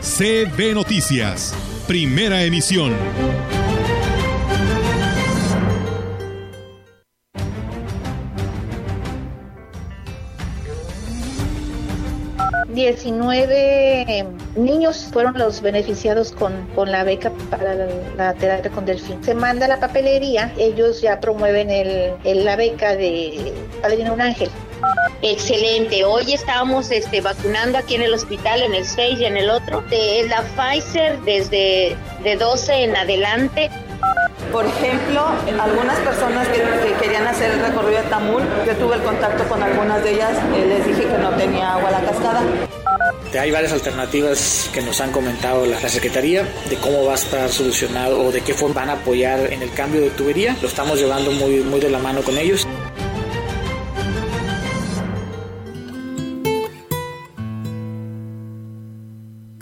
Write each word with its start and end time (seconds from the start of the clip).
CB 0.00 0.74
Noticias, 0.74 1.54
primera 1.86 2.42
emisión. 2.42 2.94
19 12.78 14.24
niños 14.54 15.08
fueron 15.12 15.36
los 15.36 15.60
beneficiados 15.60 16.30
con, 16.30 16.52
con 16.76 16.92
la 16.92 17.02
beca 17.02 17.32
para 17.50 17.74
la, 18.16 18.34
terapia 18.34 18.70
con 18.70 18.84
delfín. 18.84 19.22
Se 19.24 19.34
manda 19.34 19.66
la 19.66 19.80
papelería, 19.80 20.52
ellos 20.56 21.00
ya 21.00 21.18
promueven 21.18 21.70
el, 21.70 22.44
la 22.44 22.54
beca 22.54 22.94
de 22.94 23.52
Padrino 23.82 24.14
Un 24.14 24.20
Ángel. 24.20 24.48
Excelente. 25.22 26.04
Hoy 26.04 26.32
estamos 26.32 26.90
este, 26.90 27.20
vacunando 27.20 27.78
aquí 27.78 27.96
en 27.96 28.02
el 28.02 28.14
hospital, 28.14 28.62
en 28.62 28.74
el 28.74 28.84
6 28.84 29.20
y 29.20 29.24
en 29.24 29.36
el 29.36 29.50
otro. 29.50 29.82
De 29.82 30.26
la 30.28 30.42
Pfizer 30.42 31.20
desde 31.22 31.96
de 32.22 32.36
12 32.36 32.84
en 32.84 32.96
adelante. 32.96 33.70
Por 34.52 34.64
ejemplo, 34.64 35.26
algunas 35.60 35.98
personas 36.00 36.48
que, 36.48 36.62
querían 37.02 37.26
hacer 37.26 37.50
el 37.50 37.60
recorrido 37.60 38.02
de 38.02 38.08
Tamul, 38.08 38.42
yo 38.66 38.74
tuve 38.76 38.94
el 38.96 39.02
contacto 39.02 39.44
con 39.44 39.62
algunas 39.62 40.02
de 40.02 40.14
ellas, 40.14 40.38
eh, 40.54 40.66
les 40.66 40.86
dije 40.86 41.02
que 41.02 41.18
no 41.18 41.30
tenía 41.30 41.74
agua 41.74 41.90
la 41.90 42.00
cascada. 42.00 42.42
Hay 43.38 43.50
varias 43.50 43.72
alternativas 43.72 44.70
que 44.72 44.80
nos 44.80 45.00
han 45.02 45.12
comentado 45.12 45.66
la, 45.66 45.78
Secretaría 45.88 46.48
de 46.70 46.76
cómo 46.76 47.04
va 47.04 47.12
a 47.12 47.14
estar 47.16 47.50
solucionado 47.50 48.20
o 48.22 48.32
de 48.32 48.40
qué 48.40 48.54
forma 48.54 48.80
van 48.80 48.90
a 48.90 48.92
apoyar 48.94 49.52
en 49.52 49.62
el 49.62 49.72
cambio 49.72 50.00
de 50.00 50.10
tubería. 50.10 50.56
Lo 50.62 50.68
estamos 50.68 50.98
llevando 50.98 51.30
muy, 51.32 51.60
muy 51.60 51.80
de 51.80 51.90
la 51.90 51.98
mano 51.98 52.22
con 52.22 52.38
ellos. 52.38 52.66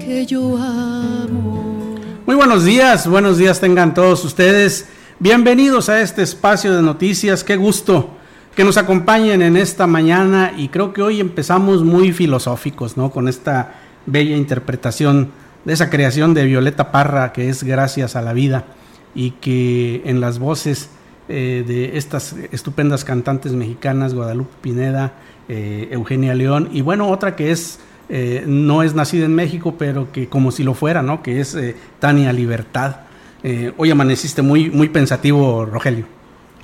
que 0.00 0.24
yo 0.26 0.56
amo. 0.56 1.94
Muy 2.26 2.34
buenos 2.34 2.64
días, 2.64 3.06
buenos 3.06 3.36
días 3.36 3.60
tengan 3.60 3.92
todos 3.92 4.24
ustedes. 4.24 4.88
Bienvenidos 5.18 5.88
a 5.88 6.00
este 6.00 6.22
espacio 6.22 6.74
de 6.74 6.82
noticias. 6.82 7.44
Qué 7.44 7.56
gusto 7.56 8.10
que 8.54 8.64
nos 8.64 8.78
acompañen 8.78 9.42
en 9.42 9.56
esta 9.56 9.86
mañana 9.86 10.52
y 10.56 10.68
creo 10.68 10.92
que 10.92 11.02
hoy 11.02 11.20
empezamos 11.20 11.84
muy 11.84 12.12
filosóficos, 12.12 12.96
¿no? 12.96 13.10
Con 13.10 13.28
esta 13.28 13.74
bella 14.06 14.36
interpretación 14.36 15.32
de 15.64 15.74
esa 15.74 15.90
creación 15.90 16.32
de 16.32 16.46
Violeta 16.46 16.90
Parra 16.90 17.32
que 17.32 17.50
es 17.50 17.62
Gracias 17.62 18.16
a 18.16 18.22
la 18.22 18.32
Vida 18.32 18.64
y 19.14 19.32
que 19.32 20.02
en 20.06 20.20
las 20.20 20.38
voces 20.38 20.88
eh, 21.28 21.62
de 21.66 21.98
estas 21.98 22.34
estupendas 22.52 23.04
cantantes 23.04 23.52
mexicanas, 23.52 24.14
Guadalupe 24.14 24.54
Pineda, 24.62 25.12
eh, 25.48 25.88
Eugenia 25.90 26.34
León 26.34 26.70
y 26.72 26.80
bueno, 26.80 27.08
otra 27.08 27.36
que 27.36 27.50
es 27.50 27.80
eh, 28.10 28.44
no 28.46 28.82
es 28.82 28.94
nacida 28.94 29.24
en 29.24 29.34
México, 29.34 29.76
pero 29.78 30.12
que 30.12 30.28
como 30.28 30.50
si 30.50 30.62
lo 30.64 30.74
fuera, 30.74 31.02
¿no? 31.02 31.22
Que 31.22 31.40
es 31.40 31.56
Tania 31.98 32.32
Libertad. 32.32 32.96
hoy 33.76 33.90
amaneciste 33.90 34.42
muy, 34.42 34.68
muy 34.70 34.88
pensativo, 34.88 35.64
Rogelio. 35.64 36.04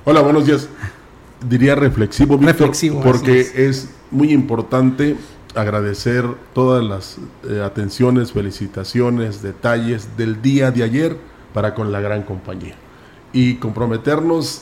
Hola, 0.05 0.21
buenos 0.21 0.45
días 0.45 0.69
diría 1.41 1.75
reflexivo, 1.75 2.39
porque 3.03 3.47
es. 3.55 3.89
muy 4.09 4.31
importante 4.31 5.17
agradecer 5.53 6.23
todas 6.53 6.83
las 6.83 7.17
eh, 7.49 7.61
atenciones, 7.61 8.31
felicitaciones, 8.31 9.41
detalles 9.41 10.15
del 10.15 10.41
día 10.41 10.71
de 10.71 10.83
ayer 10.83 11.17
para 11.53 11.73
con 11.73 11.91
la 11.91 11.99
gran 11.99 12.23
compañía. 12.23 12.75
Y 13.33 13.55
comprometernos 13.55 14.61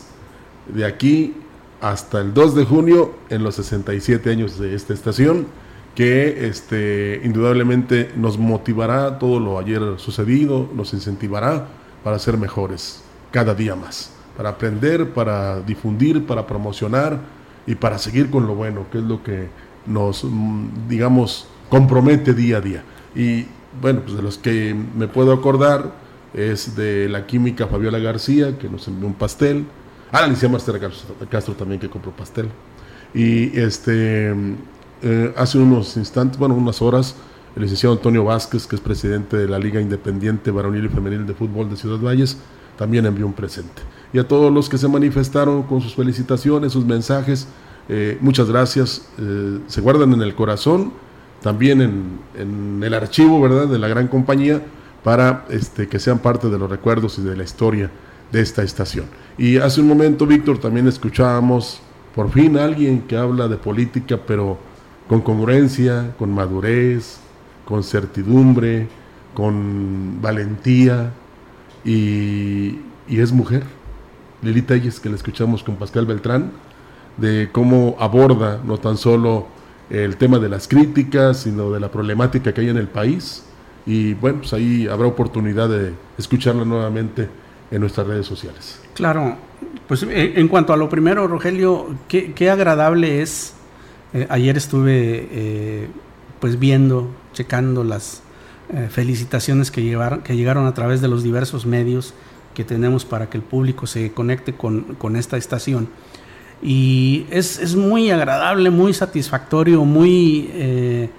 de 0.74 0.86
aquí 0.86 1.36
hasta 1.82 2.22
el 2.22 2.34
2 2.34 2.56
de 2.56 2.66
junio 2.66 3.14
en 3.30 3.44
los 3.44 3.56
67 3.56 4.32
años 4.32 4.58
de 4.58 4.74
esta 4.74 4.94
estación, 4.94 5.46
que 5.96 6.48
este, 6.48 7.22
indudablemente 7.24 8.12
nos 8.16 8.38
motivará 8.38 9.18
todo 9.18 9.40
lo 9.40 9.58
ayer 9.58 9.82
sucedido, 9.98 10.70
nos 10.76 10.94
incentivará 10.94 11.68
para 12.04 12.20
ser 12.20 12.38
mejores 12.38 13.02
cada 13.32 13.56
día 13.56 13.76
más 13.76 14.16
para 14.36 14.50
aprender, 14.50 15.10
para 15.12 15.62
difundir, 15.62 16.26
para 16.26 16.46
promocionar 16.46 17.20
y 17.66 17.76
para 17.76 17.98
seguir 17.98 18.30
con 18.30 18.46
lo 18.46 18.56
bueno, 18.56 18.86
que 18.92 19.00
es 19.00 19.04
lo 19.04 19.24
que 19.24 19.48
nos, 19.86 20.24
mm, 20.24 20.88
digamos, 20.88 21.48
compromete 21.70 22.34
día 22.34 22.58
a 22.58 22.62
día. 22.62 22.84
Y 23.16 23.46
bueno, 23.82 24.02
pues 24.02 24.16
de 24.16 24.22
los 24.22 24.38
que 24.38 24.76
me 24.96 25.08
puedo 25.08 25.34
acordar 25.34 25.92
es 26.34 26.76
de 26.76 27.08
la 27.08 27.26
química 27.26 27.68
Fabiola 27.68 28.00
García, 28.00 28.58
que 28.58 28.70
nos 28.70 28.88
envió 28.88 29.08
un 29.08 29.14
pastel. 29.14 29.66
Ah, 30.12 30.22
la 30.22 30.28
licenciada 30.28 30.52
Marcela 30.52 31.28
Castro 31.30 31.54
también, 31.56 31.80
que 31.80 31.90
compró 31.90 32.12
pastel. 32.12 32.50
Y 33.14 33.58
este, 33.58 34.34
eh, 35.06 35.34
hace 35.38 35.58
unos 35.58 35.96
instantes, 35.96 36.38
bueno, 36.38 36.56
unas 36.56 36.82
horas, 36.82 37.16
el 37.56 37.62
licenciado 37.62 37.96
Antonio 37.96 38.26
Vázquez, 38.26 38.68
que 38.68 38.76
es 38.76 38.82
presidente 38.82 39.38
de 39.38 39.48
la 39.48 39.58
Liga 39.58 39.80
Independiente 39.80 40.52
Varonil 40.52 40.86
y 40.86 40.90
Femenil 40.90 41.26
de 41.26 41.34
Fútbol 41.34 41.70
de 41.70 41.78
Ciudad 41.78 42.00
Valles, 42.00 42.38
también 42.78 43.06
envió 43.06 43.26
un 43.26 43.34
presente 43.34 43.82
y 44.16 44.20
a 44.20 44.26
todos 44.26 44.50
los 44.50 44.70
que 44.70 44.78
se 44.78 44.88
manifestaron 44.88 45.64
con 45.64 45.82
sus 45.82 45.94
felicitaciones, 45.94 46.72
sus 46.72 46.86
mensajes. 46.86 47.50
Eh, 47.90 48.18
muchas 48.22 48.50
gracias. 48.50 49.10
Eh, 49.20 49.60
se 49.68 49.82
guardan 49.82 50.14
en 50.14 50.22
el 50.22 50.34
corazón, 50.36 50.94
también 51.42 51.82
en, 52.38 52.82
el 52.82 52.94
archivo, 52.94 53.42
¿verdad?, 53.42 53.68
de 53.68 53.78
la 53.78 53.90
gran 53.90 54.08
compañía, 54.08 54.62
para 55.04 55.46
este, 55.50 55.90
que 55.90 56.00
sean 56.00 56.20
parte 56.20 56.50
de 56.50 56.58
los 56.58 56.70
recuerdos 56.70 57.20
y 57.20 57.24
de 57.24 57.36
la 57.36 57.44
historia 57.44 57.92
de 58.32 58.40
esta 58.40 58.64
estación. 58.64 59.06
Y 59.38 59.58
hace 59.58 59.82
un 59.82 59.88
momento, 59.90 60.26
Víctor, 60.26 60.60
también 60.60 60.88
escuchábamos 60.88 61.82
por 62.16 62.32
fin 62.32 62.58
alguien 62.58 63.02
que 63.02 63.18
habla 63.18 63.50
de 63.50 63.58
política, 63.58 64.18
pero 64.26 64.58
con 65.08 65.22
congruencia, 65.22 66.16
con 66.18 66.34
madurez, 66.34 67.20
con 67.66 67.84
certidumbre, 67.84 68.88
con 69.34 70.22
valentía, 70.22 71.12
y 71.84 72.80
es 73.08 73.32
mujer 73.32 73.64
Lili 74.46 74.62
Telles, 74.62 75.00
que 75.00 75.10
la 75.10 75.16
escuchamos 75.16 75.64
con 75.64 75.76
Pascal 75.76 76.06
Beltrán, 76.06 76.52
de 77.18 77.50
cómo 77.52 77.96
aborda 78.00 78.62
no 78.64 78.78
tan 78.78 78.98
solo 78.98 79.48
el 79.90 80.18
tema 80.18 80.40
de 80.40 80.50
las 80.50 80.68
críticas, 80.68 81.42
sino 81.42 81.72
de 81.72 81.80
la 81.80 81.90
problemática 81.90 82.54
que 82.54 82.62
hay 82.62 82.70
en 82.70 82.78
el 82.78 82.88
país. 82.88 83.44
Y 83.86 84.14
bueno, 84.14 84.40
pues 84.40 84.54
ahí 84.54 84.88
habrá 84.88 85.08
oportunidad 85.08 85.70
de 85.70 85.94
escucharla 86.18 86.64
nuevamente 86.64 87.28
en 87.72 87.82
nuestras 87.82 88.08
redes 88.08 88.26
sociales. 88.26 88.82
Claro, 88.94 89.36
pues 89.88 90.04
eh, 90.04 90.34
en 90.36 90.48
cuanto 90.48 90.74
a 90.74 90.78
lo 90.78 90.90
primero, 90.90 91.28
Rogelio, 91.28 91.96
qué, 92.08 92.50
agradable 92.50 93.22
es. 93.22 93.55
Eh, 94.16 94.26
ayer 94.30 94.58
estuve 94.58 95.28
eh, 95.32 95.88
pues 96.40 96.58
viendo, 96.58 97.12
checando 97.34 97.84
las 97.84 98.24
felicitaciones 98.90 99.70
que, 99.70 99.96
que 100.24 100.36
llegaron 100.36 100.66
a 100.66 100.74
través 100.74 101.00
de 101.00 101.08
los 101.08 101.22
diversos 101.22 101.68
medios 101.68 102.16
que 102.56 102.64
tenemos 102.64 103.06
para 103.06 103.30
que 103.30 103.38
el 103.38 103.44
público 103.44 103.86
se 103.86 104.12
conecte 104.12 104.54
con, 104.54 105.16
esta 105.16 105.38
estación. 105.38 105.88
Y 106.64 107.28
es, 107.30 107.76
muy 107.76 108.10
agradable, 108.10 108.72
muy 108.72 108.96
satisfactorio, 108.96 109.86
muy, 109.86 110.50
eh, 110.54 111.10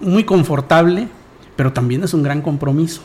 muy 0.00 0.24
confortable, 0.24 1.08
pero 1.56 1.72
también 1.72 2.02
es 2.02 2.12
un 2.12 2.22
gran 2.22 2.42
compromiso, 2.42 3.00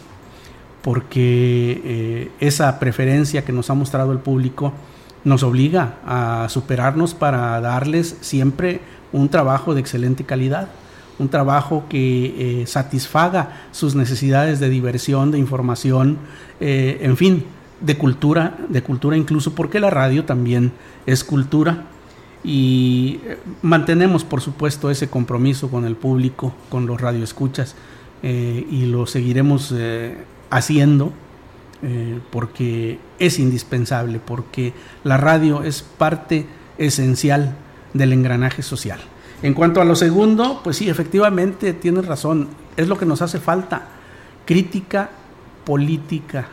porque 0.82 1.82
eh, 1.86 2.32
esa 2.42 2.78
preferencia 2.80 3.46
que 3.46 3.54
nos 3.54 3.70
ha 3.70 3.74
mostrado 3.76 4.12
el 4.12 4.20
público 4.20 4.74
nos 5.28 5.44
obliga 5.44 5.96
a 6.06 6.48
superarnos 6.50 7.14
para 7.14 7.60
darles 7.62 8.18
siempre 8.22 8.82
un 9.12 9.30
trabajo 9.30 9.74
de 9.74 9.82
excelente 9.82 10.24
calidad 10.24 10.70
un 11.20 11.30
trabajo 11.30 11.86
que 11.90 12.62
eh, 12.62 12.68
satisfaga 12.68 13.68
sus 13.72 13.96
necesidades 13.96 14.60
de 14.60 14.70
diversión, 14.70 15.32
de 15.32 15.40
información, 15.40 16.18
eh, 16.60 17.00
en 17.02 17.18
fin, 17.18 17.44
de 17.82 17.98
cultura, 17.98 18.58
de 18.70 18.82
cultura 18.82 19.18
incluso 19.18 19.54
porque 19.54 19.80
la 19.80 19.90
radio 19.90 20.26
también 20.26 20.72
es 21.06 21.24
cultura. 21.24 21.86
Y 22.44 23.20
eh, 23.26 23.38
mantenemos 23.62 24.24
por 24.24 24.42
supuesto 24.42 24.92
ese 24.92 25.10
compromiso 25.10 25.70
con 25.70 25.86
el 25.86 25.96
público, 25.96 26.54
con 26.70 26.86
los 26.86 27.00
radioescuchas 27.00 27.76
y 28.24 28.88
lo 28.88 29.06
seguiremos 29.06 29.72
haciendo 30.50 31.14
porque 32.32 33.00
es 33.20 33.38
indispensable, 33.38 34.20
porque 34.20 34.74
la 35.04 35.18
radio 35.18 35.62
es 35.64 35.84
parte 35.84 36.48
esencial 36.78 37.56
del 37.94 38.14
engranaje 38.14 38.64
social. 38.64 39.00
En 39.44 39.54
cuanto 39.54 39.82
a 39.82 39.86
lo 39.86 39.96
segundo, 39.96 40.62
pues 40.64 40.78
sí, 40.78 40.90
efectivamente 40.90 41.74
tienes 41.74 42.06
razón, 42.08 42.48
es 42.76 42.88
lo 42.88 42.98
que 42.98 43.06
nos 43.06 43.22
hace 43.22 43.40
falta, 43.40 43.88
crítica 44.46 45.12
política 45.64 46.48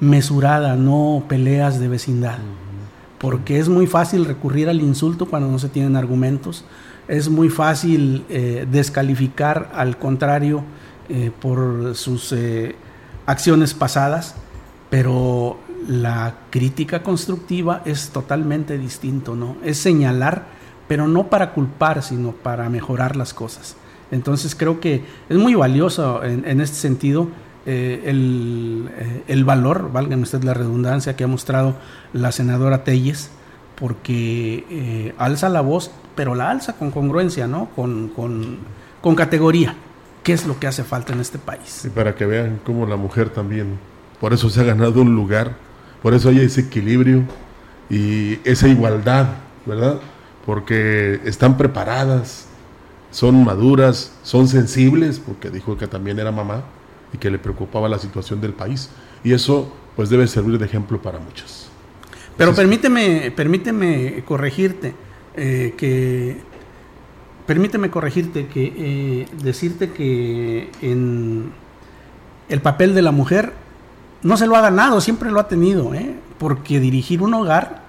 mesurada, 0.00 0.76
no 0.76 1.24
peleas 1.28 1.80
de 1.80 1.88
vecindad, 1.88 2.38
porque 3.18 3.58
es 3.58 3.68
muy 3.68 3.86
fácil 3.86 4.26
recurrir 4.26 4.68
al 4.68 4.80
insulto 4.80 5.26
cuando 5.26 5.48
no 5.48 5.58
se 5.58 5.70
tienen 5.70 5.96
argumentos, 5.96 6.64
es 7.08 7.28
muy 7.28 7.48
fácil 7.48 8.24
eh, 8.28 8.66
descalificar 8.70 9.70
al 9.74 9.98
contrario 9.98 10.64
eh, 11.08 11.30
por 11.40 11.94
sus 11.94 12.32
eh, 12.32 12.74
acciones 13.26 13.74
pasadas, 13.74 14.34
pero 14.90 15.58
la 15.88 16.34
crítica 16.50 17.02
constructiva 17.02 17.82
es 17.84 18.10
totalmente 18.10 18.78
distinto, 18.78 19.36
¿no? 19.36 19.56
Es 19.62 19.78
señalar 19.78 20.54
pero 20.88 21.08
no 21.08 21.28
para 21.28 21.52
culpar, 21.52 22.02
sino 22.02 22.32
para 22.32 22.68
mejorar 22.68 23.16
las 23.16 23.34
cosas. 23.34 23.76
Entonces 24.10 24.54
creo 24.54 24.80
que 24.80 25.04
es 25.28 25.36
muy 25.36 25.54
valioso 25.54 26.22
en, 26.22 26.60
este 26.60 26.76
sentido 26.76 27.28
eh, 27.66 28.02
eh, 28.04 29.22
el, 29.26 29.44
valor, 29.44 29.90
valga 29.92 30.16
usted 30.16 30.44
la 30.44 30.54
redundancia, 30.54 31.16
que 31.16 31.24
ha 31.24 31.26
mostrado 31.26 31.74
la 32.12 32.30
senadora 32.30 32.84
Telles, 32.84 33.30
porque 33.76 34.64
eh, 34.70 35.14
alza 35.18 35.48
la 35.48 35.62
voz, 35.62 35.90
pero 36.14 36.34
la 36.34 36.50
alza 36.50 36.74
con 36.74 36.90
congruencia, 36.90 37.46
¿no? 37.46 37.70
Con, 37.74 38.08
con, 38.08 39.14
categoría, 39.16 39.74
¿Qué 40.24 40.32
es 40.32 40.46
lo 40.46 40.58
que 40.58 40.66
hace 40.66 40.82
falta 40.82 41.12
en 41.12 41.20
este 41.20 41.38
país. 41.38 41.84
Y 41.84 41.90
para 41.90 42.16
que 42.16 42.26
vean 42.26 42.60
cómo 42.64 42.86
la 42.86 42.96
mujer 42.96 43.28
también, 43.28 43.78
por 44.20 44.32
eso 44.32 44.50
se 44.50 44.60
ha 44.60 44.64
ganado 44.64 45.02
un 45.02 45.14
lugar, 45.14 45.54
por 46.02 46.14
eso 46.14 46.30
hay 46.30 46.40
ese 46.40 46.62
equilibrio 46.62 47.22
y 47.88 48.40
esa 48.44 48.66
igualdad, 48.66 49.28
¿verdad? 49.66 50.00
porque 50.44 51.20
están 51.24 51.56
preparadas, 51.56 52.46
son 53.10 53.44
maduras, 53.44 54.12
son 54.22 54.48
sensibles, 54.48 55.18
porque 55.18 55.50
dijo 55.50 55.76
que 55.76 55.86
también 55.86 56.18
era 56.18 56.32
mamá 56.32 56.64
y 57.12 57.18
que 57.18 57.30
le 57.30 57.38
preocupaba 57.38 57.88
la 57.88 57.98
situación 57.98 58.40
del 58.40 58.52
país. 58.52 58.90
Y 59.22 59.32
eso 59.32 59.72
pues 59.96 60.10
debe 60.10 60.26
servir 60.26 60.58
de 60.58 60.66
ejemplo 60.66 61.00
para 61.00 61.18
muchos. 61.18 61.68
Pero 62.36 62.54
permíteme, 62.54 63.32
permíteme 63.34 64.22
corregirte, 64.24 64.94
eh, 65.36 65.74
que 65.76 66.42
permíteme 67.46 67.90
corregirte, 67.90 68.46
que 68.46 68.72
eh, 68.76 69.26
decirte 69.42 69.90
que 69.90 70.70
en 70.82 71.52
el 72.48 72.60
papel 72.60 72.94
de 72.94 73.02
la 73.02 73.12
mujer 73.12 73.52
no 74.22 74.36
se 74.36 74.46
lo 74.46 74.56
ha 74.56 74.60
ganado, 74.60 75.00
siempre 75.00 75.30
lo 75.30 75.38
ha 75.38 75.48
tenido, 75.48 75.94
¿eh? 75.94 76.14
porque 76.38 76.80
dirigir 76.80 77.22
un 77.22 77.34
hogar 77.34 77.82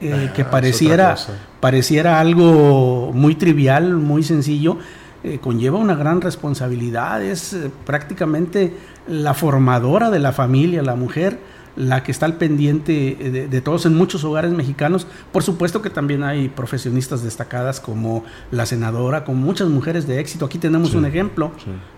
eh, 0.00 0.30
que 0.34 0.44
pareciera, 0.44 1.16
pareciera 1.60 2.20
algo 2.20 3.10
muy 3.14 3.34
trivial, 3.34 3.94
muy 3.94 4.22
sencillo, 4.22 4.78
eh, 5.24 5.38
conlleva 5.38 5.78
una 5.78 5.94
gran 5.94 6.20
responsabilidad, 6.20 7.22
es 7.22 7.56
prácticamente 7.86 8.74
la 9.08 9.32
formadora 9.32 10.10
de 10.10 10.18
la 10.18 10.32
familia, 10.32 10.82
la 10.82 10.94
mujer, 10.94 11.38
la 11.76 12.02
que 12.02 12.10
está 12.10 12.26
al 12.26 12.36
pendiente 12.36 13.48
de, 13.50 13.60
todos 13.60 13.86
en 13.86 13.94
muchos 13.94 14.24
hogares 14.24 14.52
mexicanos. 14.52 15.06
Por 15.32 15.42
supuesto 15.42 15.82
que 15.82 15.90
también 15.90 16.22
hay 16.22 16.48
profesionistas 16.48 17.22
destacadas 17.22 17.80
como 17.80 18.24
la 18.50 18.66
senadora, 18.66 19.24
como 19.24 19.40
muchas 19.40 19.68
mujeres 19.68 20.06
de 20.06 20.20
éxito. 20.20 20.46
Aquí 20.46 20.58
tenemos 20.58 20.94
un 20.94 21.04
ejemplo 21.04 21.52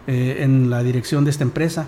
en 0.06 0.69
la 0.69 0.82
dirección 0.82 1.25
de 1.25 1.30
esta 1.30 1.44
empresa. 1.44 1.86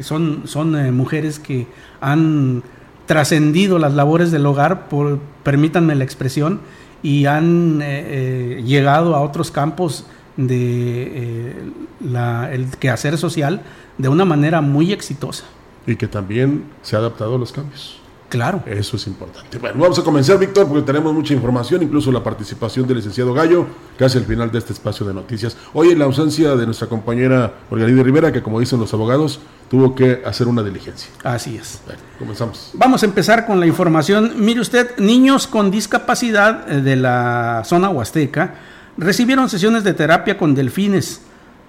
son 0.00 0.42
son 0.44 0.94
mujeres 0.94 1.38
que 1.38 1.66
han 2.00 2.62
trascendido 3.06 3.78
las 3.78 3.94
labores 3.94 4.30
del 4.30 4.46
hogar, 4.46 4.88
por, 4.88 5.18
permítanme 5.42 5.94
la 5.94 6.04
expresión, 6.04 6.60
y 7.02 7.26
han 7.26 7.82
eh, 7.82 8.58
eh, 8.58 8.62
llegado 8.64 9.14
a 9.14 9.20
otros 9.20 9.50
campos 9.50 10.06
de 10.36 11.52
eh, 11.52 12.52
el 12.52 12.66
quehacer 12.78 13.18
social 13.18 13.62
de 13.98 14.08
una 14.08 14.24
manera 14.24 14.60
muy 14.60 14.92
exitosa. 14.92 15.44
Y 15.86 15.96
que 15.96 16.08
también 16.08 16.64
se 16.82 16.96
ha 16.96 16.98
adaptado 16.98 17.36
a 17.36 17.38
los 17.38 17.52
cambios. 17.52 18.00
Claro. 18.34 18.64
Eso 18.66 18.96
es 18.96 19.06
importante. 19.06 19.58
Bueno, 19.58 19.78
vamos 19.78 19.96
a 19.96 20.02
comenzar, 20.02 20.38
Víctor, 20.38 20.66
porque 20.66 20.82
tenemos 20.82 21.14
mucha 21.14 21.32
información, 21.32 21.84
incluso 21.84 22.10
la 22.10 22.20
participación 22.20 22.84
del 22.84 22.96
licenciado 22.96 23.32
Gallo, 23.32 23.64
casi 23.96 24.18
al 24.18 24.24
final 24.24 24.50
de 24.50 24.58
este 24.58 24.72
espacio 24.72 25.06
de 25.06 25.14
noticias. 25.14 25.56
Hoy, 25.72 25.90
en 25.90 26.00
la 26.00 26.06
ausencia 26.06 26.56
de 26.56 26.66
nuestra 26.66 26.88
compañera 26.88 27.52
Margarita 27.70 28.02
Rivera, 28.02 28.32
que 28.32 28.42
como 28.42 28.58
dicen 28.58 28.80
los 28.80 28.92
abogados, 28.92 29.38
tuvo 29.70 29.94
que 29.94 30.22
hacer 30.26 30.48
una 30.48 30.64
diligencia. 30.64 31.10
Así 31.22 31.56
es. 31.56 31.80
Bueno, 31.86 32.00
comenzamos. 32.18 32.70
Vamos 32.74 33.04
a 33.04 33.06
empezar 33.06 33.46
con 33.46 33.60
la 33.60 33.66
información. 33.66 34.32
Mire 34.36 34.60
usted, 34.60 34.98
niños 34.98 35.46
con 35.46 35.70
discapacidad 35.70 36.68
eh, 36.72 36.80
de 36.80 36.96
la 36.96 37.62
zona 37.64 37.88
huasteca 37.88 38.54
recibieron 38.96 39.48
sesiones 39.48 39.84
de 39.84 39.94
terapia 39.94 40.36
con 40.38 40.56
delfines, 40.56 41.22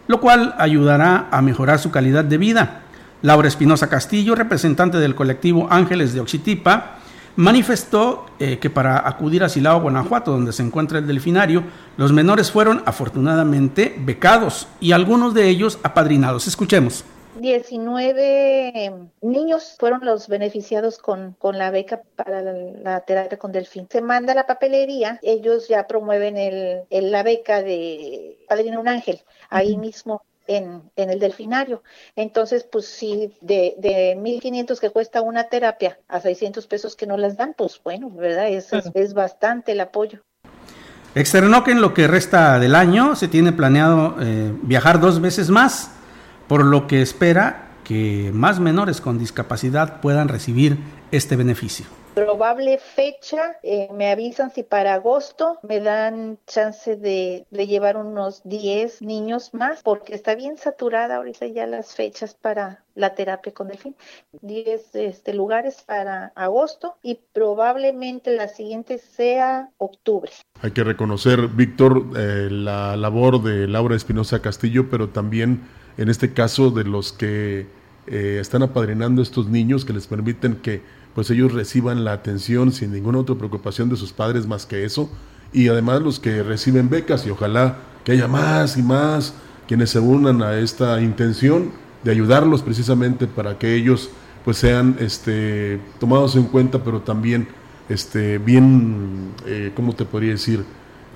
lo 0.08 0.20
cual 0.20 0.56
ayudará 0.58 1.28
a 1.30 1.44
mejorar 1.44 1.78
su 1.78 1.92
calidad 1.92 2.26
de 2.26 2.40
vida. 2.40 2.85
Laura 3.26 3.48
Espinosa 3.48 3.90
Castillo, 3.90 4.36
representante 4.36 5.00
del 5.00 5.16
colectivo 5.16 5.68
Ángeles 5.72 6.14
de 6.14 6.20
Oxitipa, 6.20 7.00
manifestó 7.38 8.28
eh, 8.38 8.60
que 8.60 8.70
para 8.70 9.10
acudir 9.10 9.44
a 9.44 9.50
Silao, 9.50 9.82
Guanajuato, 9.82 10.30
donde 10.30 10.54
se 10.54 10.62
encuentra 10.62 11.00
el 11.00 11.08
delfinario, 11.08 11.64
los 11.98 12.14
menores 12.14 12.52
fueron 12.52 12.84
afortunadamente 12.86 13.96
becados 13.98 14.68
y 14.80 14.92
algunos 14.92 15.34
de 15.34 15.50
ellos 15.50 15.80
apadrinados. 15.82 16.46
Escuchemos. 16.46 17.04
19 17.40 18.94
niños 19.22 19.76
fueron 19.80 20.06
los 20.06 20.28
beneficiados 20.28 21.00
con, 21.00 21.34
con 21.40 21.58
la 21.58 21.72
beca 21.72 22.04
para 22.16 22.44
la, 22.44 23.02
terapia 23.02 23.40
con 23.40 23.52
delfín. 23.52 23.88
Se 23.90 24.02
manda 24.02 24.36
la 24.36 24.46
papelería, 24.46 25.20
ellos 25.24 25.68
ya 25.68 25.88
promueven 25.88 26.38
el, 26.38 26.86
la 26.92 27.24
beca 27.24 27.64
de 27.64 28.38
Padrino 28.48 28.80
Un 28.80 28.88
Ángel, 28.88 29.20
ahí 29.50 29.78
mismo 29.78 30.22
en, 30.48 30.82
en, 30.96 31.10
el 31.10 31.20
delfinario. 31.20 31.84
Entonces, 32.16 32.68
pues 32.70 32.86
si 32.86 33.34
de, 33.42 33.76
de 33.78 34.16
1.500 34.18 34.80
que 34.80 34.90
cuesta 34.90 35.22
una 35.22 35.46
terapia 35.46 36.00
a 36.08 36.20
600 36.20 36.68
pesos 36.68 36.96
que 36.96 37.08
no 37.08 37.18
las 37.18 37.38
dan, 37.38 37.54
pues 37.58 37.80
bueno, 37.84 38.10
¿verdad? 38.10 38.50
Es, 38.50 38.72
es, 38.74 39.14
bastante 39.14 39.74
el 39.74 39.80
apoyo. 39.80 40.20
Externó 41.16 41.64
que 41.64 41.72
en 41.72 41.82
lo 41.82 41.94
que 41.94 42.08
resta 42.08 42.60
del 42.60 42.76
año 42.76 43.16
se 43.16 43.28
tiene 43.28 43.54
planeado 43.54 44.16
eh, 44.20 44.52
viajar 44.64 45.00
dos 45.00 45.22
veces 45.22 45.50
más, 45.50 45.92
por 46.48 46.64
lo 46.64 46.88
que 46.88 47.02
espera 47.02 47.70
que 47.84 48.32
más 48.34 48.60
menores 48.60 49.00
con 49.00 49.18
discapacidad 49.18 50.02
puedan 50.02 50.28
recibir 50.28 50.78
este 51.12 51.36
beneficio 51.36 51.86
probable 52.16 52.80
fecha, 52.80 53.58
eh, 53.62 53.90
me 53.94 54.10
avisan 54.10 54.50
si 54.50 54.64
para 54.64 54.94
agosto 54.94 55.60
me 55.68 55.82
dan 55.82 56.40
chance 56.48 56.96
de, 56.96 57.46
llevar 57.52 57.98
unos 57.98 58.42
10 58.46 59.02
niños 59.02 59.54
más, 59.54 59.84
porque 59.84 60.16
está 60.16 60.34
bien 60.34 60.58
saturada 60.58 61.18
ahorita 61.18 61.46
ya 61.48 61.68
las 61.68 61.94
fechas 61.94 62.34
para 62.34 62.84
la 62.96 63.14
terapia 63.16 63.54
con 63.54 63.68
delfín. 63.68 63.96
10 64.42 64.96
este, 64.96 65.34
lugares 65.34 65.84
para 65.86 66.32
agosto 66.36 66.96
y 67.04 67.20
probablemente 67.34 68.34
la 68.36 68.48
siguiente 68.48 68.98
sea 68.98 69.70
octubre. 69.78 70.32
Hay 70.62 70.72
que 70.72 70.86
reconocer, 70.86 71.50
Víctor, 71.50 72.06
eh, 72.16 72.48
la 72.50 72.96
labor 72.96 73.44
de 73.44 73.68
Laura 73.68 73.96
Espinosa 73.96 74.42
Castillo, 74.42 74.90
pero 74.90 75.10
también 75.10 75.64
en 75.98 76.10
este 76.10 76.34
caso 76.34 76.72
de 76.72 76.86
los 76.86 77.12
que 77.12 77.68
eh, 78.08 78.38
están 78.40 78.64
apadrinando 78.64 79.22
estos 79.22 79.50
niños 79.50 79.84
que 79.84 79.92
les 79.92 80.08
permiten 80.08 80.56
que 80.56 80.82
pues 81.16 81.32
ellos 81.32 81.54
reciban 81.54 82.04
la 82.04 82.12
atención 82.12 82.74
sin 82.74 82.92
ninguna 82.92 83.20
otra 83.20 83.36
preocupación 83.36 83.90
de 83.90 83.96
sus 83.96 84.12
padres 84.12 84.46
más 84.46 84.66
que 84.66 84.84
eso. 84.84 85.10
Y 85.54 85.70
además 85.70 86.02
los 86.02 86.20
que 86.20 86.44
reciben 86.44 86.90
becas 86.90 87.26
y 87.26 87.30
ojalá 87.30 87.78
que 88.04 88.12
haya 88.12 88.28
más 88.28 88.78
y 88.78 88.84
más 88.84 89.34
quienes 89.68 89.90
se 89.90 90.00
unan 90.00 90.44
a 90.44 90.60
esta 90.60 91.02
intención 91.02 91.72
de 92.04 92.12
ayudarlos 92.12 92.62
precisamente 92.62 93.26
para 93.26 93.58
que 93.58 93.74
ellos 93.74 94.10
pues 94.44 94.58
sean 94.58 94.98
este, 95.00 95.80
tomados 96.00 96.36
en 96.36 96.44
cuenta, 96.44 96.84
pero 96.84 97.02
también 97.02 97.48
este, 97.90 98.38
bien, 98.38 99.32
eh, 99.46 99.72
¿cómo 99.76 99.94
te 99.94 100.06
podría 100.06 100.32
decir? 100.32 100.64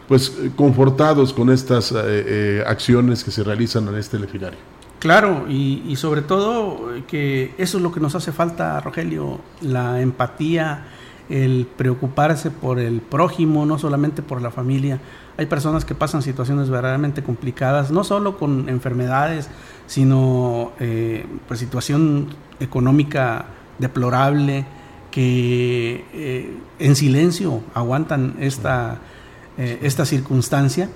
Pues 0.07 0.31
confortados 0.55 1.33
con 1.33 1.51
estas 1.51 1.91
eh, 1.91 1.95
eh, 1.97 2.63
acciones 2.65 3.23
que 3.23 3.29
se 3.29 3.43
realizan 3.43 3.87
en 3.87 3.95
este 3.95 4.17
legislario. 4.17 4.57
Claro, 4.99 5.45
y, 5.47 5.95
sobre 5.95 6.21
todo 6.21 6.89
que 7.07 7.53
eso 7.57 7.77
es 7.77 7.83
lo 7.83 7.91
que 7.93 8.01
nos 8.01 8.15
hace 8.15 8.33
falta, 8.33 8.79
Rogelio, 8.81 9.39
la 9.61 10.01
empatía, 10.01 10.87
el 11.29 11.67
preocuparse 11.77 12.51
por 12.51 12.79
el 12.79 12.99
prójimo, 12.99 13.65
no 13.65 13.79
solamente 13.79 14.21
por 14.21 14.41
la 14.41 14.51
familia. 14.51 14.99
Hay 15.37 15.45
personas 15.45 15.85
que 15.85 15.95
pasan 15.95 16.21
situaciones 16.21 16.69
verdaderamente 16.69 17.23
complicadas, 17.23 17.91
no 17.91 18.03
solo 18.03 18.37
con 18.37 18.67
enfermedades, 18.67 19.49
sino 19.87 20.73
eh, 20.81 21.25
pues 21.47 21.61
situación 21.61 22.35
económica 22.59 23.45
deplorable, 23.77 24.65
que 25.11 26.05
eh, 26.13 26.57
en 26.77 26.95
silencio 26.95 27.61
aguantan 27.73 28.35
esta, 28.39 28.99
eh, 29.57 29.79
esta 29.81 30.05
circunstancia 30.05 30.89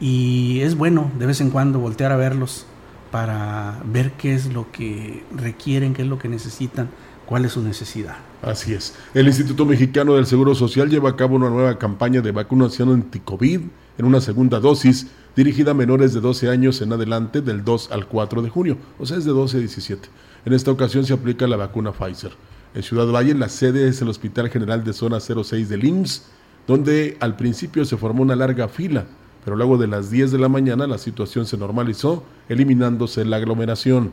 y 0.00 0.60
es 0.60 0.76
bueno 0.76 1.10
de 1.18 1.26
vez 1.26 1.40
en 1.40 1.50
cuando 1.50 1.78
voltear 1.78 2.12
a 2.12 2.16
verlos 2.16 2.66
para 3.10 3.80
ver 3.84 4.12
qué 4.12 4.34
es 4.34 4.52
lo 4.52 4.70
que 4.70 5.22
requieren, 5.36 5.94
qué 5.94 6.02
es 6.02 6.08
lo 6.08 6.18
que 6.18 6.28
necesitan, 6.28 6.88
cuál 7.26 7.44
es 7.44 7.52
su 7.52 7.62
necesidad. 7.62 8.16
Así 8.42 8.72
es. 8.72 8.94
El 9.14 9.26
Instituto 9.26 9.66
Mexicano 9.66 10.14
del 10.14 10.26
Seguro 10.26 10.54
Social 10.54 10.88
lleva 10.88 11.10
a 11.10 11.16
cabo 11.16 11.36
una 11.36 11.50
nueva 11.50 11.78
campaña 11.78 12.20
de 12.20 12.32
vacunación 12.32 12.90
anti-COVID 12.90 13.60
en 13.98 14.04
una 14.04 14.20
segunda 14.20 14.60
dosis 14.60 15.08
dirigida 15.34 15.72
a 15.72 15.74
menores 15.74 16.14
de 16.14 16.20
12 16.20 16.48
años 16.48 16.80
en 16.80 16.92
adelante 16.92 17.40
del 17.40 17.64
2 17.64 17.90
al 17.90 18.06
4 18.06 18.42
de 18.42 18.48
junio, 18.48 18.78
o 18.98 19.06
sea, 19.06 19.18
es 19.18 19.24
de 19.24 19.32
12 19.32 19.56
a 19.56 19.60
17. 19.60 20.08
En 20.46 20.52
esta 20.52 20.70
ocasión 20.70 21.04
se 21.04 21.12
aplica 21.12 21.46
la 21.46 21.56
vacuna 21.56 21.92
Pfizer. 21.92 22.32
En 22.74 22.82
Ciudad 22.82 23.06
Valle 23.06 23.34
la 23.34 23.48
sede 23.48 23.88
es 23.88 24.00
el 24.02 24.08
Hospital 24.08 24.50
General 24.50 24.84
de 24.84 24.92
Zona 24.92 25.18
06 25.20 25.68
del 25.68 25.84
IMSS, 25.84 26.26
donde 26.66 27.16
al 27.20 27.36
principio 27.36 27.84
se 27.84 27.96
formó 27.96 28.22
una 28.22 28.36
larga 28.36 28.68
fila, 28.68 29.06
pero 29.48 29.56
luego 29.56 29.78
de 29.78 29.86
las 29.86 30.10
10 30.10 30.32
de 30.32 30.38
la 30.38 30.50
mañana 30.50 30.86
la 30.86 30.98
situación 30.98 31.46
se 31.46 31.56
normalizó, 31.56 32.22
eliminándose 32.50 33.24
la 33.24 33.38
aglomeración. 33.38 34.12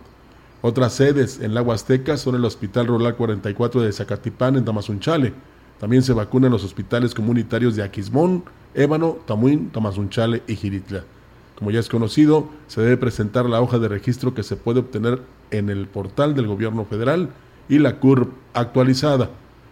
Otras 0.62 0.94
sedes 0.94 1.42
en 1.42 1.54
la 1.54 1.62
Huasteca 1.62 2.16
son 2.16 2.36
el 2.36 2.46
Hospital 2.46 2.88
Rural 2.88 3.18
44 3.18 3.82
de 3.82 3.92
Zacatipán 3.92 4.56
en 4.56 4.64
Tamazunchale. 4.64 5.34
También 5.78 6.04
se 6.04 6.14
vacunan 6.14 6.54
los 6.54 6.64
hospitales 6.64 7.14
comunitarios 7.14 7.76
de 7.76 7.84
Aquismón, 7.84 8.46
Ébano, 8.74 9.18
Tamuín, 9.26 9.72
Tamazunchale 9.72 10.42
y 10.48 10.56
Giritla. 10.56 11.04
Como 11.60 11.70
ya 11.70 11.82
es 11.82 11.90
conocido, 11.90 12.48
se 12.68 12.80
debe 12.80 12.96
presentar 12.96 13.46
la 13.50 13.60
hoja 13.60 13.78
de 13.78 13.90
registro 13.90 14.34
que 14.34 14.44
se 14.44 14.56
puede 14.56 14.80
obtener 14.80 15.20
en 15.52 15.70
el 15.70 15.86
portal 15.88 16.34
del 16.34 16.48
gobierno 16.48 16.86
federal 16.86 17.28
y 17.68 17.80
la 17.80 18.00
CURP 18.00 18.32
actualizada. 18.54 19.32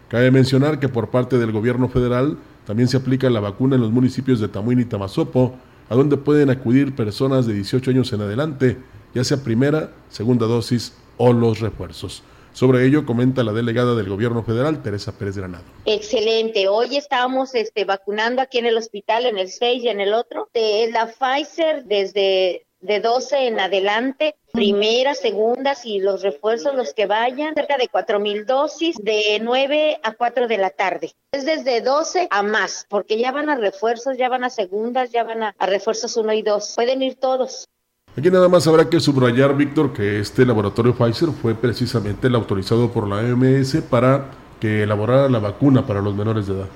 Cabe 0.10 0.29
mencionar 0.29 0.82
que 0.82 0.89
por 0.89 1.08
parte 1.08 1.38
del 1.38 1.53
gobierno 1.53 1.88
federal 1.88 2.38
también 2.65 2.88
se 2.88 2.98
aplica 2.98 3.29
la 3.29 3.39
vacuna 3.39 3.75
en 3.75 3.82
los 3.82 3.91
municipios 3.91 4.39
de 4.39 4.48
Tamuín 4.48 4.79
y 4.79 4.86
Tamazopo, 4.86 5.55
a 5.89 5.96
donde 5.96 6.17
pueden 6.17 6.50
acudir 6.50 6.96
personas 6.96 7.46
de 7.46 7.53
18 7.53 7.91
años 7.91 8.13
en 8.13 8.22
adelante, 8.22 8.77
ya 9.13 9.24
sea 9.24 9.43
primera, 9.43 9.91
segunda 10.10 10.46
dosis 10.46 10.93
o 11.17 11.34
los 11.34 11.60
refuerzos. 11.60 12.24
Sobre 12.53 12.86
ello 12.86 13.05
comenta 13.05 13.43
la 13.43 13.51
delegada 13.51 13.96
del 13.96 14.10
gobierno 14.10 14.43
federal, 14.43 14.84
Teresa 14.84 15.12
Pérez 15.12 15.36
Granado. 15.36 15.63
Excelente. 15.86 16.67
Hoy 16.67 16.98
estamos 16.98 17.55
este, 17.55 17.84
vacunando 17.84 18.43
aquí 18.43 18.60
en 18.60 18.67
el 18.67 18.77
hospital, 18.77 19.25
en 19.25 19.39
el 19.39 19.50
6 19.50 19.84
y 19.84 19.89
en 19.89 20.00
el 20.00 20.13
otro. 20.13 20.50
De 20.53 20.89
la 20.91 21.08
Pfizer 21.08 21.84
desde 21.86 22.65
de 22.82 23.00
12 23.00 23.48
en 23.48 23.60
adelante, 23.60 24.36
primeras, 24.53 25.19
segundas 25.19 25.83
y 25.83 26.00
los 26.00 26.22
refuerzos, 26.22 26.75
los 26.75 26.93
que 26.93 27.07
vayan, 27.07 27.55
cerca 27.55 27.75
de 27.75 27.88
4 27.91 28.19
mil 28.19 28.45
dosis 28.45 28.95
de 29.01 29.39
9 29.41 30.00
a 30.03 30.13
4 30.13 30.48
de 30.48 30.57
la 30.60 30.69
tarde. 30.69 31.12
Es 31.31 31.43
desde 31.43 31.81
12 31.81 32.27
a 32.29 32.43
más, 32.43 32.86
porque 32.88 33.19
ya 33.19 33.31
van 33.31 33.50
a 33.50 33.55
refuerzos, 33.55 34.15
ya 34.15 34.29
van 34.29 34.43
a 34.43 34.51
segundas, 34.51 35.10
ya 35.12 35.24
van 35.24 35.41
a, 35.41 35.55
a 35.57 35.65
refuerzos 35.65 36.15
1 36.15 36.33
y 36.33 36.43
2. 36.43 36.74
Pueden 36.75 37.01
ir 37.01 37.15
todos. 37.15 37.67
Aquí 38.15 38.29
nada 38.29 38.48
más 38.48 38.67
habrá 38.67 38.88
que 38.88 39.00
subrayar, 39.00 39.57
Víctor, 39.57 39.91
que 39.91 40.19
este 40.19 40.45
laboratorio 40.45 40.93
Pfizer 40.93 41.29
fue 41.29 41.55
precisamente 41.55 42.27
el 42.27 42.36
autorizado 42.36 42.91
por 42.91 43.07
la 43.07 43.15
OMS 43.15 43.77
para 43.89 44.29
que 44.60 44.83
elaborara 44.83 45.27
la 45.29 45.39
vacuna 45.39 45.88
para 45.88 46.00
los 46.00 46.15
menores 46.15 46.45
de 46.45 46.53
edad. 46.53 46.67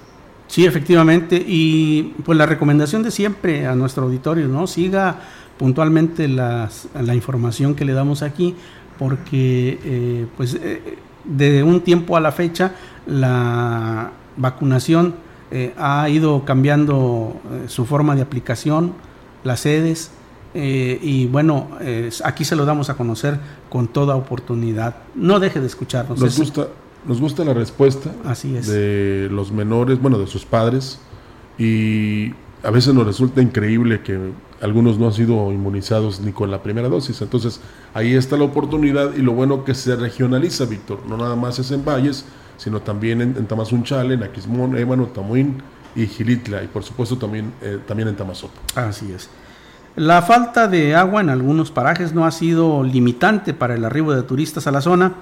Sí, 0.47 0.65
efectivamente, 0.65 1.35
y 1.45 2.15
pues 2.25 2.37
la 2.37 2.47
recomendación 2.47 3.03
de 3.03 3.11
siempre 3.11 3.67
a 3.67 3.75
nuestro 3.75 4.05
auditorio, 4.05 4.47
¿no? 4.47 4.65
Siga 4.65 5.19
puntualmente 5.57 6.27
las, 6.27 6.87
la 6.99 7.15
información 7.15 7.75
que 7.75 7.85
le 7.85 7.93
damos 7.93 8.21
aquí, 8.21 8.55
porque 8.97 9.79
eh, 9.83 10.27
pues 10.37 10.55
eh, 10.55 10.97
de 11.25 11.63
un 11.63 11.81
tiempo 11.81 12.15
a 12.17 12.19
la 12.19 12.31
fecha 12.31 12.75
la 13.05 14.11
vacunación 14.37 15.15
eh, 15.51 15.73
ha 15.77 16.09
ido 16.09 16.45
cambiando 16.45 17.39
su 17.67 17.85
forma 17.85 18.15
de 18.15 18.21
aplicación, 18.21 18.93
las 19.43 19.61
sedes, 19.61 20.11
y 20.53 21.27
bueno, 21.27 21.69
aquí 22.23 22.43
se 22.43 22.55
lo 22.55 22.65
damos 22.65 22.89
a 22.89 22.95
conocer 22.95 23.39
con 23.69 23.87
toda 23.87 24.15
oportunidad. 24.15 24.95
No 25.13 25.39
deje 25.39 25.59
de 25.59 25.67
escucharnos. 25.67 26.19
Nos 26.19 26.35
gusta, 26.35 26.69
nos 27.05 27.21
gusta 27.21 27.43
la 27.43 27.53
respuesta 27.53 28.11
Así 28.25 28.55
es. 28.55 28.65
de 28.65 29.27
los 29.29 29.51
menores, 29.51 30.01
bueno, 30.01 30.17
de 30.17 30.25
sus 30.25 30.45
padres, 30.45 30.99
y 31.59 32.31
a 32.63 32.71
veces 32.71 32.95
nos 32.95 33.05
resulta 33.05 33.39
increíble 33.39 34.01
que 34.01 34.31
algunos 34.61 34.97
no 34.97 35.07
han 35.07 35.13
sido 35.13 35.51
inmunizados 35.51 36.19
ni 36.19 36.31
con 36.31 36.49
la 36.51 36.63
primera 36.63 36.89
dosis. 36.89 37.21
Entonces, 37.21 37.59
ahí 37.93 38.13
está 38.15 38.37
la 38.37 38.45
oportunidad 38.45 39.13
y 39.15 39.21
lo 39.21 39.33
bueno 39.33 39.63
que 39.63 39.73
se 39.73 39.95
regionaliza, 39.95 40.65
Víctor. 40.65 41.01
No 41.07 41.17
nada 41.17 41.35
más 41.35 41.59
es 41.59 41.71
en 41.71 41.85
Valles, 41.85 42.25
sino 42.57 42.81
también 42.81 43.21
en, 43.21 43.45
Tamazunchale, 43.45 44.15
en 44.15 44.23
Aquismón, 44.23 44.77
Ébano, 44.77 45.05
Tamuín 45.07 45.61
y 45.95 46.07
Gilitla. 46.07 46.63
Y 46.63 46.67
por 46.67 46.83
supuesto 46.83 47.17
también, 47.17 47.53
eh, 47.61 47.79
también 47.85 48.09
en 48.09 48.15
Tamazopo. 48.15 48.59
Así 48.75 49.11
es. 49.11 49.29
La 49.95 50.21
falta 50.21 50.67
de 50.67 50.95
agua 50.95 51.21
en 51.21 51.29
algunos 51.29 51.71
parajes 51.71 52.13
no 52.13 52.25
ha 52.25 52.31
sido 52.31 52.83
limitante 52.83 53.53
para 53.53 53.73
el 53.73 53.83
arribo 53.83 54.13
de 54.13 54.21
turistas 54.21 54.67
a 54.67 54.71
la 54.71 54.81
zona, 54.81 55.13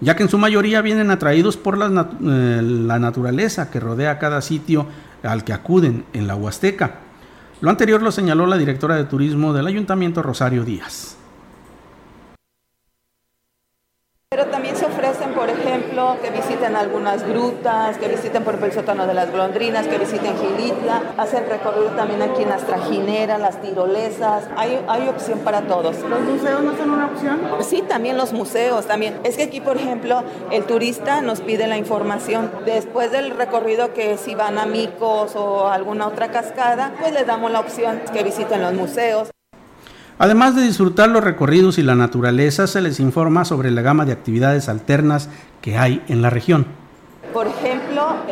ya 0.00 0.16
que 0.16 0.22
en 0.22 0.28
su 0.28 0.36
mayoría 0.36 0.82
vienen 0.82 1.10
atraídos 1.10 1.56
por 1.56 1.78
eh, 1.78 2.60
la 2.62 2.98
naturaleza 2.98 3.70
que 3.70 3.80
rodea 3.80 4.18
cada 4.18 4.42
sitio 4.42 4.86
al 5.22 5.44
que 5.44 5.52
acuden 5.52 6.04
en 6.12 6.26
la 6.26 6.36
Huasteca. 6.36 7.07
Lo 7.60 7.70
anterior 7.70 8.00
lo 8.02 8.12
señaló 8.12 8.46
la 8.46 8.56
directora 8.56 8.94
de 8.94 9.04
turismo 9.04 9.52
del 9.52 9.66
Ayuntamiento 9.66 10.22
Rosario 10.22 10.64
Díaz. 10.64 11.16
Pero 14.30 14.46
también 14.46 14.76
se 14.76 14.86
ofrecen, 14.86 15.34
por 15.34 15.50
ejemplo, 15.88 16.16
que 16.22 16.30
visiten 16.30 16.76
algunas 16.76 17.26
grutas, 17.26 17.96
que 17.98 18.08
visiten 18.08 18.44
por 18.44 18.62
el 18.62 18.72
sótano 18.72 19.06
de 19.06 19.14
las 19.14 19.30
golondrinas, 19.30 19.86
que 19.86 19.98
visiten 19.98 20.34
Gilitla, 20.38 21.14
hacen 21.16 21.48
recorrido 21.48 21.90
también 21.90 22.22
aquí 22.22 22.42
en 22.42 22.50
las 22.50 22.64
trajineras, 22.64 23.40
las 23.40 23.60
tirolesas, 23.60 24.44
hay, 24.56 24.80
hay 24.88 25.08
opción 25.08 25.40
para 25.40 25.62
todos. 25.62 25.96
¿Los 26.00 26.20
museos 26.20 26.62
no 26.62 26.76
son 26.76 26.90
una 26.90 27.06
opción? 27.06 27.40
Sí, 27.60 27.82
también 27.82 28.16
los 28.16 28.32
museos, 28.32 28.86
también. 28.86 29.18
Es 29.24 29.36
que 29.36 29.44
aquí, 29.44 29.60
por 29.60 29.76
ejemplo, 29.76 30.22
el 30.50 30.64
turista 30.64 31.20
nos 31.22 31.40
pide 31.40 31.66
la 31.66 31.78
información. 31.78 32.50
Después 32.64 33.10
del 33.10 33.30
recorrido 33.30 33.94
que 33.94 34.16
si 34.18 34.34
van 34.34 34.58
a 34.58 34.66
Micos 34.66 35.36
o 35.36 35.68
alguna 35.68 36.06
otra 36.06 36.30
cascada, 36.30 36.92
pues 37.00 37.12
les 37.12 37.26
damos 37.26 37.50
la 37.50 37.60
opción 37.60 38.00
que 38.12 38.22
visiten 38.22 38.62
los 38.62 38.74
museos. 38.74 39.30
Además 40.18 40.56
de 40.56 40.62
disfrutar 40.62 41.08
los 41.08 41.22
recorridos 41.22 41.78
y 41.78 41.82
la 41.82 41.94
naturaleza, 41.94 42.66
se 42.66 42.80
les 42.80 42.98
informa 42.98 43.44
sobre 43.44 43.70
la 43.70 43.82
gama 43.82 44.04
de 44.04 44.12
actividades 44.12 44.68
alternas 44.68 45.28
que 45.62 45.78
hay 45.78 46.02
en 46.08 46.22
la 46.22 46.30
región. 46.30 46.66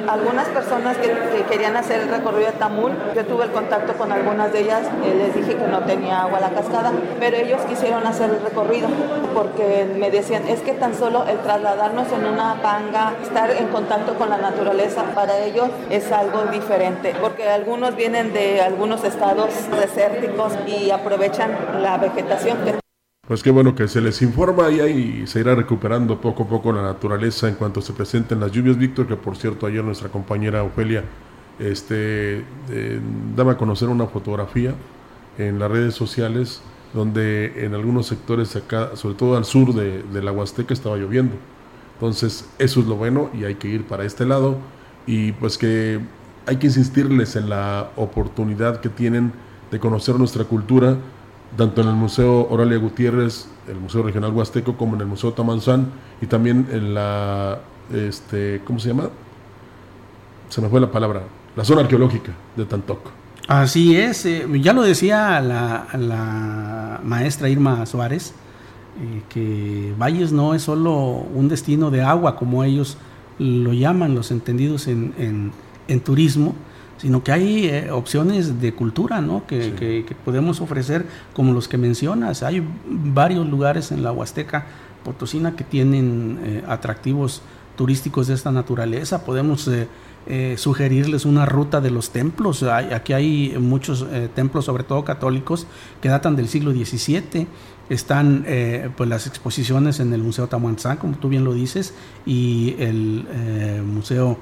Algunas 0.08 0.48
personas 0.48 0.96
que, 0.98 1.14
querían 1.48 1.76
hacer 1.76 2.00
el 2.00 2.08
recorrido 2.08 2.50
de 2.50 2.58
Tamul, 2.58 2.92
yo 3.14 3.24
tuve 3.24 3.44
el 3.44 3.50
contacto 3.50 3.94
con 3.94 4.12
algunas 4.12 4.52
de 4.52 4.60
ellas, 4.60 4.82
eh, 5.04 5.14
les 5.16 5.34
dije 5.34 5.56
que 5.56 5.66
no 5.66 5.80
tenía 5.80 6.22
agua 6.22 6.40
la 6.40 6.50
cascada, 6.50 6.92
pero 7.18 7.36
ellos 7.36 7.60
quisieron 7.68 8.06
hacer 8.06 8.30
el 8.30 8.40
recorrido 8.40 8.88
porque 9.34 9.86
me 9.96 10.10
decían, 10.10 10.46
es 10.48 10.60
que 10.60 10.72
tan 10.72 10.94
solo 10.94 11.24
el 11.28 11.38
trasladarnos 11.38 12.10
en 12.12 12.26
una 12.26 12.60
panga, 12.62 13.14
estar 13.22 13.50
en 13.50 13.68
contacto 13.68 14.14
con 14.14 14.30
la 14.30 14.38
naturaleza, 14.38 15.02
para 15.14 15.38
ellos 15.38 15.68
es 15.90 16.10
algo 16.12 16.44
diferente, 16.46 17.14
porque 17.20 17.48
algunos 17.48 17.96
vienen 17.96 18.32
de 18.32 18.60
algunos 18.62 19.04
estados 19.04 19.50
desérticos 19.70 20.52
y 20.66 20.90
aprovechan 20.90 21.82
la 21.82 21.98
vegetación 21.98 22.58
que 22.64 22.85
pues 23.28 23.42
qué 23.42 23.50
bueno 23.50 23.74
que 23.74 23.88
se 23.88 24.00
les 24.00 24.22
informa 24.22 24.70
y 24.70 25.26
se 25.26 25.40
irá 25.40 25.54
recuperando 25.54 26.20
poco 26.20 26.44
a 26.44 26.48
poco 26.48 26.72
la 26.72 26.82
naturaleza 26.82 27.48
en 27.48 27.56
cuanto 27.56 27.80
se 27.80 27.92
presenten 27.92 28.38
las 28.38 28.52
lluvias, 28.52 28.78
Víctor, 28.78 29.06
que 29.06 29.16
por 29.16 29.36
cierto 29.36 29.66
ayer 29.66 29.82
nuestra 29.82 30.08
compañera 30.08 30.62
Ofelia 30.62 31.02
este, 31.58 32.44
eh, 32.70 33.00
daba 33.34 33.52
a 33.52 33.56
conocer 33.56 33.88
una 33.88 34.06
fotografía 34.06 34.74
en 35.38 35.58
las 35.58 35.70
redes 35.70 35.94
sociales 35.94 36.62
donde 36.94 37.64
en 37.64 37.74
algunos 37.74 38.06
sectores 38.06 38.54
acá, 38.54 38.94
sobre 38.94 39.16
todo 39.16 39.36
al 39.36 39.44
sur 39.44 39.74
de, 39.74 40.02
de 40.02 40.22
la 40.22 40.32
Huasteca, 40.32 40.72
estaba 40.72 40.96
lloviendo. 40.96 41.34
Entonces, 41.94 42.48
eso 42.58 42.80
es 42.80 42.86
lo 42.86 42.96
bueno 42.96 43.30
y 43.34 43.44
hay 43.44 43.56
que 43.56 43.68
ir 43.68 43.84
para 43.84 44.04
este 44.04 44.24
lado 44.24 44.58
y 45.06 45.32
pues 45.32 45.58
que 45.58 46.00
hay 46.46 46.56
que 46.56 46.68
insistirles 46.68 47.36
en 47.36 47.50
la 47.50 47.90
oportunidad 47.96 48.80
que 48.80 48.88
tienen 48.88 49.32
de 49.70 49.80
conocer 49.80 50.16
nuestra 50.16 50.44
cultura, 50.44 50.96
tanto 51.56 51.80
en 51.80 51.88
el 51.88 51.94
Museo 51.94 52.48
Oralia 52.50 52.78
Gutiérrez, 52.78 53.48
el 53.68 53.76
Museo 53.76 54.02
Regional 54.02 54.32
Huasteco, 54.32 54.76
como 54.76 54.94
en 54.94 55.02
el 55.02 55.06
Museo 55.06 55.32
Tamanzán 55.32 55.88
y 56.20 56.26
también 56.26 56.68
en 56.70 56.94
la, 56.94 57.58
este, 57.92 58.62
¿cómo 58.64 58.78
se 58.78 58.88
llama? 58.88 59.08
Se 60.48 60.60
me 60.60 60.68
fue 60.68 60.80
la 60.80 60.90
palabra, 60.90 61.22
la 61.56 61.64
zona 61.64 61.82
arqueológica 61.82 62.32
de 62.56 62.64
Tantoc. 62.64 63.00
Así 63.48 63.96
es, 63.96 64.26
eh, 64.26 64.44
ya 64.60 64.72
lo 64.72 64.82
decía 64.82 65.40
la, 65.40 67.00
maestra 67.04 67.48
Irma 67.48 67.86
Suárez, 67.86 68.34
eh, 69.00 69.22
que 69.28 69.94
Valles 69.98 70.32
no 70.32 70.54
es 70.54 70.62
solo 70.62 70.92
un 70.92 71.48
destino 71.48 71.90
de 71.90 72.02
agua 72.02 72.36
como 72.36 72.64
ellos 72.64 72.96
lo 73.38 73.72
llaman 73.72 74.14
los 74.14 74.30
entendidos 74.30 74.88
en, 74.88 75.52
en, 75.88 76.00
turismo, 76.00 76.54
sino 76.98 77.22
que 77.22 77.32
hay 77.32 77.66
eh, 77.66 77.90
opciones 77.90 78.60
de 78.60 78.74
cultura 78.74 79.20
¿no? 79.20 79.46
Que, 79.46 79.74
que, 79.74 80.14
podemos 80.24 80.60
ofrecer 80.60 81.06
como 81.32 81.52
los 81.52 81.68
que 81.68 81.78
mencionas. 81.78 82.42
Hay 82.42 82.66
varios 82.86 83.46
lugares 83.46 83.92
en 83.92 84.02
la 84.02 84.12
Huasteca 84.12 84.66
Potosina 85.04 85.54
que 85.54 85.64
tienen 85.64 86.40
eh, 86.42 86.64
atractivos 86.66 87.42
turísticos 87.76 88.26
de 88.26 88.34
esta 88.34 88.50
naturaleza. 88.50 89.24
Podemos 89.24 89.68
eh, 89.68 90.54
sugerirles 90.56 91.26
una 91.26 91.44
ruta 91.46 91.80
de 91.80 91.90
los 91.90 92.10
templos. 92.10 92.62
aquí 92.62 93.12
hay 93.12 93.54
muchos 93.60 94.06
templos, 94.34 94.64
sobre 94.64 94.82
todo 94.82 95.04
católicos, 95.04 95.66
que 96.00 96.08
datan 96.08 96.34
del 96.34 96.48
siglo 96.48 96.72
XVII. 96.72 97.46
Están 97.90 98.44
pues 98.96 99.08
las 99.08 99.28
exposiciones 99.28 100.00
en 100.00 100.12
el 100.12 100.22
Museo 100.22 100.48
Tamuanzán, 100.48 100.96
como 100.96 101.16
tú 101.18 101.28
bien 101.28 101.44
lo 101.44 101.52
dices, 101.52 101.94
y 102.24 102.74
el 102.80 103.84
Museo 103.86 104.38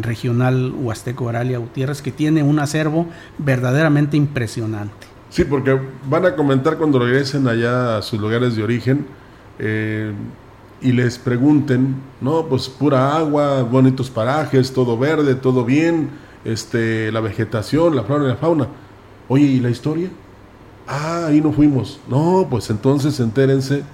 Regional 0.00 0.72
Huasteco 0.76 1.28
Aralia 1.28 1.58
Gutiérrez, 1.58 2.02
que 2.02 2.10
tiene 2.10 2.42
un 2.42 2.58
acervo 2.58 3.06
verdaderamente 3.38 4.16
impresionante. 4.16 5.06
Sí, 5.30 5.44
porque 5.44 5.78
van 6.08 6.26
a 6.26 6.34
comentar 6.34 6.76
cuando 6.76 6.98
regresen 6.98 7.46
allá 7.46 7.98
a 7.98 8.02
sus 8.02 8.20
lugares 8.20 8.56
de 8.56 8.64
origen 8.64 9.06
y 10.82 10.92
les 10.92 11.18
pregunten, 11.18 11.96
no, 12.20 12.46
pues 12.46 12.68
pura 12.68 13.16
agua, 13.16 13.62
bonitos 13.62 14.10
parajes, 14.10 14.72
todo 14.72 14.98
verde, 14.98 15.34
todo 15.34 15.64
bien, 15.64 16.10
este, 16.44 17.12
la 17.12 17.20
vegetación, 17.20 17.94
la 17.94 18.02
flora 18.02 18.24
y 18.24 18.28
la 18.28 18.36
fauna. 18.36 18.68
Oye, 19.28 19.44
¿y 19.44 19.60
la 19.60 19.70
historia? 19.70 20.08
Ah, 20.88 21.26
ahí 21.28 21.40
no 21.40 21.52
fuimos. 21.52 22.00
No, 22.08 22.46
pues 22.50 22.70
entonces 22.70 23.20
entérense 23.20 23.84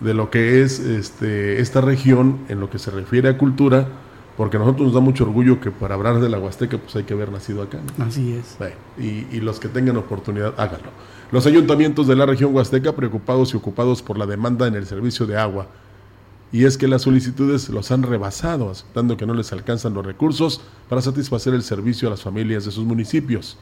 de 0.00 0.14
lo 0.14 0.30
que 0.30 0.62
es 0.62 0.78
este, 0.78 1.60
esta 1.60 1.80
región 1.80 2.38
en 2.48 2.60
lo 2.60 2.70
que 2.70 2.78
se 2.78 2.90
refiere 2.90 3.28
a 3.28 3.38
cultura, 3.38 3.88
porque 4.36 4.56
a 4.56 4.60
nosotros 4.60 4.86
nos 4.86 4.94
da 4.94 5.00
mucho 5.00 5.24
orgullo 5.24 5.60
que 5.60 5.70
para 5.70 5.94
hablar 5.94 6.20
de 6.20 6.28
la 6.28 6.38
Huasteca 6.38 6.78
pues 6.78 6.94
hay 6.96 7.04
que 7.04 7.14
haber 7.14 7.32
nacido 7.32 7.62
acá. 7.62 7.80
Así 7.98 8.32
es. 8.32 8.56
y, 8.98 9.26
y 9.34 9.40
los 9.40 9.60
que 9.60 9.68
tengan 9.68 9.96
oportunidad, 9.96 10.54
háganlo. 10.56 10.90
Los 11.32 11.46
ayuntamientos 11.46 12.06
de 12.06 12.16
la 12.16 12.26
región 12.26 12.54
Huasteca 12.54 12.94
preocupados 12.94 13.54
y 13.54 13.56
ocupados 13.56 14.02
por 14.02 14.18
la 14.18 14.26
demanda 14.26 14.66
en 14.66 14.74
el 14.74 14.86
servicio 14.86 15.26
de 15.26 15.38
agua 15.38 15.66
y 16.52 16.64
es 16.64 16.78
que 16.78 16.88
las 16.88 17.02
solicitudes 17.02 17.68
los 17.68 17.90
han 17.90 18.02
rebasado, 18.02 18.70
aceptando 18.70 19.16
que 19.16 19.26
no 19.26 19.34
les 19.34 19.52
alcanzan 19.52 19.94
los 19.94 20.06
recursos 20.06 20.60
para 20.88 21.02
satisfacer 21.02 21.54
el 21.54 21.62
servicio 21.62 22.08
a 22.08 22.12
las 22.12 22.22
familias 22.22 22.64
de 22.64 22.70
sus 22.70 22.84
municipios. 22.84 23.58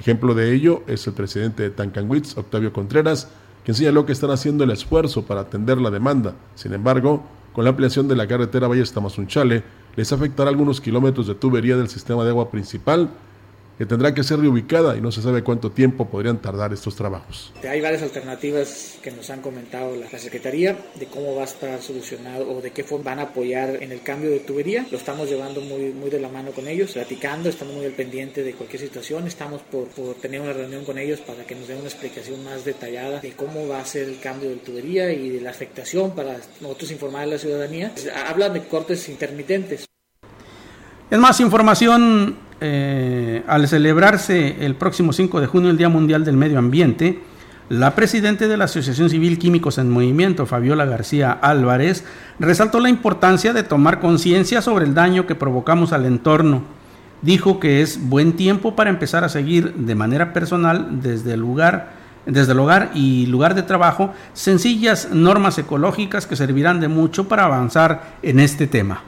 Ejemplo 0.00 0.34
de 0.34 0.52
ello 0.52 0.82
es 0.86 1.06
el 1.06 1.12
presidente 1.12 1.62
de 1.62 1.70
Tancanwitz, 1.70 2.36
Octavio 2.36 2.72
Contreras, 2.72 3.28
quien 3.64 3.76
señaló 3.76 4.04
que 4.04 4.12
están 4.12 4.30
haciendo 4.30 4.64
el 4.64 4.72
esfuerzo 4.72 5.22
para 5.22 5.42
atender 5.42 5.78
la 5.78 5.90
demanda. 5.90 6.34
Sin 6.56 6.74
embargo, 6.74 7.24
con 7.52 7.64
la 7.64 7.70
ampliación 7.70 8.08
de 8.08 8.16
la 8.16 8.26
carretera 8.26 8.66
Valle 8.66 8.84
Tamazunchale, 8.84 9.62
les 9.96 10.12
afectará 10.12 10.50
algunos 10.50 10.80
kilómetros 10.80 11.26
de 11.26 11.34
tubería 11.34 11.76
del 11.76 11.88
sistema 11.88 12.24
de 12.24 12.30
agua 12.30 12.50
principal 12.50 13.10
que 13.78 13.86
tendrá 13.86 14.14
que 14.14 14.22
ser 14.22 14.38
reubicada 14.38 14.96
y 14.96 15.00
no 15.00 15.10
se 15.10 15.20
sabe 15.22 15.42
cuánto 15.42 15.70
tiempo 15.70 16.08
podrían 16.08 16.38
tardar 16.38 16.72
estos 16.72 16.94
trabajos. 16.94 17.52
Hay 17.68 17.80
varias 17.80 18.02
alternativas 18.02 18.98
que 19.02 19.10
nos 19.10 19.28
han 19.30 19.40
comentado 19.40 19.96
la, 19.96 20.08
Secretaría 20.24 20.78
de 20.94 21.06
cómo 21.06 21.34
va 21.34 21.42
a 21.42 21.44
estar 21.44 21.82
solucionado 21.82 22.48
o 22.50 22.62
de 22.62 22.70
qué 22.70 22.84
forma 22.84 23.10
van 23.10 23.18
a 23.18 23.22
apoyar 23.22 23.82
en 23.82 23.92
el 23.92 24.00
cambio 24.00 24.30
de 24.30 24.38
tubería. 24.38 24.86
Lo 24.90 24.96
estamos 24.96 25.28
llevando 25.28 25.60
muy, 25.60 25.92
muy 25.92 26.08
de 26.08 26.20
la 26.20 26.28
mano 26.28 26.52
con 26.52 26.66
ellos, 26.68 26.92
platicando, 26.92 27.48
estamos 27.48 27.74
muy 27.74 27.84
al 27.84 27.92
pendiente 27.92 28.42
de 28.42 28.54
cualquier 28.54 28.80
situación. 28.80 29.26
Estamos 29.26 29.60
por, 29.62 29.88
por 29.88 30.14
tener 30.14 30.40
una 30.40 30.52
reunión 30.52 30.84
con 30.84 30.98
ellos 30.98 31.20
para 31.20 31.44
que 31.44 31.54
nos 31.54 31.68
den 31.68 31.78
una 31.78 31.88
explicación 31.88 32.42
más 32.44 32.64
detallada 32.64 33.20
de 33.20 33.32
cómo 33.32 33.68
va 33.68 33.80
a 33.80 33.84
ser 33.84 34.08
el 34.08 34.20
cambio 34.20 34.48
de 34.48 34.56
tubería 34.56 35.12
y 35.12 35.30
de 35.30 35.40
la 35.40 35.50
afectación 35.50 36.14
para 36.14 36.38
nosotros 36.60 36.90
informar 36.92 37.24
a 37.24 37.26
la 37.26 37.38
ciudadanía. 37.38 37.92
Hablan 38.26 38.54
de 38.54 38.64
cortes 38.64 39.08
intermitentes. 39.08 39.86
Es 41.10 41.18
más 41.18 41.38
información 41.40 42.38
eh, 42.66 43.42
al 43.46 43.68
celebrarse 43.68 44.64
el 44.64 44.74
próximo 44.74 45.12
5 45.12 45.38
de 45.42 45.46
junio 45.46 45.68
el 45.68 45.76
Día 45.76 45.90
Mundial 45.90 46.24
del 46.24 46.38
Medio 46.38 46.58
Ambiente, 46.58 47.20
la 47.68 47.94
presidenta 47.94 48.48
de 48.48 48.56
la 48.56 48.64
Asociación 48.64 49.10
Civil 49.10 49.38
Químicos 49.38 49.76
en 49.76 49.90
Movimiento, 49.90 50.46
Fabiola 50.46 50.86
García 50.86 51.30
Álvarez, 51.30 52.06
resaltó 52.38 52.80
la 52.80 52.88
importancia 52.88 53.52
de 53.52 53.64
tomar 53.64 54.00
conciencia 54.00 54.62
sobre 54.62 54.86
el 54.86 54.94
daño 54.94 55.26
que 55.26 55.34
provocamos 55.34 55.92
al 55.92 56.06
entorno. 56.06 56.62
Dijo 57.20 57.60
que 57.60 57.82
es 57.82 58.08
buen 58.08 58.32
tiempo 58.32 58.74
para 58.74 58.88
empezar 58.88 59.24
a 59.24 59.28
seguir 59.28 59.74
de 59.74 59.94
manera 59.94 60.32
personal 60.32 61.02
desde 61.02 61.34
el 61.34 61.40
lugar 61.40 62.02
desde 62.24 62.52
el 62.52 62.58
hogar 62.60 62.92
y 62.94 63.26
lugar 63.26 63.54
de 63.54 63.62
trabajo 63.62 64.14
sencillas 64.32 65.10
normas 65.12 65.58
ecológicas 65.58 66.26
que 66.26 66.36
servirán 66.36 66.80
de 66.80 66.88
mucho 66.88 67.28
para 67.28 67.44
avanzar 67.44 68.16
en 68.22 68.40
este 68.40 68.66
tema 68.66 69.02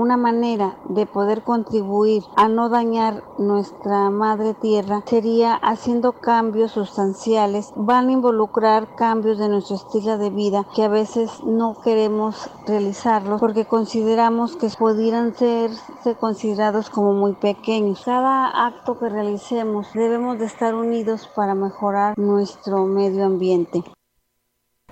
una 0.00 0.16
manera 0.16 0.76
de 0.88 1.04
poder 1.04 1.42
contribuir 1.42 2.22
a 2.34 2.48
no 2.48 2.70
dañar 2.70 3.22
nuestra 3.36 4.08
madre 4.08 4.54
tierra 4.54 5.02
sería 5.04 5.54
haciendo 5.56 6.12
cambios 6.12 6.72
sustanciales. 6.72 7.74
Van 7.76 8.08
a 8.08 8.12
involucrar 8.12 8.94
cambios 8.94 9.36
de 9.36 9.50
nuestro 9.50 9.76
estilo 9.76 10.16
de 10.16 10.30
vida 10.30 10.64
que 10.74 10.84
a 10.84 10.88
veces 10.88 11.44
no 11.44 11.76
queremos 11.84 12.48
realizarlos 12.66 13.40
porque 13.40 13.66
consideramos 13.66 14.56
que 14.56 14.70
pudieran 14.70 15.34
ser 15.34 15.70
considerados 16.18 16.88
como 16.88 17.12
muy 17.12 17.34
pequeños. 17.34 18.00
Cada 18.02 18.66
acto 18.66 18.98
que 18.98 19.10
realicemos 19.10 19.86
debemos 19.92 20.38
de 20.38 20.46
estar 20.46 20.74
unidos 20.74 21.28
para 21.36 21.54
mejorar 21.54 22.16
nuestro 22.16 22.86
medio 22.86 23.26
ambiente. 23.26 23.84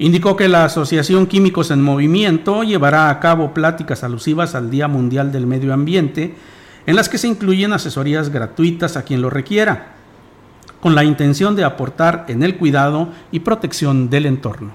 Indicó 0.01 0.37
que 0.37 0.47
la 0.47 0.65
Asociación 0.65 1.27
Químicos 1.27 1.73
en 1.73 1.83
Movimiento 1.83 2.63
llevará 2.63 3.11
a 3.11 3.19
cabo 3.19 3.53
pláticas 3.53 4.05
alusivas 4.05 4.55
al 4.55 4.71
Día 4.71 4.87
Mundial 4.87 5.33
del 5.33 5.49
Medio 5.49 5.75
Ambiente, 5.75 6.37
en 6.87 6.95
las 6.95 7.09
que 7.09 7.19
se 7.19 7.27
incluyen 7.27 7.73
asesorías 7.73 8.31
gratuitas 8.31 8.97
a 8.97 9.03
quien 9.03 9.21
lo 9.21 9.29
requiera, 9.29 9.95
con 10.81 10.95
la 10.95 11.03
intención 11.03 11.57
de 11.57 11.65
aportar 11.65 12.27
en 12.29 12.45
el 12.45 12.57
cuidado 12.57 13.09
y 13.33 13.41
protección 13.41 14.09
del 14.09 14.27
entorno. 14.27 14.71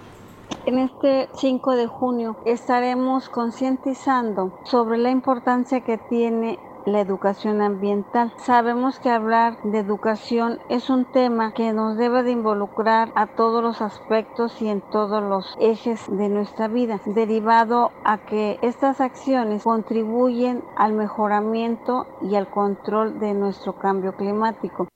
En 0.66 0.78
este 0.78 1.30
5 1.36 1.72
de 1.78 1.88
junio 1.88 2.36
estaremos 2.46 3.30
concientizando 3.30 4.60
sobre 4.66 4.98
la 4.98 5.10
importancia 5.10 5.82
que 5.82 5.98
tiene 6.10 6.60
la 6.86 7.02
educación 7.02 7.62
ambiental. 7.62 8.34
Sabemos 8.38 9.00
que 9.00 9.10
hablar 9.10 9.58
de 9.64 9.80
educación 9.80 10.60
es 10.70 10.90
un 10.90 11.06
tema 11.06 11.54
que 11.54 11.74
nos 11.74 11.98
debe 11.98 12.24
de 12.24 12.32
involucrar 12.32 13.12
a 13.16 13.28
todos 13.28 13.64
los 13.64 13.82
aspectos 13.82 14.62
y 14.62 14.68
en 14.68 14.82
todos 14.92 15.24
los 15.24 15.56
ejes 15.60 16.02
de 16.10 16.30
nuestra 16.30 16.68
vida, 16.68 17.00
derivado 17.06 17.92
a 18.04 18.20
que 18.20 18.60
estas 18.62 19.02
acciones 19.02 19.64
contribuyen 19.64 20.64
al 20.78 20.94
mejoramiento 20.94 22.08
y 22.22 22.36
al 22.36 22.50
control 22.50 23.20
de 23.20 23.34
nuestro 23.34 23.74
cambio 23.74 24.16
climático. 24.16 24.88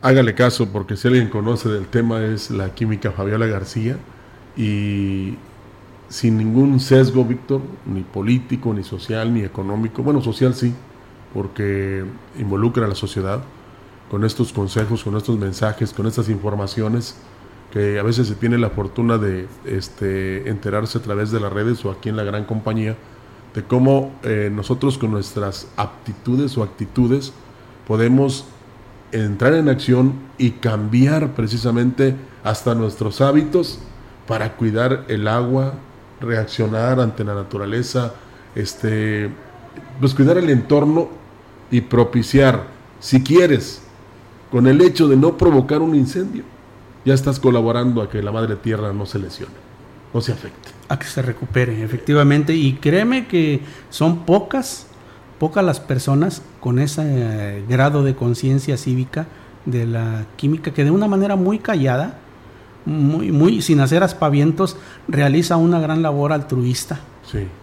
Hágale 0.00 0.34
caso 0.34 0.68
porque 0.72 0.96
si 0.96 1.08
alguien 1.08 1.28
conoce 1.28 1.68
del 1.68 1.86
tema 1.86 2.24
es 2.24 2.50
la 2.50 2.74
química 2.74 3.12
Fabiola 3.12 3.46
García 3.46 3.96
y 4.56 5.36
sin 6.08 6.36
ningún 6.36 6.80
sesgo, 6.80 7.24
Víctor, 7.24 7.60
ni 7.86 8.02
político, 8.02 8.74
ni 8.74 8.82
social, 8.82 9.32
ni 9.32 9.42
económico, 9.42 10.02
bueno, 10.02 10.20
social 10.20 10.54
sí, 10.54 10.74
porque 11.32 12.04
involucra 12.38 12.86
a 12.86 12.88
la 12.88 12.94
sociedad 12.94 13.42
con 14.10 14.24
estos 14.24 14.52
consejos, 14.52 15.04
con 15.04 15.16
estos 15.16 15.38
mensajes, 15.38 15.92
con 15.92 16.06
estas 16.06 16.28
informaciones 16.28 17.16
que 17.72 17.98
a 17.98 18.02
veces 18.02 18.28
se 18.28 18.34
tiene 18.34 18.58
la 18.58 18.68
fortuna 18.68 19.16
de 19.16 19.48
este, 19.64 20.48
enterarse 20.50 20.98
a 20.98 21.00
través 21.00 21.30
de 21.30 21.40
las 21.40 21.50
redes 21.50 21.82
o 21.86 21.90
aquí 21.90 22.10
en 22.10 22.16
la 22.16 22.22
gran 22.22 22.44
compañía, 22.44 22.96
de 23.54 23.64
cómo 23.64 24.12
eh, 24.22 24.50
nosotros 24.52 24.98
con 24.98 25.10
nuestras 25.10 25.68
aptitudes 25.76 26.56
o 26.58 26.62
actitudes 26.62 27.32
podemos 27.86 28.44
entrar 29.12 29.54
en 29.54 29.70
acción 29.70 30.14
y 30.36 30.52
cambiar 30.52 31.34
precisamente 31.34 32.14
hasta 32.44 32.74
nuestros 32.74 33.22
hábitos 33.22 33.78
para 34.26 34.56
cuidar 34.56 35.06
el 35.08 35.26
agua, 35.26 35.74
reaccionar 36.20 37.00
ante 37.00 37.24
la 37.24 37.34
naturaleza, 37.34 38.12
este, 38.54 39.30
pues 39.98 40.14
cuidar 40.14 40.36
el 40.36 40.50
entorno 40.50 41.21
y 41.72 41.80
propiciar, 41.80 42.66
si 43.00 43.24
quieres, 43.24 43.82
con 44.52 44.68
el 44.68 44.80
hecho 44.82 45.08
de 45.08 45.16
no 45.16 45.38
provocar 45.38 45.80
un 45.80 45.96
incendio, 45.96 46.44
ya 47.04 47.14
estás 47.14 47.40
colaborando 47.40 48.02
a 48.02 48.10
que 48.10 48.22
la 48.22 48.30
madre 48.30 48.56
tierra 48.56 48.92
no 48.92 49.06
se 49.06 49.18
lesione, 49.18 49.54
no 50.12 50.20
se 50.20 50.32
afecte. 50.32 50.68
A 50.90 50.98
que 50.98 51.06
se 51.06 51.22
recupere, 51.22 51.82
efectivamente. 51.82 52.54
Y 52.54 52.74
créeme 52.74 53.26
que 53.26 53.62
son 53.88 54.26
pocas, 54.26 54.86
pocas 55.38 55.64
las 55.64 55.80
personas 55.80 56.42
con 56.60 56.78
ese 56.78 57.02
eh, 57.04 57.64
grado 57.66 58.04
de 58.04 58.14
conciencia 58.14 58.76
cívica 58.76 59.26
de 59.64 59.86
la 59.86 60.26
química 60.36 60.72
que 60.72 60.84
de 60.84 60.90
una 60.90 61.08
manera 61.08 61.36
muy 61.36 61.58
callada, 61.58 62.18
muy, 62.84 63.32
muy 63.32 63.62
sin 63.62 63.80
hacer 63.80 64.02
aspavientos, 64.02 64.76
realiza 65.08 65.56
una 65.56 65.80
gran 65.80 66.02
labor 66.02 66.34
altruista 66.34 67.00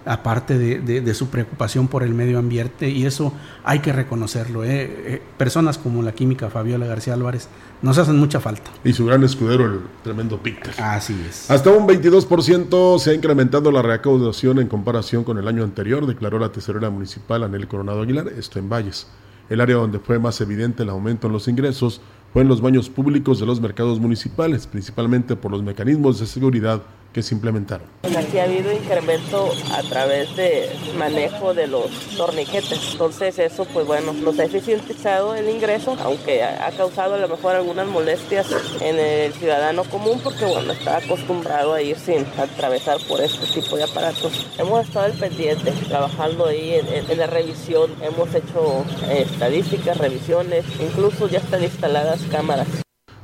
aparte 0.06 0.58
de, 0.58 1.14
su 1.14 1.30
preocupación 1.30 1.88
por 1.88 2.04
el 2.04 2.14
medio 2.14 2.40
ambiente, 2.40 2.90
y 2.90 3.06
eso 3.06 3.34
hay 3.64 3.80
que 3.80 3.94
reconocerlo. 3.94 4.64
¿eh? 4.64 4.70
Eh, 4.72 5.22
personas 5.38 5.78
como 5.78 6.02
la 6.02 6.14
química 6.14 6.50
Fabiola 6.50 6.86
García 6.86 7.14
Álvarez 7.14 7.50
nos 7.82 7.98
hacen 7.98 8.18
mucha 8.18 8.40
falta. 8.40 8.72
Y 8.84 8.94
su 8.94 9.06
gran 9.06 9.24
escudero, 9.24 9.66
el 9.66 9.80
tremendo 10.04 10.38
Picter. 10.38 10.74
Así 10.82 11.16
es. 11.28 11.50
Hasta 11.50 11.70
un 11.70 11.88
22% 11.88 13.00
se 13.00 13.12
ha 13.12 13.14
incrementado 13.14 13.72
la 13.72 13.82
recaudación 13.82 14.60
en 14.60 14.68
comparación 14.68 15.24
con 15.24 15.38
el 15.38 15.48
año 15.48 15.64
anterior, 15.64 16.06
declaró 16.06 16.40
la 16.40 16.52
tesorera 16.52 16.90
municipal 16.90 17.44
Anel 17.44 17.68
Coronado 17.68 18.02
Aguilar, 18.02 18.28
esto 18.30 18.60
en 18.60 18.70
Valles. 18.70 19.08
El 19.50 19.62
área 19.62 19.78
donde 19.78 20.00
fue 20.00 20.20
más 20.20 20.40
evidente 20.42 20.84
el 20.84 20.90
aumento 20.90 21.28
en 21.28 21.34
los 21.34 21.48
ingresos 21.48 22.02
fue 22.32 22.44
en 22.44 22.48
los 22.48 22.62
baños 22.62 22.90
públicos 22.90 23.40
de 23.40 23.48
los 23.48 23.60
mercados 23.60 24.00
municipales, 24.00 24.68
principalmente 24.68 25.36
por 25.36 25.52
los 25.52 25.64
mecanismos 25.64 26.20
de 26.20 26.28
seguridad 26.28 26.84
que 27.14 27.24
se 27.24 27.36
implementaron. 27.36 27.88
Pues 28.02 28.16
aquí 28.16 28.38
ha 28.38 28.44
habido 28.44 28.72
incremento 28.72 29.52
a 29.72 29.82
través 29.84 30.36
de 30.36 30.70
manejo 30.98 31.54
de 31.54 31.68
los 31.68 31.90
torniquetes. 32.16 32.92
Entonces 32.92 33.40
eso 33.40 33.66
pues 33.66 33.86
bueno, 33.86 34.14
nos 34.14 34.40
ha 34.40 34.46
eficientizado 34.46 35.36
el 35.36 35.50
ingreso, 35.50 35.98
aunque 36.02 36.44
ha 36.44 36.72
causado 36.72 37.16
a 37.16 37.18
lo 37.18 37.28
mejor 37.28 37.56
algunas 37.56 37.88
molestias 37.88 38.48
en 38.82 39.00
el 39.00 39.34
ciudadano 39.34 39.84
común 39.86 40.20
porque 40.24 40.46
bueno, 40.46 40.72
está 40.74 40.98
acostumbrado 40.98 41.74
a 41.74 41.82
ir 41.82 41.98
sin 41.98 42.26
atravesar 42.38 42.98
por 43.08 43.22
este 43.22 43.46
tipo 43.60 43.76
de 43.76 43.84
aparatos. 43.84 44.48
Hemos 44.58 44.86
estado 44.88 45.06
al 45.06 45.14
pendiente, 45.14 45.72
trabajando 45.88 46.46
ahí 46.48 46.76
en, 46.76 47.18
la 47.18 47.28
revisión, 47.28 47.92
hemos 48.02 48.34
hecho 48.34 48.86
eh, 49.10 49.26
estadísticas, 49.30 49.98
revisiones, 49.98 50.66
incluso 50.80 51.28
ya 51.28 51.40
están 51.40 51.64
instaladas 51.64 52.22
cámaras. 52.32 52.68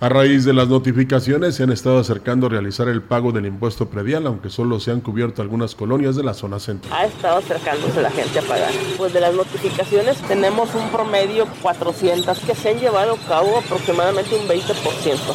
A 0.01 0.10
raíz 0.10 0.43
de 0.43 0.51
las 0.51 0.67
notificaciones 0.67 1.55
se 1.55 1.63
han 1.63 1.71
estado 1.71 1.99
acercando 1.99 2.47
a 2.47 2.49
realizar 2.49 2.89
el 2.89 3.01
pago 3.01 3.31
del 3.31 3.45
impuesto 3.45 3.88
predial, 3.88 4.27
aunque 4.27 4.49
solo 4.49 4.81
se 4.81 4.91
han 4.91 4.99
cubierto 4.99 5.41
algunas 5.41 5.73
colonias 5.73 6.17
de 6.17 6.23
la 6.23 6.34
zona 6.34 6.60
centro. 6.60 6.93
Ha 6.93 7.05
estado 7.05 7.38
acercándose 7.38 8.01
la 8.01 8.12
gente 8.12 8.39
a 8.39 8.41
pagar. 8.41 8.71
Pues 8.97 9.13
de 9.13 9.21
las 9.21 9.34
notificaciones 9.34 10.17
tenemos 10.27 10.75
un 10.75 10.89
promedio 10.89 11.47
400 11.62 12.39
que 12.39 12.55
se 12.55 12.71
han 12.71 12.79
llevado 12.79 13.13
a 13.13 13.27
cabo 13.27 13.58
aproximadamente 13.58 14.36
un 14.36 14.45
20%. 14.49 14.63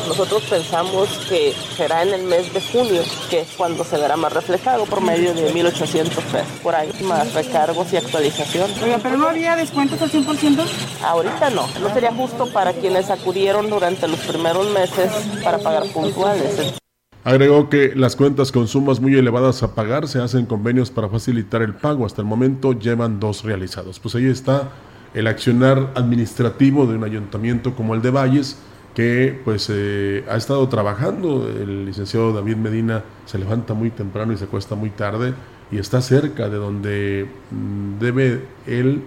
Nosotros 0.08 0.42
pensamos 0.42 1.08
que 1.26 1.54
será 1.74 2.02
en 2.02 2.10
el 2.10 2.24
mes 2.24 2.52
de 2.52 2.60
junio, 2.60 3.00
que 3.30 3.40
es 3.40 3.48
cuando 3.56 3.82
se 3.82 3.96
verá 3.96 4.18
más 4.18 4.34
reflejado, 4.34 4.84
promedio 4.84 5.32
de 5.32 5.54
1.800 5.54 6.04
pesos 6.10 6.60
por 6.62 6.74
ahí, 6.74 6.92
más 7.04 7.32
recargos 7.32 7.90
y 7.94 7.96
actualización. 7.96 8.70
Oiga, 8.84 8.98
pero 9.02 9.16
no 9.16 9.26
había 9.26 9.56
descuentos 9.56 10.02
al 10.02 10.10
100%? 10.10 10.66
Ahorita 11.02 11.48
no, 11.48 11.66
no 11.80 11.94
sería 11.94 12.12
justo 12.12 12.46
para 12.52 12.74
quienes 12.74 13.08
acudieron 13.08 13.70
durante 13.70 14.06
los 14.06 14.20
primeros 14.20 14.49
meses 14.74 15.10
para 15.42 15.58
pagar 15.58 15.84
puntuales. 15.92 16.74
Agregó 17.22 17.68
que 17.68 17.92
las 17.94 18.16
cuentas 18.16 18.50
con 18.50 18.66
sumas 18.66 19.00
muy 19.00 19.14
elevadas 19.14 19.62
a 19.62 19.74
pagar 19.74 20.08
se 20.08 20.20
hacen 20.20 20.46
convenios 20.46 20.90
para 20.90 21.08
facilitar 21.08 21.62
el 21.62 21.74
pago. 21.74 22.06
Hasta 22.06 22.22
el 22.22 22.26
momento 22.26 22.72
llevan 22.72 23.20
dos 23.20 23.44
realizados. 23.44 24.00
Pues 24.00 24.14
ahí 24.14 24.26
está 24.26 24.70
el 25.12 25.26
accionar 25.26 25.92
administrativo 25.94 26.86
de 26.86 26.96
un 26.96 27.04
ayuntamiento 27.04 27.74
como 27.74 27.94
el 27.94 28.02
de 28.02 28.10
Valles, 28.10 28.58
que 28.94 29.38
pues 29.44 29.68
eh, 29.70 30.24
ha 30.30 30.36
estado 30.36 30.66
trabajando. 30.68 31.46
El 31.48 31.84
licenciado 31.84 32.32
David 32.32 32.56
Medina 32.56 33.04
se 33.26 33.38
levanta 33.38 33.74
muy 33.74 33.90
temprano 33.90 34.32
y 34.32 34.38
se 34.38 34.46
cuesta 34.46 34.74
muy 34.74 34.90
tarde 34.90 35.34
y 35.70 35.78
está 35.78 36.00
cerca 36.00 36.48
de 36.48 36.56
donde 36.56 37.26
mm, 37.50 37.98
debe 38.00 38.44
él 38.66 39.02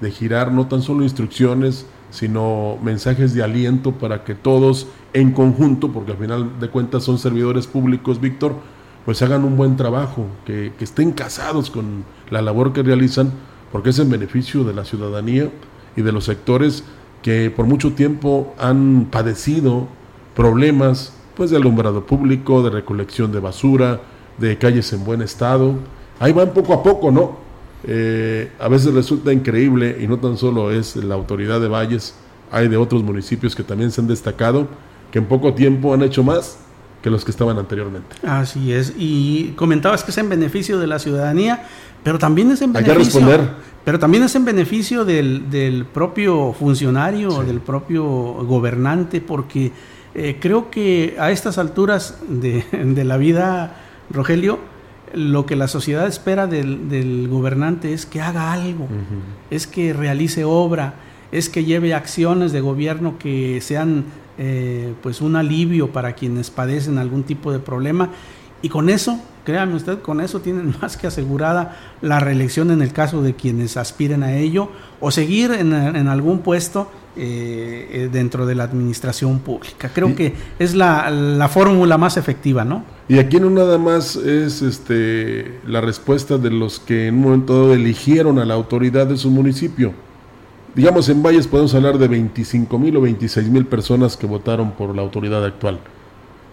de 0.00 0.10
girar 0.10 0.52
no 0.52 0.68
tan 0.68 0.82
solo 0.82 1.02
instrucciones, 1.02 1.86
sino 2.10 2.78
mensajes 2.82 3.34
de 3.34 3.42
aliento 3.42 3.92
para 3.92 4.24
que 4.24 4.34
todos 4.34 4.86
en 5.12 5.32
conjunto, 5.32 5.92
porque 5.92 6.12
al 6.12 6.18
final 6.18 6.60
de 6.60 6.68
cuentas 6.68 7.04
son 7.04 7.18
servidores 7.18 7.66
públicos, 7.66 8.20
Víctor, 8.20 8.54
pues 9.04 9.22
hagan 9.22 9.44
un 9.44 9.56
buen 9.56 9.76
trabajo, 9.76 10.26
que, 10.44 10.72
estén 10.80 11.12
casados 11.12 11.70
con 11.70 12.04
la 12.30 12.42
labor 12.42 12.72
que 12.72 12.82
realizan, 12.82 13.32
porque 13.72 13.90
es 13.90 13.98
en 13.98 14.10
beneficio 14.10 14.64
de 14.64 14.74
la 14.74 14.84
ciudadanía 14.84 15.50
y 15.96 16.02
de 16.02 16.12
los 16.12 16.24
sectores 16.24 16.84
que 17.22 17.50
por 17.50 17.66
mucho 17.66 17.92
tiempo 17.92 18.54
han 18.58 19.06
padecido 19.10 19.88
problemas 20.34 21.14
pues 21.36 21.50
de 21.50 21.56
alumbrado 21.56 22.04
público, 22.04 22.62
de 22.62 22.70
recolección 22.70 23.32
de 23.32 23.40
basura, 23.40 24.00
de 24.38 24.58
calles 24.58 24.92
en 24.92 25.04
buen 25.04 25.22
estado. 25.22 25.74
Ahí 26.20 26.32
van 26.32 26.52
poco 26.52 26.74
a 26.74 26.82
poco, 26.82 27.10
¿no? 27.10 27.47
Eh, 27.84 28.50
a 28.58 28.68
veces 28.68 28.92
resulta 28.92 29.32
increíble 29.32 29.98
y 30.00 30.08
no 30.08 30.18
tan 30.18 30.36
solo 30.36 30.72
es 30.72 30.96
la 30.96 31.14
autoridad 31.14 31.60
de 31.60 31.68
Valles, 31.68 32.14
hay 32.50 32.68
de 32.68 32.76
otros 32.76 33.02
municipios 33.02 33.54
que 33.54 33.62
también 33.62 33.90
se 33.92 34.00
han 34.00 34.08
destacado, 34.08 34.68
que 35.12 35.18
en 35.18 35.26
poco 35.26 35.54
tiempo 35.54 35.94
han 35.94 36.02
hecho 36.02 36.24
más 36.24 36.58
que 37.02 37.10
los 37.10 37.24
que 37.24 37.30
estaban 37.30 37.58
anteriormente. 37.58 38.16
Así 38.26 38.72
es, 38.72 38.92
y 38.98 39.52
comentabas 39.54 40.02
que 40.02 40.10
es 40.10 40.18
en 40.18 40.28
beneficio 40.28 40.78
de 40.78 40.86
la 40.88 40.98
ciudadanía, 40.98 41.66
pero 42.02 42.18
también 42.18 42.50
es 42.50 42.62
en 42.62 42.72
beneficio, 42.72 42.98
responder. 42.98 43.40
Pero 43.84 43.98
también 43.98 44.24
es 44.24 44.34
en 44.34 44.44
beneficio 44.44 45.04
del, 45.04 45.86
propio 45.92 46.52
funcionario, 46.52 47.42
del 47.44 47.60
propio 47.60 48.04
gobernante, 48.04 49.20
porque 49.20 49.72
eh, 50.14 50.36
creo 50.40 50.70
que 50.70 51.16
a 51.18 51.30
estas 51.30 51.58
alturas 51.58 52.18
de, 52.28 52.64
de 52.72 53.04
la 53.04 53.16
vida, 53.16 53.76
Rogelio, 54.10 54.58
lo 55.14 55.46
que 55.46 55.56
la 55.56 55.68
sociedad 55.68 56.06
espera 56.06 56.46
del, 56.46 57.28
gobernante 57.28 57.92
es 57.92 58.06
que 58.06 58.20
haga 58.20 58.52
algo, 58.52 58.88
es 59.50 59.66
que 59.66 59.92
realice 59.92 60.44
obra, 60.44 60.94
es 61.32 61.48
que 61.48 61.64
lleve 61.64 61.94
acciones 61.94 62.52
de 62.52 62.60
gobierno 62.60 63.18
que 63.18 63.60
sean 63.60 64.04
eh, 64.38 64.94
pues 65.02 65.20
un 65.20 65.36
alivio 65.36 65.92
para 65.92 66.12
quienes 66.12 66.50
padecen 66.50 66.98
algún 66.98 67.24
tipo 67.24 67.52
de 67.52 67.58
problema 67.58 68.10
y 68.62 68.68
con 68.68 68.88
eso, 68.88 69.20
créame 69.44 69.74
usted, 69.74 70.00
con 70.00 70.20
eso 70.20 70.40
tienen 70.40 70.74
más 70.82 70.96
que 70.96 71.06
asegurada 71.06 71.76
la 72.00 72.20
reelección 72.20 72.70
en 72.70 72.82
el 72.82 72.92
caso 72.92 73.22
de 73.22 73.34
quienes 73.34 73.76
aspiren 73.76 74.22
a 74.22 74.36
ello 74.36 74.70
o 75.00 75.10
seguir 75.10 75.52
en, 75.52 75.72
algún 75.72 76.40
puesto 76.40 76.90
eh, 77.16 77.88
eh, 77.90 78.08
dentro 78.12 78.46
de 78.46 78.54
la 78.54 78.64
administración 78.64 79.40
pública. 79.40 79.90
Creo 79.94 80.14
que 80.14 80.34
es 80.58 80.74
la, 80.74 81.10
la 81.10 81.48
fórmula 81.48 81.98
más 81.98 82.16
efectiva, 82.16 82.64
¿no? 82.64 82.84
Y 83.08 83.18
aquí 83.18 83.40
no 83.40 83.48
nada 83.48 83.78
más 83.78 84.16
es 84.16 84.60
este, 84.60 85.60
la 85.66 85.80
respuesta 85.80 86.36
de 86.36 86.50
los 86.50 86.78
que 86.78 87.06
en 87.06 87.14
un 87.14 87.20
momento 87.22 87.54
dado 87.54 87.74
eligieron 87.74 88.38
a 88.38 88.44
la 88.44 88.54
autoridad 88.54 89.06
de 89.06 89.16
su 89.16 89.30
municipio. 89.30 89.94
Digamos, 90.74 91.08
en 91.08 91.22
Valles 91.22 91.48
podemos 91.48 91.74
hablar 91.74 91.98
de 91.98 92.06
25 92.06 92.78
mil 92.78 92.96
o 92.98 93.00
26 93.00 93.48
mil 93.48 93.66
personas 93.66 94.16
que 94.16 94.26
votaron 94.26 94.72
por 94.72 94.94
la 94.94 95.02
autoridad 95.02 95.44
actual. 95.44 95.80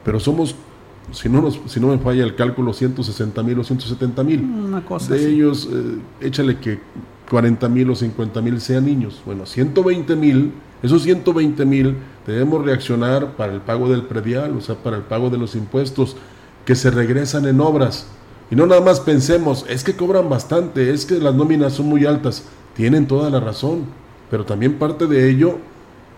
Pero 0.06 0.20
somos, 0.20 0.56
si 1.12 1.30
no, 1.30 1.42
nos, 1.42 1.60
si 1.68 1.80
no 1.80 1.88
me 1.88 1.98
falla 1.98 2.24
el 2.24 2.36
cálculo, 2.36 2.74
160 2.74 3.44
mil 3.44 3.60
o 3.60 3.64
170 3.64 4.24
mil. 4.24 4.42
Una 4.42 4.84
cosa 4.84 5.14
De 5.14 5.28
ellos, 5.28 5.70
eh, 5.72 6.26
échale 6.28 6.58
que 6.60 6.80
40 7.30 7.68
mil 7.70 7.90
o 7.90 7.96
50 7.96 8.42
mil 8.42 8.60
sean 8.62 8.86
niños. 8.86 9.22
Bueno, 9.26 9.46
120 9.46 10.16
mil, 10.16 10.52
esos 10.84 11.04
120 11.04 11.66
mil 11.66 11.96
debemos 12.26 12.64
reaccionar 12.64 13.36
para 13.36 13.54
el 13.54 13.62
pago 13.62 13.90
del 13.90 14.04
predial, 14.04 14.56
o 14.58 14.62
sea, 14.62 14.76
para 14.76 14.98
el 14.98 15.04
pago 15.04 15.30
de 15.30 15.38
los 15.38 15.56
impuestos 15.56 16.16
que 16.66 16.76
se 16.76 16.92
regresan 16.92 17.46
en 17.46 17.62
obras. 17.62 18.08
Y 18.52 18.56
no 18.56 18.68
nada 18.68 18.82
más 18.82 19.00
pensemos, 19.00 19.66
es 19.70 19.84
que 19.84 19.96
cobran 19.96 20.30
bastante, 20.30 20.92
es 20.92 21.06
que 21.06 21.16
las 21.16 21.34
nóminas 21.34 21.74
son 21.74 21.88
muy 21.88 22.06
altas. 22.06 22.44
Tienen 22.76 23.08
toda 23.08 23.30
la 23.30 23.40
razón, 23.40 23.86
pero 24.30 24.46
también 24.46 24.78
parte 24.78 25.08
de 25.08 25.30
ello 25.30 25.58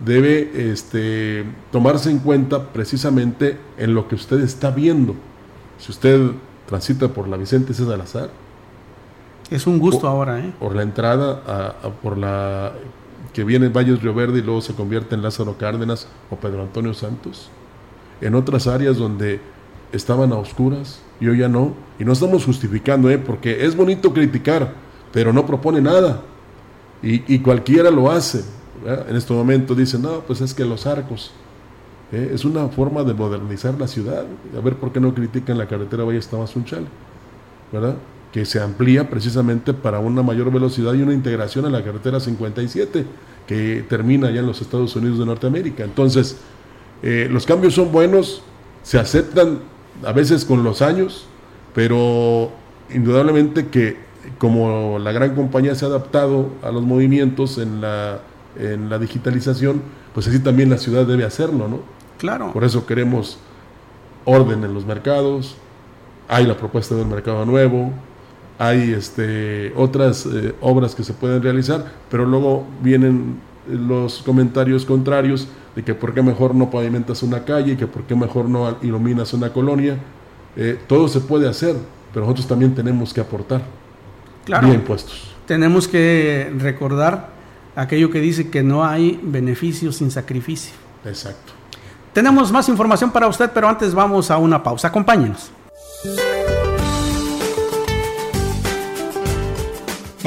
debe 0.00 0.70
este, 0.70 1.44
tomarse 1.72 2.10
en 2.10 2.18
cuenta 2.18 2.72
precisamente 2.72 3.58
en 3.76 3.94
lo 3.94 4.08
que 4.08 4.14
usted 4.14 4.40
está 4.40 4.70
viendo. 4.70 5.14
Si 5.78 5.90
usted 5.92 6.32
transita 6.68 7.08
por 7.08 7.28
la 7.28 7.36
Vicente 7.36 7.72
César 7.72 7.92
Salazar. 7.92 8.30
Es 9.50 9.66
un 9.66 9.78
gusto 9.78 10.06
ahora, 10.06 10.38
¿eh? 10.40 10.52
Por 10.60 10.76
la 10.76 10.82
entrada, 10.82 11.72
a, 11.82 11.88
por 11.88 12.18
la 12.18 12.72
que 13.32 13.42
viene 13.42 13.68
Valles 13.68 14.02
Río 14.02 14.14
Verde 14.14 14.40
y 14.40 14.42
luego 14.42 14.60
se 14.60 14.74
convierte 14.74 15.14
en 15.14 15.22
Lázaro 15.22 15.56
Cárdenas 15.56 16.06
o 16.30 16.36
Pedro 16.36 16.62
Antonio 16.62 16.92
Santos. 16.92 17.50
En 18.20 18.34
otras 18.34 18.66
áreas 18.66 18.98
donde 18.98 19.40
estaban 19.92 20.32
a 20.32 20.36
oscuras 20.36 21.00
y 21.20 21.28
hoy 21.28 21.38
ya 21.38 21.48
no. 21.48 21.72
Y 21.98 22.04
no 22.04 22.12
estamos 22.12 22.44
justificando, 22.44 23.08
¿eh? 23.08 23.16
porque 23.18 23.64
es 23.64 23.74
bonito 23.74 24.12
criticar, 24.12 24.74
pero 25.12 25.32
no 25.32 25.46
propone 25.46 25.80
nada. 25.80 26.20
Y, 27.00 27.38
cualquiera 27.38 27.90
lo 27.90 28.10
hace. 28.10 28.44
En 29.08 29.16
este 29.16 29.32
momento 29.32 29.74
dicen, 29.74 30.02
no, 30.02 30.20
pues 30.20 30.40
es 30.40 30.54
que 30.54 30.64
los 30.64 30.86
arcos. 30.86 31.32
¿eh? 32.12 32.30
Es 32.34 32.44
una 32.44 32.68
forma 32.68 33.02
de 33.04 33.14
modernizar 33.14 33.78
la 33.78 33.88
ciudad. 33.88 34.24
A 34.56 34.60
ver 34.60 34.76
por 34.76 34.92
qué 34.92 35.00
no 35.00 35.14
critican 35.14 35.58
la 35.58 35.66
carretera 35.66 36.04
Valle 36.04 36.20
Tamazunchal, 36.20 36.86
¿verdad? 37.72 37.96
Que 38.32 38.44
se 38.44 38.60
amplía 38.60 39.08
precisamente 39.08 39.74
para 39.74 39.98
una 39.98 40.22
mayor 40.22 40.52
velocidad 40.52 40.94
y 40.94 41.02
una 41.02 41.14
integración 41.14 41.64
a 41.64 41.70
la 41.70 41.82
carretera 41.82 42.20
57, 42.20 43.04
que 43.46 43.84
termina 43.88 44.30
ya 44.30 44.40
en 44.40 44.46
los 44.46 44.60
Estados 44.60 44.94
Unidos 44.96 45.18
de 45.18 45.26
Norteamérica. 45.26 45.84
Entonces, 45.84 46.36
eh, 47.02 47.28
los 47.30 47.46
cambios 47.46 47.74
son 47.74 47.90
buenos, 47.92 48.42
se 48.82 48.98
aceptan 48.98 49.60
a 50.04 50.12
veces 50.12 50.44
con 50.44 50.62
los 50.62 50.82
años, 50.82 51.26
pero 51.74 52.50
indudablemente 52.92 53.68
que 53.68 54.08
como 54.38 54.98
la 54.98 55.12
gran 55.12 55.34
compañía 55.34 55.74
se 55.74 55.84
ha 55.84 55.88
adaptado 55.88 56.50
a 56.62 56.70
los 56.70 56.82
movimientos 56.82 57.58
en 57.58 57.80
la, 57.80 58.20
en 58.58 58.90
la 58.90 58.98
digitalización, 58.98 59.82
pues 60.14 60.26
así 60.28 60.40
también 60.40 60.70
la 60.70 60.78
ciudad 60.78 61.06
debe 61.06 61.24
hacerlo, 61.24 61.68
¿no? 61.68 61.80
Claro. 62.18 62.52
Por 62.52 62.64
eso 62.64 62.86
queremos 62.86 63.38
orden 64.24 64.64
en 64.64 64.74
los 64.74 64.84
mercados, 64.84 65.56
hay 66.28 66.46
la 66.46 66.56
propuesta 66.56 66.94
de 66.94 67.02
un 67.02 67.10
mercado 67.10 67.44
nuevo, 67.46 67.92
hay 68.58 68.92
este, 68.92 69.72
otras 69.76 70.26
eh, 70.26 70.54
obras 70.60 70.94
que 70.94 71.04
se 71.04 71.14
pueden 71.14 71.42
realizar, 71.42 71.84
pero 72.10 72.24
luego 72.26 72.66
vienen 72.82 73.40
los 73.70 74.22
comentarios 74.22 74.84
contrarios 74.84 75.48
de 75.76 75.84
que 75.84 75.94
por 75.94 76.12
qué 76.12 76.22
mejor 76.22 76.54
no 76.54 76.70
pavimentas 76.70 77.22
una 77.22 77.44
calle, 77.44 77.76
que 77.76 77.86
por 77.86 78.02
qué 78.02 78.14
mejor 78.14 78.48
no 78.48 78.76
iluminas 78.82 79.32
una 79.32 79.52
colonia. 79.52 79.96
Eh, 80.56 80.78
todo 80.88 81.06
se 81.06 81.20
puede 81.20 81.48
hacer, 81.48 81.76
pero 82.12 82.24
nosotros 82.24 82.48
también 82.48 82.74
tenemos 82.74 83.14
que 83.14 83.20
aportar. 83.20 83.62
Claro. 84.44 84.66
Bien 84.66 84.80
puestos. 84.82 85.34
Tenemos 85.46 85.86
que 85.86 86.52
recordar 86.58 87.37
aquello 87.78 88.10
que 88.10 88.20
dice 88.20 88.50
que 88.50 88.62
no 88.62 88.84
hay 88.84 89.18
beneficio 89.22 89.92
sin 89.92 90.10
sacrificio. 90.10 90.74
Exacto. 91.04 91.52
Tenemos 92.12 92.50
más 92.50 92.68
información 92.68 93.12
para 93.12 93.28
usted, 93.28 93.50
pero 93.54 93.68
antes 93.68 93.94
vamos 93.94 94.30
a 94.30 94.38
una 94.38 94.62
pausa. 94.62 94.88
Acompáñenos. 94.88 95.52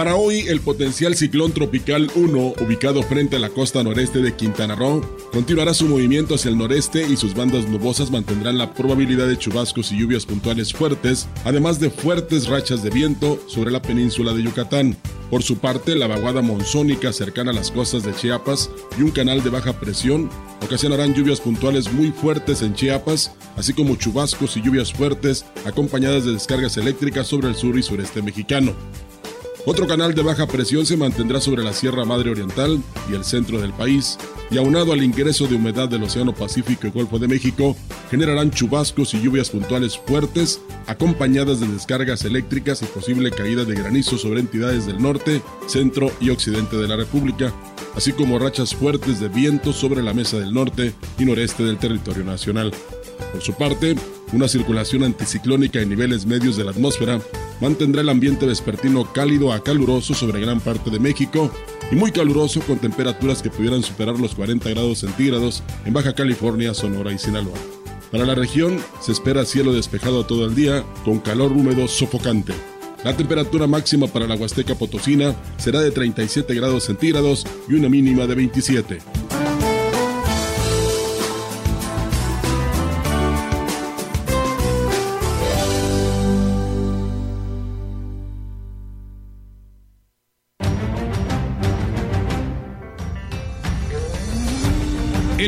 Para 0.01 0.15
hoy, 0.15 0.39
el 0.47 0.61
potencial 0.61 1.13
ciclón 1.13 1.51
tropical 1.51 2.09
1, 2.15 2.53
ubicado 2.65 3.03
frente 3.03 3.35
a 3.35 3.39
la 3.39 3.49
costa 3.49 3.83
noreste 3.83 4.17
de 4.23 4.35
Quintana 4.35 4.73
Roo, 4.73 5.01
continuará 5.31 5.75
su 5.75 5.85
movimiento 5.85 6.33
hacia 6.33 6.49
el 6.49 6.57
noreste 6.57 7.05
y 7.07 7.15
sus 7.15 7.35
bandas 7.35 7.67
nubosas 7.67 8.09
mantendrán 8.09 8.57
la 8.57 8.73
probabilidad 8.73 9.27
de 9.27 9.37
chubascos 9.37 9.91
y 9.91 9.99
lluvias 9.99 10.25
puntuales 10.25 10.73
fuertes, 10.73 11.27
además 11.45 11.79
de 11.79 11.91
fuertes 11.91 12.47
rachas 12.47 12.81
de 12.81 12.89
viento 12.89 13.39
sobre 13.45 13.69
la 13.69 13.83
península 13.83 14.33
de 14.33 14.41
Yucatán. 14.41 14.97
Por 15.29 15.43
su 15.43 15.59
parte, 15.59 15.95
la 15.95 16.07
vaguada 16.07 16.41
monzónica 16.41 17.13
cercana 17.13 17.51
a 17.51 17.53
las 17.53 17.69
costas 17.69 18.01
de 18.01 18.15
Chiapas 18.15 18.71
y 18.97 19.03
un 19.03 19.11
canal 19.11 19.43
de 19.43 19.51
baja 19.51 19.79
presión 19.79 20.31
ocasionarán 20.65 21.13
lluvias 21.13 21.41
puntuales 21.41 21.93
muy 21.93 22.11
fuertes 22.11 22.63
en 22.63 22.73
Chiapas, 22.73 23.33
así 23.55 23.71
como 23.73 23.95
chubascos 23.97 24.57
y 24.57 24.63
lluvias 24.63 24.91
fuertes 24.91 25.45
acompañadas 25.63 26.25
de 26.25 26.33
descargas 26.33 26.75
eléctricas 26.77 27.27
sobre 27.27 27.49
el 27.49 27.55
sur 27.55 27.77
y 27.77 27.83
sureste 27.83 28.23
mexicano. 28.23 28.73
Otro 29.63 29.85
canal 29.85 30.15
de 30.15 30.23
baja 30.23 30.47
presión 30.47 30.87
se 30.87 30.97
mantendrá 30.97 31.39
sobre 31.39 31.63
la 31.63 31.71
Sierra 31.71 32.03
Madre 32.03 32.31
Oriental 32.31 32.81
y 33.07 33.13
el 33.13 33.23
centro 33.23 33.61
del 33.61 33.71
país, 33.73 34.17
y 34.49 34.57
aunado 34.57 34.91
al 34.91 35.03
ingreso 35.03 35.45
de 35.45 35.55
humedad 35.55 35.87
del 35.87 36.01
Océano 36.01 36.33
Pacífico 36.33 36.87
y 36.87 36.89
Golfo 36.89 37.19
de 37.19 37.27
México, 37.27 37.77
generarán 38.09 38.49
chubascos 38.49 39.13
y 39.13 39.21
lluvias 39.21 39.51
puntuales 39.51 39.99
fuertes, 39.99 40.61
acompañadas 40.87 41.59
de 41.59 41.67
descargas 41.67 42.25
eléctricas 42.25 42.81
y 42.81 42.85
posible 42.85 43.29
caída 43.29 43.63
de 43.63 43.75
granizo 43.75 44.17
sobre 44.17 44.39
entidades 44.39 44.87
del 44.87 44.99
norte, 44.99 45.43
centro 45.67 46.11
y 46.19 46.31
occidente 46.31 46.75
de 46.77 46.87
la 46.87 46.95
República, 46.95 47.53
así 47.95 48.13
como 48.13 48.39
rachas 48.39 48.73
fuertes 48.73 49.19
de 49.19 49.29
viento 49.29 49.73
sobre 49.73 50.01
la 50.01 50.13
mesa 50.13 50.39
del 50.39 50.55
norte 50.55 50.95
y 51.19 51.25
noreste 51.25 51.63
del 51.63 51.77
territorio 51.77 52.23
nacional. 52.23 52.73
Por 53.31 53.41
su 53.41 53.53
parte, 53.53 53.95
una 54.33 54.47
circulación 54.47 55.03
anticiclónica 55.03 55.81
en 55.81 55.89
niveles 55.89 56.25
medios 56.25 56.57
de 56.57 56.63
la 56.63 56.71
atmósfera 56.71 57.19
mantendrá 57.59 58.01
el 58.01 58.09
ambiente 58.09 58.45
vespertino 58.45 59.11
cálido 59.13 59.53
a 59.53 59.63
caluroso 59.63 60.13
sobre 60.13 60.41
gran 60.41 60.59
parte 60.59 60.89
de 60.89 60.99
México 60.99 61.51
y 61.91 61.95
muy 61.95 62.11
caluroso 62.11 62.61
con 62.61 62.79
temperaturas 62.79 63.41
que 63.41 63.49
pudieran 63.49 63.83
superar 63.83 64.19
los 64.19 64.35
40 64.35 64.69
grados 64.69 64.99
centígrados 64.99 65.63
en 65.85 65.93
Baja 65.93 66.13
California, 66.13 66.73
Sonora 66.73 67.11
y 67.11 67.17
Sinaloa. 67.17 67.57
Para 68.11 68.25
la 68.25 68.35
región 68.35 68.79
se 68.99 69.11
espera 69.11 69.45
cielo 69.45 69.71
despejado 69.73 70.25
todo 70.25 70.45
el 70.45 70.55
día 70.55 70.83
con 71.05 71.19
calor 71.19 71.51
húmedo 71.51 71.87
sofocante. 71.87 72.53
La 73.03 73.15
temperatura 73.15 73.67
máxima 73.67 74.07
para 74.07 74.27
la 74.27 74.35
Huasteca 74.35 74.75
Potosina 74.75 75.35
será 75.57 75.79
de 75.81 75.91
37 75.91 76.53
grados 76.53 76.83
centígrados 76.83 77.47
y 77.67 77.73
una 77.75 77.89
mínima 77.89 78.27
de 78.27 78.35
27. 78.35 79.30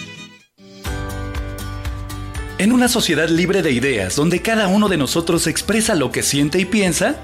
En 2.57 2.71
una 2.71 2.87
sociedad 2.87 3.29
libre 3.29 3.61
de 3.61 3.71
ideas 3.71 4.15
donde 4.15 4.41
cada 4.41 4.67
uno 4.67 4.89
de 4.89 4.97
nosotros 4.97 5.45
expresa 5.45 5.93
lo 5.93 6.11
que 6.11 6.23
siente 6.23 6.59
y 6.59 6.65
piensa, 6.65 7.19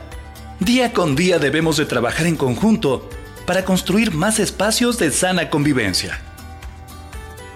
día 0.60 0.94
con 0.94 1.16
día 1.16 1.40
debemos 1.40 1.78
de 1.78 1.88
trabajar 1.88 2.28
en 2.28 2.36
conjunto 2.36 3.10
para 3.46 3.66
construir 3.66 4.14
más 4.14 4.40
espacios 4.40 4.98
de 4.98 5.12
sana 5.12 5.50
convivencia. 5.50 6.20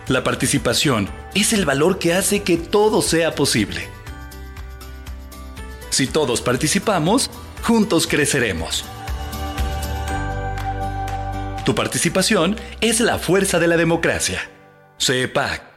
La 0.07 0.23
participación 0.23 1.09
es 1.33 1.53
el 1.53 1.65
valor 1.65 1.99
que 1.99 2.13
hace 2.13 2.43
que 2.43 2.57
todo 2.57 3.01
sea 3.01 3.35
posible. 3.35 3.87
Si 5.89 6.07
todos 6.07 6.41
participamos, 6.41 7.29
juntos 7.63 8.07
creceremos. 8.07 8.85
Tu 11.65 11.75
participación 11.75 12.55
es 12.79 13.01
la 13.01 13.17
fuerza 13.19 13.59
de 13.59 13.67
la 13.67 13.75
democracia. 13.75 14.39
CEPAC. 14.99 15.76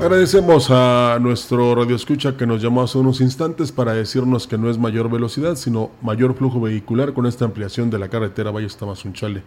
Agradecemos 0.00 0.70
a 0.70 1.18
nuestro 1.20 1.74
radio 1.74 1.94
escucha 1.94 2.36
que 2.36 2.46
nos 2.46 2.62
llamó 2.62 2.82
hace 2.82 2.96
unos 2.96 3.20
instantes 3.20 3.72
para 3.72 3.92
decirnos 3.92 4.46
que 4.46 4.56
no 4.56 4.70
es 4.70 4.78
mayor 4.78 5.10
velocidad, 5.10 5.56
sino 5.56 5.90
mayor 6.00 6.34
flujo 6.34 6.60
vehicular 6.60 7.12
con 7.12 7.26
esta 7.26 7.44
ampliación 7.44 7.90
de 7.90 7.98
la 7.98 8.08
carretera 8.08 8.50
Valle 8.50 8.68
Tamazunchale 8.68 9.42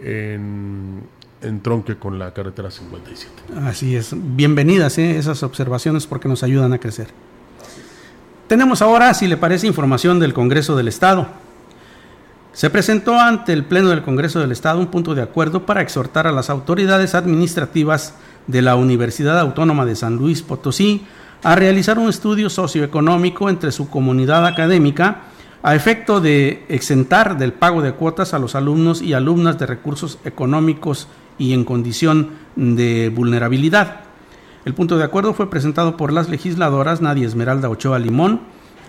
en, 0.00 1.02
en 1.40 1.60
tronque 1.62 1.96
con 1.96 2.18
la 2.18 2.34
carretera 2.34 2.70
57. 2.70 3.32
Así 3.64 3.96
es. 3.96 4.14
Bienvenidas 4.14 4.98
¿eh? 4.98 5.16
esas 5.16 5.42
observaciones 5.44 6.06
porque 6.06 6.28
nos 6.28 6.42
ayudan 6.42 6.72
a 6.72 6.78
crecer. 6.78 7.08
Tenemos 8.48 8.82
ahora, 8.82 9.14
si 9.14 9.26
le 9.28 9.36
parece, 9.36 9.66
información 9.66 10.20
del 10.20 10.34
Congreso 10.34 10.76
del 10.76 10.88
Estado. 10.88 11.28
Se 12.52 12.68
presentó 12.68 13.18
ante 13.18 13.54
el 13.54 13.64
Pleno 13.64 13.88
del 13.88 14.02
Congreso 14.02 14.38
del 14.38 14.52
Estado 14.52 14.78
un 14.78 14.88
punto 14.88 15.14
de 15.14 15.22
acuerdo 15.22 15.64
para 15.64 15.80
exhortar 15.80 16.26
a 16.26 16.32
las 16.32 16.50
autoridades 16.50 17.14
administrativas 17.14 18.14
de 18.46 18.60
la 18.60 18.76
Universidad 18.76 19.40
Autónoma 19.40 19.86
de 19.86 19.96
San 19.96 20.16
Luis 20.16 20.42
Potosí 20.42 21.06
a 21.42 21.56
realizar 21.56 21.98
un 21.98 22.10
estudio 22.10 22.50
socioeconómico 22.50 23.48
entre 23.48 23.72
su 23.72 23.88
comunidad 23.88 24.46
académica 24.46 25.22
a 25.62 25.74
efecto 25.74 26.20
de 26.20 26.66
exentar 26.68 27.38
del 27.38 27.54
pago 27.54 27.80
de 27.80 27.94
cuotas 27.94 28.34
a 28.34 28.38
los 28.38 28.54
alumnos 28.54 29.00
y 29.00 29.14
alumnas 29.14 29.58
de 29.58 29.64
recursos 29.64 30.18
económicos 30.26 31.08
y 31.38 31.54
en 31.54 31.64
condición 31.64 32.32
de 32.54 33.10
vulnerabilidad. 33.14 34.00
El 34.66 34.74
punto 34.74 34.98
de 34.98 35.04
acuerdo 35.04 35.32
fue 35.32 35.48
presentado 35.48 35.96
por 35.96 36.12
las 36.12 36.28
legisladoras 36.28 37.00
Nadia 37.00 37.26
Esmeralda 37.26 37.70
Ochoa 37.70 37.98
Limón, 37.98 38.40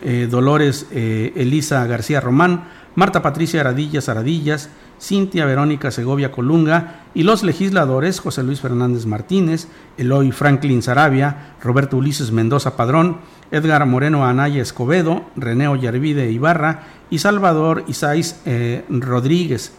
eh, 0.01 0.27
Dolores 0.29 0.87
eh, 0.91 1.31
Elisa 1.37 1.85
García 1.87 2.19
Román, 2.19 2.65
Marta 2.95 3.21
Patricia 3.21 3.61
Aradillas 3.61 4.07
Aradillas, 4.07 4.69
Cintia 5.01 5.45
Verónica 5.45 5.89
Segovia 5.89 6.31
Colunga 6.31 7.05
y 7.13 7.23
los 7.23 7.43
legisladores 7.43 8.19
José 8.19 8.43
Luis 8.43 8.61
Fernández 8.61 9.05
Martínez, 9.05 9.67
Eloy 9.97 10.31
Franklin 10.31 10.81
Sarabia, 10.81 11.55
Roberto 11.61 11.97
Ulises 11.97 12.31
Mendoza 12.31 12.77
Padrón, 12.77 13.17
Edgar 13.51 13.85
Moreno 13.85 14.25
Anaya 14.25 14.61
Escobedo, 14.61 15.23
René 15.35 15.67
Ollarvide 15.67 16.31
Ibarra 16.31 16.83
y 17.09 17.19
Salvador 17.19 17.83
Isais 17.87 18.41
eh, 18.45 18.85
Rodríguez. 18.89 19.73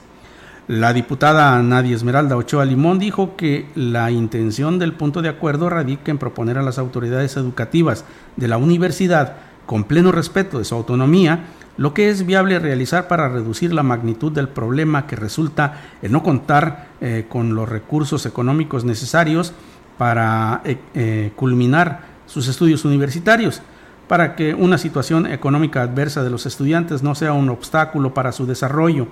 La 0.66 0.92
diputada 0.94 1.62
Nadia 1.62 1.94
Esmeralda 1.94 2.37
Ochoa 2.37 2.64
Limón 2.64 2.98
dijo 2.98 3.37
que 3.37 3.68
la 3.74 4.11
intención 4.11 4.79
del 4.79 4.94
punto 4.94 5.20
de 5.20 5.29
acuerdo 5.29 5.68
radica 5.68 6.11
en 6.11 6.18
proponer 6.18 6.57
a 6.57 6.62
las 6.62 6.79
autoridades 6.79 7.37
educativas 7.37 8.05
de 8.37 8.48
la 8.48 8.57
universidad, 8.57 9.37
con 9.66 9.85
pleno 9.85 10.11
respeto 10.11 10.59
de 10.59 10.64
su 10.64 10.74
autonomía, 10.74 11.44
lo 11.76 11.92
que 11.92 12.08
es 12.08 12.24
viable 12.24 12.58
realizar 12.58 13.08
para 13.08 13.28
reducir 13.28 13.72
la 13.72 13.82
magnitud 13.82 14.30
del 14.30 14.48
problema 14.48 15.06
que 15.06 15.16
resulta 15.16 15.80
en 16.02 16.12
no 16.12 16.22
contar 16.22 16.88
eh, 17.00 17.26
con 17.28 17.54
los 17.54 17.68
recursos 17.68 18.26
económicos 18.26 18.84
necesarios 18.84 19.52
para 19.98 20.60
eh, 20.64 20.78
eh, 20.94 21.32
culminar 21.37 22.14
sus 22.26 22.48
estudios 22.48 22.84
universitarios, 22.84 23.60
para 24.08 24.37
que 24.37 24.54
una 24.54 24.78
situación 24.78 25.26
económica 25.26 25.82
adversa 25.82 26.22
de 26.22 26.30
los 26.30 26.46
estudiantes 26.46 27.02
no 27.02 27.14
sea 27.14 27.32
un 27.32 27.48
obstáculo 27.48 28.14
para 28.14 28.32
su 28.32 28.46
desarrollo. 28.46 29.08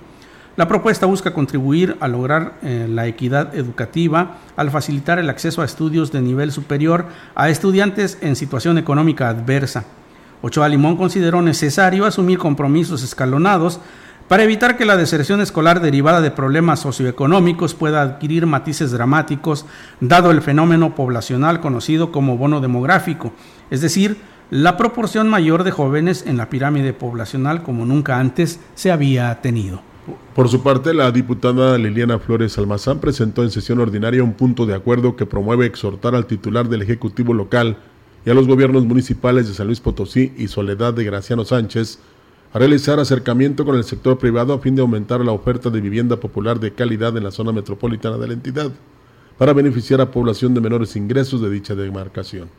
La 0.55 0.67
propuesta 0.67 1.07
busca 1.07 1.33
contribuir 1.33 1.97
a 1.99 2.07
lograr 2.07 2.59
la 2.61 3.07
equidad 3.07 3.55
educativa 3.55 4.37
al 4.55 4.69
facilitar 4.69 5.17
el 5.17 5.31
acceso 5.31 5.63
a 5.63 5.65
estudios 5.65 6.11
de 6.11 6.21
nivel 6.21 6.51
superior 6.51 7.07
a 7.33 7.49
estudiantes 7.49 8.19
en 8.21 8.35
situación 8.35 8.77
económica 8.77 9.29
adversa 9.29 9.85
Ochoa 10.45 10.67
Limón 10.67 10.97
consideró 10.97 11.41
necesario 11.41 12.05
asumir 12.05 12.37
compromisos 12.37 13.01
escalonados 13.01 13.79
para 14.27 14.43
evitar 14.43 14.75
que 14.75 14.83
la 14.83 14.97
deserción 14.97 15.39
escolar 15.39 15.79
derivada 15.79 16.19
de 16.19 16.31
problemas 16.31 16.81
socioeconómicos 16.81 17.73
pueda 17.73 18.01
adquirir 18.01 18.45
matices 18.45 18.91
dramáticos, 18.91 19.65
dado 20.01 20.31
el 20.31 20.41
fenómeno 20.41 20.95
poblacional 20.95 21.61
conocido 21.61 22.11
como 22.11 22.37
bono 22.37 22.59
demográfico, 22.59 23.31
es 23.71 23.79
decir, 23.79 24.17
la 24.49 24.75
proporción 24.75 25.29
mayor 25.29 25.63
de 25.63 25.71
jóvenes 25.71 26.25
en 26.27 26.35
la 26.35 26.49
pirámide 26.49 26.91
poblacional 26.91 27.63
como 27.63 27.85
nunca 27.85 28.19
antes 28.19 28.59
se 28.75 28.91
había 28.91 29.33
tenido. 29.41 29.81
Por 30.35 30.49
su 30.49 30.61
parte, 30.61 30.93
la 30.93 31.09
diputada 31.11 31.77
Liliana 31.77 32.19
Flores 32.19 32.57
Almazán 32.57 32.99
presentó 32.99 33.43
en 33.43 33.49
sesión 33.49 33.79
ordinaria 33.79 34.21
un 34.21 34.33
punto 34.33 34.65
de 34.65 34.75
acuerdo 34.75 35.15
que 35.15 35.25
promueve 35.25 35.65
exhortar 35.65 36.15
al 36.15 36.25
titular 36.25 36.67
del 36.67 36.81
Ejecutivo 36.81 37.33
local 37.33 37.77
y 38.25 38.29
a 38.29 38.33
los 38.33 38.47
gobiernos 38.47 38.85
municipales 38.85 39.47
de 39.47 39.53
San 39.53 39.67
Luis 39.67 39.79
Potosí 39.79 40.33
y 40.37 40.47
Soledad 40.47 40.93
de 40.93 41.03
Graciano 41.03 41.43
Sánchez 41.45 41.99
a 42.53 42.59
realizar 42.59 42.99
acercamiento 42.99 43.65
con 43.65 43.75
el 43.75 43.83
sector 43.83 44.17
privado 44.17 44.53
a 44.53 44.59
fin 44.59 44.75
de 44.75 44.81
aumentar 44.81 45.21
la 45.21 45.31
oferta 45.31 45.69
de 45.69 45.81
vivienda 45.81 46.17
popular 46.17 46.59
de 46.59 46.73
calidad 46.73 47.17
en 47.17 47.23
la 47.23 47.31
zona 47.31 47.51
metropolitana 47.51 48.17
de 48.17 48.27
la 48.27 48.33
entidad, 48.33 48.71
para 49.37 49.53
beneficiar 49.53 49.99
a 50.01 50.11
población 50.11 50.53
de 50.53 50.61
menores 50.61 50.95
ingresos 50.95 51.41
de 51.41 51.49
dicha 51.49 51.73
demarcación. 51.73 52.49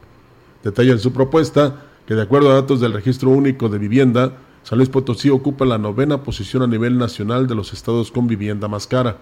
Detalla 0.64 0.92
en 0.92 0.98
su 0.98 1.12
propuesta 1.12 1.85
que 2.07 2.14
de 2.14 2.22
acuerdo 2.22 2.50
a 2.50 2.55
datos 2.55 2.81
del 2.81 2.92
Registro 2.92 3.31
Único 3.31 3.68
de 3.68 3.79
Vivienda, 3.79 4.37
San 4.64 4.79
Luis 4.79 4.90
Potosí 4.90 5.31
ocupa 5.31 5.64
la 5.64 5.79
novena 5.79 6.22
posición 6.22 6.62
a 6.62 6.66
nivel 6.66 6.98
nacional 6.98 7.46
de 7.46 7.55
los 7.55 7.72
estados 7.72 8.11
con 8.11 8.27
vivienda 8.27 8.66
más 8.66 8.87
cara. 8.87 9.18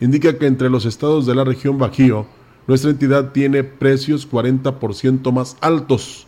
Indica 0.00 0.36
que 0.38 0.46
entre 0.46 0.70
los 0.70 0.86
estados 0.86 1.26
de 1.26 1.34
la 1.34 1.44
región 1.44 1.78
Bajío, 1.78 2.26
nuestra 2.66 2.90
entidad 2.90 3.32
tiene 3.32 3.64
precios 3.64 4.30
40% 4.30 5.32
más 5.32 5.56
altos 5.60 6.26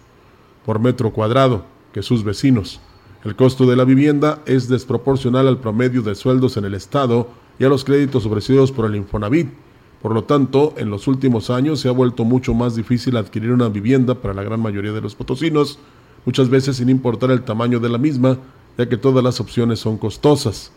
por 0.64 0.80
metro 0.80 1.12
cuadrado 1.12 1.64
que 1.92 2.02
sus 2.02 2.24
vecinos. 2.24 2.80
El 3.24 3.36
costo 3.36 3.66
de 3.66 3.76
la 3.76 3.84
vivienda 3.84 4.42
es 4.46 4.68
desproporcional 4.68 5.46
al 5.46 5.58
promedio 5.58 6.02
de 6.02 6.14
sueldos 6.14 6.56
en 6.56 6.64
el 6.64 6.74
Estado 6.74 7.28
y 7.58 7.64
a 7.64 7.68
los 7.68 7.84
créditos 7.84 8.26
ofrecidos 8.26 8.72
por 8.72 8.86
el 8.86 8.96
Infonavit. 8.96 9.48
Por 10.00 10.12
lo 10.14 10.24
tanto, 10.24 10.74
en 10.76 10.90
los 10.90 11.06
últimos 11.06 11.48
años 11.48 11.78
se 11.78 11.88
ha 11.88 11.92
vuelto 11.92 12.24
mucho 12.24 12.54
más 12.54 12.74
difícil 12.74 13.16
adquirir 13.16 13.52
una 13.52 13.68
vivienda 13.68 14.16
para 14.16 14.34
la 14.34 14.42
gran 14.42 14.60
mayoría 14.60 14.92
de 14.92 15.00
los 15.00 15.14
potosinos, 15.14 15.78
muchas 16.26 16.48
veces 16.48 16.78
sin 16.78 16.88
importar 16.88 17.30
el 17.30 17.42
tamaño 17.42 17.78
de 17.78 17.88
la 17.88 17.98
misma, 17.98 18.38
ya 18.76 18.88
que 18.88 18.96
todas 18.96 19.22
las 19.22 19.38
opciones 19.38 19.78
son 19.78 19.98
costosas. 19.98 20.72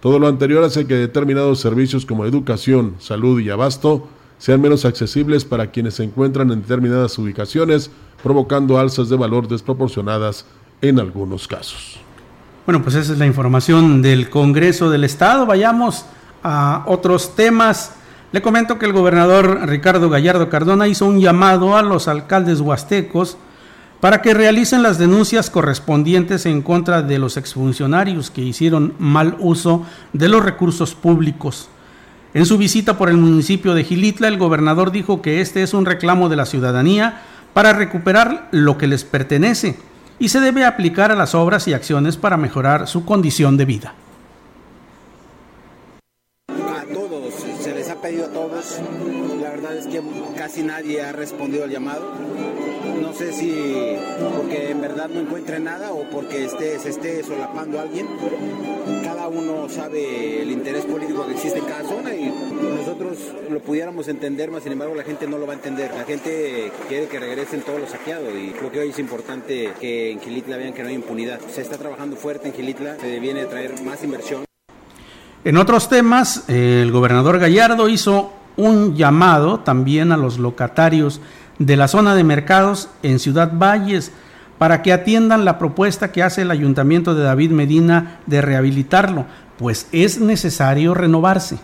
Todo 0.00 0.20
lo 0.20 0.28
anterior 0.28 0.62
hace 0.62 0.86
que 0.86 0.94
determinados 0.94 1.58
servicios 1.58 2.06
como 2.06 2.24
educación, 2.24 2.94
salud 3.00 3.40
y 3.40 3.50
abasto 3.50 4.06
sean 4.40 4.60
menos 4.60 4.86
accesibles 4.86 5.44
para 5.44 5.70
quienes 5.70 5.94
se 5.94 6.02
encuentran 6.02 6.50
en 6.50 6.62
determinadas 6.62 7.16
ubicaciones, 7.18 7.90
provocando 8.22 8.78
alzas 8.78 9.10
de 9.10 9.16
valor 9.16 9.46
desproporcionadas 9.46 10.46
en 10.80 10.98
algunos 10.98 11.46
casos. 11.46 12.00
Bueno, 12.64 12.82
pues 12.82 12.94
esa 12.96 13.12
es 13.12 13.18
la 13.18 13.26
información 13.26 14.00
del 14.00 14.30
Congreso 14.30 14.90
del 14.90 15.04
Estado. 15.04 15.44
Vayamos 15.44 16.06
a 16.42 16.84
otros 16.86 17.36
temas. 17.36 17.92
Le 18.32 18.40
comento 18.40 18.78
que 18.78 18.86
el 18.86 18.94
gobernador 18.94 19.68
Ricardo 19.68 20.08
Gallardo 20.08 20.48
Cardona 20.48 20.88
hizo 20.88 21.04
un 21.04 21.20
llamado 21.20 21.76
a 21.76 21.82
los 21.82 22.08
alcaldes 22.08 22.60
huastecos 22.60 23.36
para 24.00 24.22
que 24.22 24.32
realicen 24.32 24.82
las 24.82 24.98
denuncias 24.98 25.50
correspondientes 25.50 26.46
en 26.46 26.62
contra 26.62 27.02
de 27.02 27.18
los 27.18 27.36
exfuncionarios 27.36 28.30
que 28.30 28.40
hicieron 28.40 28.94
mal 28.98 29.36
uso 29.38 29.84
de 30.14 30.30
los 30.30 30.42
recursos 30.42 30.94
públicos. 30.94 31.68
En 32.32 32.46
su 32.46 32.58
visita 32.58 32.96
por 32.96 33.08
el 33.10 33.16
municipio 33.16 33.74
de 33.74 33.82
Gilitla, 33.82 34.28
el 34.28 34.38
gobernador 34.38 34.92
dijo 34.92 35.20
que 35.20 35.40
este 35.40 35.64
es 35.64 35.74
un 35.74 35.84
reclamo 35.84 36.28
de 36.28 36.36
la 36.36 36.46
ciudadanía 36.46 37.22
para 37.52 37.72
recuperar 37.72 38.48
lo 38.52 38.78
que 38.78 38.86
les 38.86 39.02
pertenece 39.02 39.76
y 40.20 40.28
se 40.28 40.38
debe 40.38 40.64
aplicar 40.64 41.10
a 41.10 41.16
las 41.16 41.34
obras 41.34 41.66
y 41.66 41.72
acciones 41.72 42.16
para 42.16 42.36
mejorar 42.36 42.86
su 42.86 43.04
condición 43.04 43.56
de 43.56 43.64
vida. 43.64 43.94
A 46.48 46.84
todos, 46.92 47.34
se 47.60 47.74
les 47.74 47.90
ha 47.90 48.00
pedido 48.00 48.26
a 48.26 48.28
todos 48.28 48.78
casi 50.50 50.64
nadie 50.64 51.00
ha 51.00 51.12
respondido 51.12 51.62
al 51.62 51.70
llamado. 51.70 52.10
No 53.00 53.12
sé 53.12 53.32
si 53.32 53.54
porque 54.36 54.72
en 54.72 54.80
verdad 54.80 55.08
no 55.08 55.20
encuentre 55.20 55.60
nada 55.60 55.92
o 55.92 56.10
porque 56.10 56.46
esté, 56.46 56.76
se 56.80 56.88
esté 56.88 57.22
solapando 57.22 57.78
a 57.78 57.82
alguien. 57.82 58.08
Cada 59.04 59.28
uno 59.28 59.68
sabe 59.68 60.42
el 60.42 60.50
interés 60.50 60.86
político 60.86 61.24
que 61.24 61.34
existe 61.34 61.60
en 61.60 61.66
cada 61.66 61.88
zona 61.88 62.12
y 62.16 62.34
nosotros 62.76 63.18
lo 63.48 63.60
pudiéramos 63.60 64.08
entender, 64.08 64.50
más 64.50 64.64
sin 64.64 64.72
embargo 64.72 64.96
la 64.96 65.04
gente 65.04 65.28
no 65.28 65.38
lo 65.38 65.46
va 65.46 65.52
a 65.52 65.56
entender. 65.56 65.92
La 65.94 66.02
gente 66.02 66.72
quiere 66.88 67.06
que 67.06 67.20
regresen 67.20 67.60
todos 67.60 67.78
los 67.78 67.90
saqueados 67.90 68.34
y 68.34 68.50
creo 68.50 68.72
que 68.72 68.80
hoy 68.80 68.88
es 68.88 68.98
importante 68.98 69.70
que 69.78 70.10
en 70.10 70.20
Gilitla 70.20 70.56
vean 70.56 70.72
que 70.72 70.82
no 70.82 70.88
hay 70.88 70.96
impunidad. 70.96 71.38
Se 71.54 71.60
está 71.60 71.78
trabajando 71.78 72.16
fuerte 72.16 72.48
en 72.48 72.54
Gilitla, 72.54 72.96
se 72.98 73.20
viene 73.20 73.42
a 73.42 73.48
traer 73.48 73.80
más 73.82 74.02
inversión. 74.02 74.44
En 75.44 75.56
otros 75.56 75.88
temas, 75.88 76.48
el 76.48 76.90
gobernador 76.90 77.38
Gallardo 77.38 77.88
hizo 77.88 78.39
un 78.56 78.96
llamado 78.96 79.60
también 79.60 80.12
a 80.12 80.16
los 80.16 80.38
locatarios 80.38 81.20
de 81.58 81.76
la 81.76 81.88
zona 81.88 82.14
de 82.14 82.24
mercados 82.24 82.88
en 83.02 83.18
Ciudad 83.18 83.52
Valles 83.52 84.12
para 84.58 84.82
que 84.82 84.92
atiendan 84.92 85.44
la 85.44 85.58
propuesta 85.58 86.12
que 86.12 86.22
hace 86.22 86.42
el 86.42 86.50
ayuntamiento 86.50 87.14
de 87.14 87.22
David 87.22 87.50
Medina 87.50 88.20
de 88.26 88.42
rehabilitarlo, 88.42 89.24
pues 89.58 89.86
es 89.92 90.20
necesario 90.20 90.94
renovarse 90.94 91.58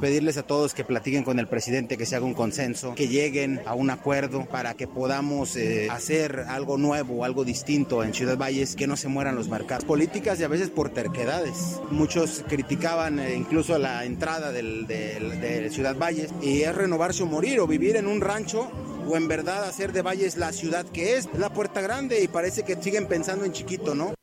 pedirles 0.00 0.36
a 0.36 0.42
todos 0.42 0.74
que 0.74 0.84
platiquen 0.84 1.24
con 1.24 1.38
el 1.38 1.48
presidente, 1.48 1.96
que 1.96 2.06
se 2.06 2.16
haga 2.16 2.24
un 2.24 2.34
consenso, 2.34 2.94
que 2.94 3.08
lleguen 3.08 3.60
a 3.66 3.74
un 3.74 3.90
acuerdo 3.90 4.46
para 4.46 4.74
que 4.74 4.86
podamos 4.86 5.56
eh, 5.56 5.88
hacer 5.90 6.44
algo 6.48 6.78
nuevo, 6.78 7.24
algo 7.24 7.44
distinto 7.44 8.02
en 8.02 8.14
Ciudad 8.14 8.36
Valles, 8.36 8.76
que 8.76 8.86
no 8.86 8.96
se 8.96 9.08
mueran 9.08 9.34
los 9.34 9.48
mercados. 9.48 9.84
Políticas 9.84 10.40
y 10.40 10.44
a 10.44 10.48
veces 10.48 10.70
por 10.70 10.90
terquedades. 10.90 11.80
Muchos 11.90 12.44
criticaban 12.48 13.18
eh, 13.18 13.34
incluso 13.34 13.78
la 13.78 14.04
entrada 14.04 14.52
del, 14.52 14.86
de 14.86 15.70
Ciudad 15.70 15.96
Valles 15.96 16.30
y 16.42 16.62
es 16.62 16.74
renovarse 16.74 17.22
o 17.22 17.26
morir 17.26 17.60
o 17.60 17.66
vivir 17.66 17.96
en 17.96 18.06
un 18.06 18.20
rancho 18.20 18.70
o 19.08 19.16
en 19.16 19.28
verdad 19.28 19.64
hacer 19.64 19.92
de 19.92 20.02
Valles 20.02 20.36
la 20.36 20.52
ciudad 20.52 20.84
que 20.86 21.16
es, 21.16 21.28
la 21.38 21.50
puerta 21.50 21.80
grande 21.80 22.22
y 22.22 22.28
parece 22.28 22.62
que 22.62 22.76
siguen 22.76 23.06
pensando 23.06 23.44
en 23.44 23.52
chiquito, 23.52 23.94
¿no? 23.94 24.14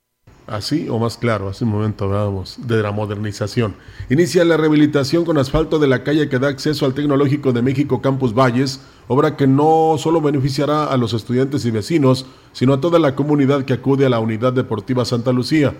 Así 0.47 0.87
o 0.89 0.99
más 0.99 1.17
claro, 1.17 1.49
hace 1.49 1.63
un 1.63 1.71
momento 1.71 2.05
hablábamos 2.05 2.57
de 2.67 2.83
la 2.83 2.91
modernización. 2.91 3.73
Inicia 4.11 4.45
la 4.45 4.57
rehabilitación 4.57 5.25
con 5.25 5.39
asfalto 5.39 5.79
de 5.79 5.87
la 5.87 6.03
calle 6.03 6.29
que 6.29 6.37
da 6.37 6.49
acceso 6.49 6.85
al 6.85 6.93
Tecnológico 6.93 7.51
de 7.51 7.63
México 7.63 7.99
Campus 7.99 8.35
Valles, 8.35 8.79
obra 9.07 9.37
que 9.37 9.47
no 9.47 9.95
solo 9.97 10.21
beneficiará 10.21 10.85
a 10.85 10.97
los 10.97 11.13
estudiantes 11.13 11.65
y 11.65 11.71
vecinos, 11.71 12.27
sino 12.53 12.73
a 12.73 12.81
toda 12.81 12.99
la 12.99 13.15
comunidad 13.15 13.65
que 13.65 13.73
acude 13.73 14.05
a 14.05 14.09
la 14.09 14.19
Unidad 14.19 14.53
Deportiva 14.53 15.03
Santa 15.03 15.31
Lucía. 15.31 15.73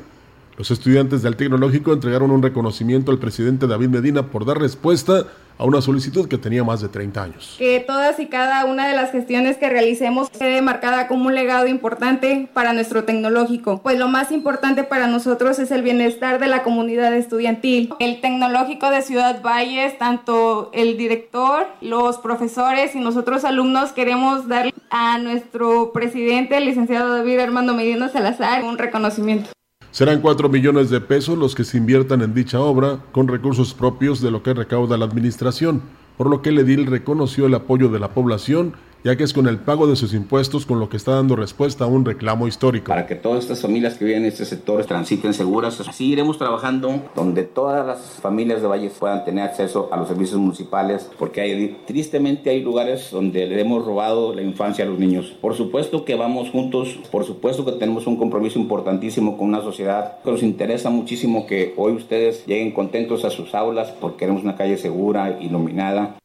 Los 0.58 0.72
estudiantes 0.72 1.22
del 1.22 1.36
Tecnológico 1.36 1.92
entregaron 1.92 2.32
un 2.32 2.42
reconocimiento 2.42 3.12
al 3.12 3.20
presidente 3.20 3.68
David 3.68 3.90
Medina 3.90 4.28
por 4.28 4.46
dar 4.46 4.58
respuesta 4.58 5.26
a 5.58 5.66
una 5.66 5.82
solicitud 5.82 6.30
que 6.30 6.38
tenía 6.38 6.64
más 6.64 6.80
de 6.80 6.88
30 6.88 7.24
años. 7.24 7.56
Que 7.58 7.82
todas 7.82 8.20
y 8.22 8.28
cada 8.28 8.64
una 8.64 8.88
de 8.88 8.96
las 8.96 9.12
gestiones 9.12 9.58
que 9.58 9.70
realicemos 9.70 10.30
quede 10.30 10.62
marcada 10.62 11.10
como 11.10 11.28
un 11.28 11.36
legado 11.36 11.68
importante 11.68 12.50
para 12.54 12.72
nuestro 12.72 13.04
tecnológico, 13.04 13.82
pues 13.82 14.00
lo 14.00 14.08
más 14.08 14.32
importante 14.32 14.86
para 14.86 15.08
nosotros 15.08 15.60
es 15.60 15.72
el 15.72 15.82
bienestar 15.82 16.40
de 16.40 16.48
la 16.48 16.64
comunidad 16.64 17.14
estudiantil. 17.14 17.94
El 18.00 18.22
tecnológico 18.22 18.90
de 18.90 19.02
Ciudad 19.02 19.42
Valles, 19.42 19.98
tanto 19.98 20.72
el 20.74 20.98
director, 20.98 21.68
los 21.82 22.18
profesores 22.18 22.96
y 22.96 23.00
nosotros 23.00 23.44
alumnos 23.44 23.92
queremos 23.92 24.48
dar 24.48 24.74
a 24.90 25.18
nuestro 25.20 25.92
presidente, 25.92 26.56
el 26.58 26.66
licenciado 26.66 27.18
David 27.18 27.40
Armando 27.40 27.74
Medina 27.74 28.08
Salazar, 28.08 28.64
un 28.64 28.78
reconocimiento. 28.78 29.50
Serán 29.96 30.20
4 30.20 30.50
millones 30.50 30.90
de 30.90 31.00
pesos 31.00 31.38
los 31.38 31.56
que 31.56 31.64
se 31.64 31.78
inviertan 31.78 32.22
en 32.22 32.34
dicha 32.34 32.60
obra 32.60 33.00
con 33.14 33.30
recursos 33.30 33.74
propios 33.74 34.20
de 34.20 34.30
lo 34.30 34.44
que 34.44 34.54
recauda 34.54 34.98
la 34.98 35.06
administración, 35.06 35.84
por 36.18 36.30
lo 36.30 36.42
que 36.42 36.50
el 36.50 36.60
edil 36.60 36.86
reconoció 36.86 37.46
el 37.46 37.54
apoyo 37.54 37.88
de 37.88 38.00
la 38.00 38.10
población 38.10 38.74
ya 39.06 39.16
que 39.16 39.24
es 39.24 39.34
con 39.34 39.46
el 39.46 39.60
pago 39.60 39.86
de 39.86 39.96
sus 39.96 40.16
impuestos 40.16 40.66
con 40.66 40.80
lo 40.80 40.90
que 40.90 40.98
está 40.98 41.12
dando 41.12 41.36
respuesta 41.36 41.84
a 41.84 41.88
un 41.88 42.04
reclamo 42.06 42.48
histórico. 42.48 42.88
Para 42.88 43.06
que 43.06 43.14
todas 43.14 43.44
estas 43.44 43.62
familias 43.62 44.00
que 44.00 44.06
viven 44.06 44.24
en 44.24 44.30
este 44.30 44.46
sector 44.46 44.84
transiten 44.84 45.36
seguras, 45.36 45.80
así 45.88 46.12
iremos 46.12 46.40
trabajando 46.40 47.04
donde 47.14 47.44
todas 47.44 47.86
las 47.86 48.00
familias 48.20 48.64
de 48.64 48.68
Valles 48.68 48.94
puedan 49.00 49.24
tener 49.24 49.44
acceso 49.44 49.90
a 49.92 49.98
los 49.98 50.08
servicios 50.08 50.40
municipales, 50.40 51.08
porque 51.20 51.42
hay, 51.42 51.78
tristemente 51.86 52.50
hay 52.50 52.64
lugares 52.64 53.12
donde 53.12 53.46
le 53.46 53.62
hemos 53.62 53.86
robado 53.86 54.34
la 54.34 54.42
infancia 54.42 54.84
a 54.84 54.88
los 54.88 54.98
niños. 54.98 55.36
Por 55.40 55.54
supuesto 55.54 56.04
que 56.04 56.16
vamos 56.16 56.50
juntos, 56.50 56.98
por 57.12 57.26
supuesto 57.26 57.64
que 57.64 57.74
tenemos 57.74 58.08
un 58.08 58.18
compromiso 58.18 58.58
importantísimo 58.58 59.38
con 59.38 59.50
una 59.50 59.62
sociedad 59.62 60.18
que 60.24 60.32
nos 60.32 60.42
interesa 60.42 60.90
muchísimo 60.90 61.46
que 61.46 61.76
hoy 61.78 61.94
ustedes 61.94 62.44
lleguen 62.48 62.72
contentos 62.72 63.24
a 63.24 63.30
sus 63.30 63.54
aulas 63.54 63.92
porque 64.02 64.18
queremos 64.18 64.42
una 64.42 64.56
calle 64.56 64.78
segura, 64.80 65.38
iluminada. 65.40 66.18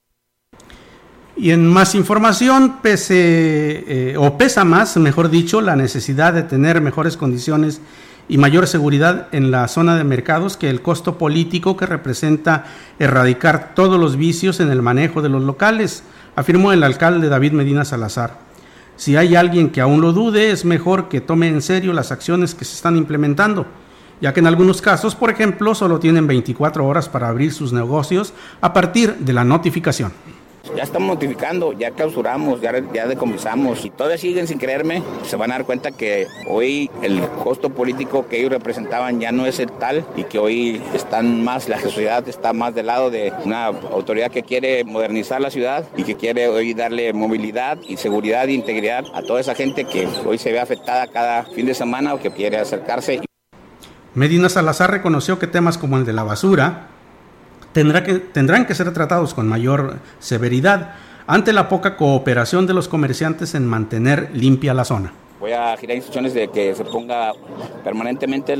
Y 1.40 1.52
en 1.52 1.66
más 1.66 1.94
información, 1.94 2.80
pese, 2.82 3.14
eh, 3.16 4.16
o 4.18 4.36
pesa 4.36 4.62
más, 4.62 4.98
mejor 4.98 5.30
dicho, 5.30 5.62
la 5.62 5.74
necesidad 5.74 6.34
de 6.34 6.42
tener 6.42 6.82
mejores 6.82 7.16
condiciones 7.16 7.80
y 8.28 8.36
mayor 8.36 8.66
seguridad 8.66 9.28
en 9.32 9.50
la 9.50 9.66
zona 9.66 9.96
de 9.96 10.04
mercados 10.04 10.58
que 10.58 10.68
el 10.68 10.82
costo 10.82 11.16
político 11.16 11.78
que 11.78 11.86
representa 11.86 12.66
erradicar 12.98 13.74
todos 13.74 13.98
los 13.98 14.16
vicios 14.16 14.60
en 14.60 14.68
el 14.70 14.82
manejo 14.82 15.22
de 15.22 15.30
los 15.30 15.42
locales, 15.42 16.02
afirmó 16.36 16.74
el 16.74 16.82
alcalde 16.82 17.30
David 17.30 17.52
Medina 17.52 17.86
Salazar. 17.86 18.36
Si 18.96 19.16
hay 19.16 19.34
alguien 19.34 19.70
que 19.70 19.80
aún 19.80 20.02
lo 20.02 20.12
dude, 20.12 20.50
es 20.50 20.66
mejor 20.66 21.08
que 21.08 21.22
tome 21.22 21.48
en 21.48 21.62
serio 21.62 21.94
las 21.94 22.12
acciones 22.12 22.54
que 22.54 22.66
se 22.66 22.74
están 22.74 22.98
implementando, 22.98 23.64
ya 24.20 24.34
que 24.34 24.40
en 24.40 24.46
algunos 24.46 24.82
casos, 24.82 25.14
por 25.14 25.30
ejemplo, 25.30 25.74
solo 25.74 25.98
tienen 26.00 26.26
24 26.26 26.86
horas 26.86 27.08
para 27.08 27.28
abrir 27.28 27.54
sus 27.54 27.72
negocios 27.72 28.34
a 28.60 28.74
partir 28.74 29.14
de 29.14 29.32
la 29.32 29.42
notificación. 29.42 30.12
Ya 30.80 30.84
estamos 30.84 31.08
notificando, 31.08 31.74
ya 31.74 31.90
clausuramos, 31.90 32.62
ya, 32.62 32.72
ya 32.94 33.06
decomisamos 33.06 33.84
y 33.84 33.90
todavía 33.90 34.16
siguen 34.16 34.46
sin 34.46 34.56
creerme. 34.56 35.02
Se 35.26 35.36
van 35.36 35.50
a 35.50 35.56
dar 35.56 35.66
cuenta 35.66 35.90
que 35.90 36.26
hoy 36.48 36.90
el 37.02 37.20
costo 37.44 37.68
político 37.68 38.26
que 38.26 38.38
ellos 38.38 38.50
representaban 38.50 39.20
ya 39.20 39.30
no 39.30 39.44
es 39.44 39.60
el 39.60 39.70
tal 39.72 40.06
y 40.16 40.24
que 40.24 40.38
hoy 40.38 40.80
están 40.94 41.44
más, 41.44 41.68
la 41.68 41.78
sociedad 41.78 42.26
está 42.26 42.54
más 42.54 42.74
del 42.74 42.86
lado 42.86 43.10
de 43.10 43.30
una 43.44 43.66
autoridad 43.66 44.30
que 44.30 44.42
quiere 44.42 44.82
modernizar 44.84 45.38
la 45.42 45.50
ciudad 45.50 45.84
y 45.98 46.04
que 46.04 46.16
quiere 46.16 46.48
hoy 46.48 46.72
darle 46.72 47.12
movilidad 47.12 47.76
y 47.86 47.98
seguridad 47.98 48.48
e 48.48 48.52
integridad 48.52 49.04
a 49.12 49.20
toda 49.20 49.38
esa 49.38 49.54
gente 49.54 49.84
que 49.84 50.08
hoy 50.24 50.38
se 50.38 50.50
ve 50.50 50.60
afectada 50.60 51.08
cada 51.08 51.44
fin 51.44 51.66
de 51.66 51.74
semana 51.74 52.14
o 52.14 52.20
que 52.20 52.30
quiere 52.30 52.56
acercarse. 52.56 53.20
Medina 54.14 54.48
Salazar 54.48 54.90
reconoció 54.90 55.38
que 55.38 55.46
temas 55.46 55.76
como 55.76 55.98
el 55.98 56.06
de 56.06 56.14
la 56.14 56.22
basura, 56.22 56.86
tendrá 57.72 58.04
que, 58.04 58.14
tendrán 58.14 58.66
que 58.66 58.74
ser 58.74 58.92
tratados 58.92 59.34
con 59.34 59.48
mayor 59.48 59.98
severidad 60.18 60.94
ante 61.26 61.52
la 61.52 61.68
poca 61.68 61.96
cooperación 61.96 62.66
de 62.66 62.74
los 62.74 62.88
comerciantes 62.88 63.54
en 63.54 63.66
mantener 63.66 64.30
limpia 64.32 64.74
la 64.74 64.84
zona. 64.84 65.12
Voy 65.38 65.52
a 65.52 65.74
girar 65.78 65.96
instrucciones 65.96 66.34
de 66.34 66.48
que 66.48 66.74
se 66.74 66.84
ponga 66.84 67.32
permanentemente, 67.82 68.54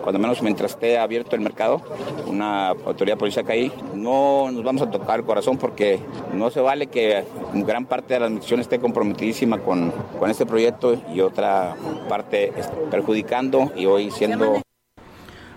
cuando 0.00 0.20
menos 0.20 0.42
mientras 0.42 0.72
esté 0.72 0.96
abierto 0.96 1.34
el 1.34 1.42
mercado, 1.42 1.82
una 2.26 2.68
autoridad 2.68 3.18
policial 3.18 3.44
ahí. 3.48 3.72
No 3.94 4.48
nos 4.52 4.62
vamos 4.62 4.82
a 4.82 4.90
tocar 4.90 5.18
el 5.18 5.26
corazón 5.26 5.58
porque 5.58 5.98
no 6.32 6.50
se 6.50 6.60
vale 6.60 6.86
que 6.86 7.24
gran 7.54 7.86
parte 7.86 8.14
de 8.14 8.20
la 8.20 8.26
administración 8.26 8.60
esté 8.60 8.78
comprometidísima 8.78 9.58
con, 9.58 9.92
con 10.16 10.30
este 10.30 10.46
proyecto 10.46 11.02
y 11.12 11.20
otra 11.20 11.74
parte 12.08 12.52
perjudicando 12.92 13.72
y 13.74 13.86
hoy 13.86 14.12
siendo 14.12 14.62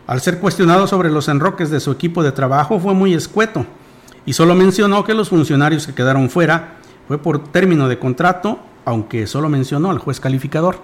al 0.07 0.21
ser 0.21 0.39
cuestionado 0.39 0.87
sobre 0.87 1.11
los 1.11 1.27
enroques 1.27 1.69
de 1.69 1.81
su 1.81 1.91
equipo 1.91 2.23
de 2.23 2.31
trabajo 2.31 2.79
fue 2.79 2.93
muy 2.93 3.13
escueto 3.13 3.65
y 4.25 4.33
solo 4.33 4.55
mencionó 4.55 5.03
que 5.03 5.13
los 5.13 5.29
funcionarios 5.29 5.85
que 5.85 5.93
quedaron 5.93 6.29
fuera 6.29 6.75
fue 7.07 7.17
por 7.17 7.43
término 7.49 7.87
de 7.89 7.99
contrato, 7.99 8.59
aunque 8.85 9.27
solo 9.27 9.49
mencionó 9.49 9.91
al 9.91 9.99
juez 9.99 10.19
calificador. 10.19 10.79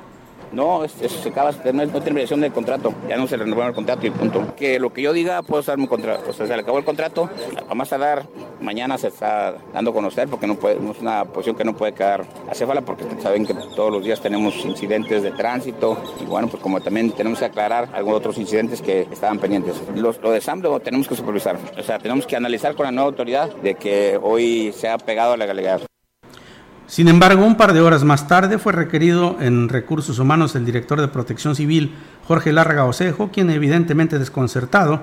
No, 0.54 0.84
eso 0.84 1.10
se 1.10 1.30
acaba, 1.30 1.52
no, 1.74 1.86
no 1.86 2.02
terminación 2.02 2.40
del 2.40 2.54
contrato, 2.54 2.94
ya 3.10 3.18
no 3.18 3.28
se 3.28 3.38
renovó 3.38 3.64
el 3.64 3.74
contrato 3.74 4.06
y 4.06 4.12
punto. 4.12 4.56
Que 4.56 4.80
lo 4.80 4.94
que 4.94 5.02
yo 5.02 5.12
diga, 5.12 5.42
puedo 5.42 5.62
usar 5.62 5.80
mi 5.80 5.88
contrato. 5.88 6.30
O 6.30 6.34
sea, 6.34 6.46
se 6.46 6.56
le 6.56 6.62
acabó 6.62 6.78
el 6.78 6.86
contrato, 6.86 7.28
a 7.68 7.74
más 7.74 7.90
tardar, 7.90 8.28
mañana 8.62 8.98
se 8.98 9.08
está 9.08 9.56
dando 9.74 9.90
a 9.92 9.94
conocer 9.94 10.28
porque 10.28 10.46
no, 10.46 10.56
puede, 10.56 10.76
es 10.76 11.02
una 11.02 11.26
posición 11.26 11.56
que 11.56 11.64
no 11.64 11.76
puede 11.76 11.94
quedar 11.94 12.26
acéfala 12.50 12.82
porque 12.82 13.04
saben 13.22 13.46
que 13.46 13.56
todos 13.76 13.92
los 13.92 14.04
días 14.04 14.22
tenemos 14.22 14.56
incidentes 14.64 15.24
de 15.24 15.32
tránsito 15.32 15.98
y 16.22 16.26
bueno, 16.26 16.48
pues 16.48 16.62
como 16.62 16.80
también 16.82 17.12
tenemos 17.12 17.40
que 17.40 17.46
aclarar 17.46 17.90
algunos 17.94 18.20
otros 18.20 18.38
incidentes 18.38 18.82
que 18.82 19.08
estaban 19.12 19.40
pendientes. 19.40 19.82
Lo 19.96 20.32
de 20.32 20.40
SAMBLO 20.40 20.80
tenemos 20.82 21.08
que 21.08 21.16
supervisar, 21.16 21.58
o 21.78 21.84
sea, 21.84 21.98
tenemos 21.98 22.28
que 22.28 22.36
analizar 22.36 22.76
con 22.76 22.86
la 22.86 22.92
nueva 22.92 23.10
autoridad 23.10 23.50
de 23.56 23.76
que 23.76 24.20
hoy 24.22 24.72
se 24.72 24.88
ha 24.88 24.98
pegado 24.98 25.34
a 25.34 25.38
la 25.38 25.46
legalidad. 25.46 25.82
Sin 26.88 27.08
embargo, 27.08 27.46
un 27.46 27.56
par 27.56 27.74
de 27.74 27.82
horas 27.82 28.04
más 28.04 28.28
tarde 28.28 28.58
fue 28.58 28.74
requerido 28.74 29.38
en 29.40 29.70
recursos 29.70 30.20
humanos 30.20 30.56
el 30.56 30.66
director 30.66 31.00
de 31.00 31.08
Protección 31.08 31.56
Civil, 31.56 31.96
Jorge 32.28 32.52
Larga 32.52 32.86
Osejo, 32.86 33.32
quien 33.32 33.50
evidentemente 33.50 34.20
desconcertado, 34.20 35.02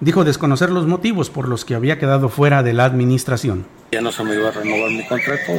dijo 0.00 0.24
desconocer 0.24 0.70
los 0.70 0.86
motivos 0.86 1.30
por 1.30 1.48
los 1.48 1.64
que 1.64 1.74
había 1.74 1.98
quedado 1.98 2.28
fuera 2.28 2.62
de 2.62 2.74
la 2.74 2.84
administración. 2.84 3.66
Ya 3.92 4.00
no 4.00 4.12
se 4.12 4.24
me 4.24 4.34
iba 4.34 4.48
a 4.48 4.52
renovar 4.52 4.90
mi 4.90 5.06
contrato, 5.06 5.52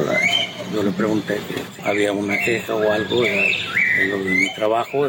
yo 0.74 0.82
le 0.82 0.90
pregunté 0.92 1.38
si 1.38 1.82
había 1.88 2.12
una 2.12 2.36
queja 2.38 2.74
o 2.74 2.92
algo 2.92 3.24
en 3.24 4.10
lo 4.10 4.18
de 4.18 4.30
mi 4.30 4.54
trabajo, 4.54 5.06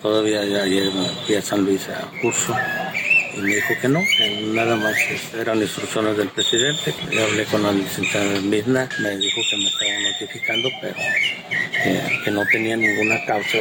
todavía 0.00 0.40
ayer 0.40 0.90
fui 1.26 1.34
a 1.34 1.42
San 1.42 1.64
Luis 1.64 1.88
a 1.88 2.06
curso 2.20 2.54
Y 3.34 3.40
me 3.40 3.54
dijo 3.54 3.74
que 3.80 3.88
no, 3.88 4.00
que 4.18 4.52
nada 4.52 4.76
más 4.76 4.94
eran 5.34 5.62
instrucciones 5.62 6.16
del 6.18 6.28
presidente. 6.28 6.94
Le 7.10 7.24
hablé 7.24 7.44
con 7.46 7.62
la 7.62 7.72
licenciada 7.72 8.38
Midna, 8.40 8.88
me 9.00 9.16
dijo 9.16 9.40
notificando, 10.12 10.68
pero 10.80 10.94
que, 12.24 12.30
no 12.30 12.42
tenía 12.50 12.76
ninguna 12.76 13.24
causa. 13.26 13.58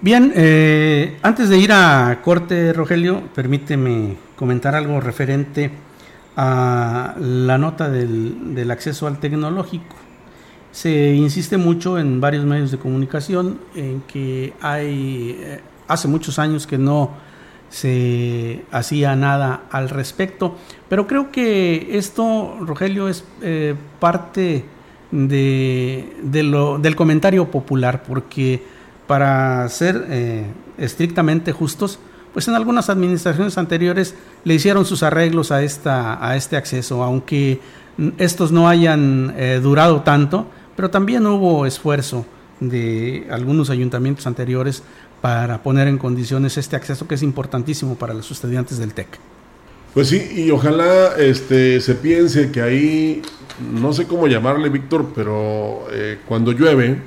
Bien, 0.00 0.32
eh, 0.36 1.16
antes 1.22 1.48
de 1.48 1.58
ir 1.58 1.72
a 1.72 2.20
corte, 2.22 2.72
Rogelio, 2.72 3.28
permíteme 3.34 4.16
comentar 4.36 4.74
algo 4.74 5.00
referente 5.00 5.70
a 6.36 7.14
la 7.18 7.58
nota 7.58 7.88
del, 7.88 8.54
del 8.54 8.70
acceso 8.70 9.06
al 9.06 9.18
tecnológico. 9.18 9.96
Se 10.72 11.14
insiste 11.14 11.56
mucho 11.56 11.98
en 11.98 12.20
varios 12.20 12.44
medios 12.44 12.70
de 12.72 12.78
comunicación 12.78 13.60
en 13.76 14.00
que 14.02 14.52
hay, 14.60 15.38
eh, 15.40 15.60
hace 15.86 16.08
muchos 16.08 16.38
años 16.38 16.66
que 16.66 16.78
no 16.78 17.12
se 17.74 18.62
hacía 18.70 19.16
nada 19.16 19.62
al 19.72 19.88
respecto, 19.88 20.54
pero 20.88 21.08
creo 21.08 21.32
que 21.32 21.98
esto, 21.98 22.56
Rogelio, 22.60 23.08
es 23.08 23.24
eh, 23.42 23.74
parte 23.98 24.64
de, 25.10 26.42
lo, 26.44 26.78
del 26.78 26.94
comentario 26.94 27.50
popular, 27.50 28.04
porque 28.06 28.62
para 29.08 29.68
ser 29.70 30.06
eh, 30.08 30.44
estrictamente 30.78 31.50
justos, 31.50 31.98
pues 32.32 32.46
en 32.46 32.54
algunas 32.54 32.90
administraciones 32.90 33.58
anteriores 33.58 34.14
le 34.44 34.54
hicieron 34.54 34.84
sus 34.84 35.02
arreglos 35.02 35.50
a, 35.50 35.64
esta, 35.64 36.24
a 36.24 36.36
este 36.36 36.56
acceso, 36.56 37.02
aunque 37.02 37.58
estos 38.18 38.52
no 38.52 38.68
hayan 38.68 39.34
eh, 39.36 39.58
durado 39.60 40.02
tanto, 40.02 40.46
pero 40.76 40.90
también 40.90 41.26
hubo 41.26 41.66
esfuerzo 41.66 42.24
de 42.60 43.26
algunos 43.32 43.68
ayuntamientos 43.68 44.28
anteriores 44.28 44.84
para 45.24 45.62
poner 45.62 45.88
en 45.88 45.96
condiciones 45.96 46.58
este 46.58 46.76
acceso 46.76 47.08
que 47.08 47.14
es 47.14 47.22
importantísimo 47.22 47.94
para 47.94 48.12
los 48.12 48.30
estudiantes 48.30 48.76
del 48.76 48.92
TEC. 48.92 49.18
Pues 49.94 50.08
sí, 50.08 50.22
y 50.36 50.50
ojalá 50.50 51.16
este, 51.16 51.80
se 51.80 51.94
piense 51.94 52.52
que 52.52 52.60
ahí, 52.60 53.22
no 53.72 53.94
sé 53.94 54.06
cómo 54.06 54.26
llamarle, 54.26 54.68
Víctor, 54.68 55.12
pero 55.14 55.86
eh, 55.90 56.18
cuando 56.28 56.52
llueve, 56.52 57.00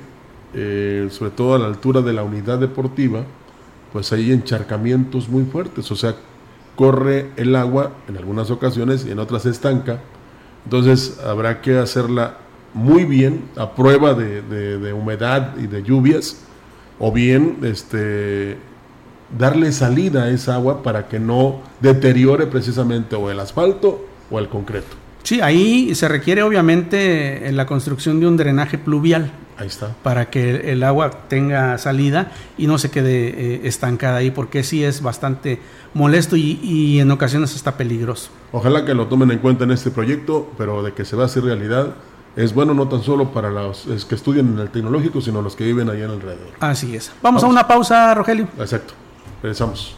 eh, 0.52 1.06
sobre 1.12 1.30
todo 1.30 1.54
a 1.54 1.60
la 1.60 1.66
altura 1.66 2.02
de 2.02 2.12
la 2.12 2.24
unidad 2.24 2.58
deportiva, 2.58 3.22
pues 3.92 4.12
hay 4.12 4.32
encharcamientos 4.32 5.28
muy 5.28 5.44
fuertes, 5.44 5.88
o 5.92 5.94
sea, 5.94 6.16
corre 6.74 7.30
el 7.36 7.54
agua 7.54 7.92
en 8.08 8.16
algunas 8.16 8.50
ocasiones 8.50 9.06
y 9.06 9.12
en 9.12 9.20
otras 9.20 9.42
se 9.42 9.50
estanca. 9.50 10.00
Entonces 10.64 11.20
habrá 11.24 11.60
que 11.60 11.78
hacerla 11.78 12.38
muy 12.74 13.04
bien 13.04 13.44
a 13.54 13.76
prueba 13.76 14.14
de, 14.14 14.92
humedad 14.92 15.56
y 15.56 15.68
de 15.68 15.84
lluvias, 15.84 16.47
o 16.98 17.12
bien 17.12 17.58
este, 17.62 18.56
darle 19.36 19.72
salida 19.72 20.24
a 20.24 20.30
esa 20.30 20.54
agua 20.54 20.82
para 20.82 21.08
que 21.08 21.18
no 21.18 21.60
deteriore 21.80 22.46
precisamente 22.46 23.16
o 23.16 23.30
el 23.30 23.40
asfalto 23.40 24.06
o 24.30 24.38
el 24.38 24.48
concreto. 24.48 24.96
Sí, 25.22 25.40
ahí 25.40 25.94
se 25.94 26.08
requiere 26.08 26.42
obviamente 26.42 27.50
la 27.52 27.66
construcción 27.66 28.20
de 28.20 28.26
un 28.26 28.36
drenaje 28.36 28.78
pluvial. 28.78 29.30
Ahí 29.58 29.66
está. 29.66 29.94
Para 30.02 30.30
que 30.30 30.72
el 30.72 30.82
agua 30.84 31.10
tenga 31.28 31.76
salida 31.78 32.30
y 32.56 32.66
no 32.66 32.78
se 32.78 32.90
quede 32.90 33.28
eh, 33.28 33.60
estancada 33.64 34.18
ahí, 34.18 34.30
porque 34.30 34.62
sí 34.62 34.84
es 34.84 35.02
bastante 35.02 35.58
molesto 35.94 36.36
y, 36.36 37.00
en 37.00 37.10
ocasiones 37.10 37.54
está 37.56 37.76
peligroso. 37.76 38.30
Ojalá 38.52 38.84
que 38.84 38.94
lo 38.94 39.08
tomen 39.08 39.30
en 39.32 39.40
cuenta 39.40 39.64
en 39.64 39.72
este 39.72 39.90
proyecto, 39.90 40.50
pero 40.56 40.82
de 40.82 40.92
que 40.92 41.04
se 41.04 41.16
va 41.16 41.24
a 41.24 41.26
hacer 41.26 41.42
realidad, 41.42 41.88
es 42.38 42.54
bueno 42.54 42.72
no 42.72 42.88
tan 42.88 43.02
solo 43.02 43.32
para 43.32 43.50
los 43.50 43.84
que 44.08 44.14
estudian 44.14 44.52
en 44.52 44.60
el 44.60 44.70
tecnológico, 44.70 45.20
sino 45.20 45.42
los 45.42 45.56
que 45.56 45.64
viven 45.64 45.90
allá 45.90 46.04
en 46.04 46.12
alrededor. 46.12 46.52
Así 46.60 46.94
es. 46.94 47.08
Vamos, 47.20 47.42
Vamos. 47.42 47.44
a 47.44 47.46
una 47.48 47.66
pausa, 47.66 48.14
Rogelio. 48.14 48.46
Exacto. 48.58 48.94
Regresamos. 49.42 49.96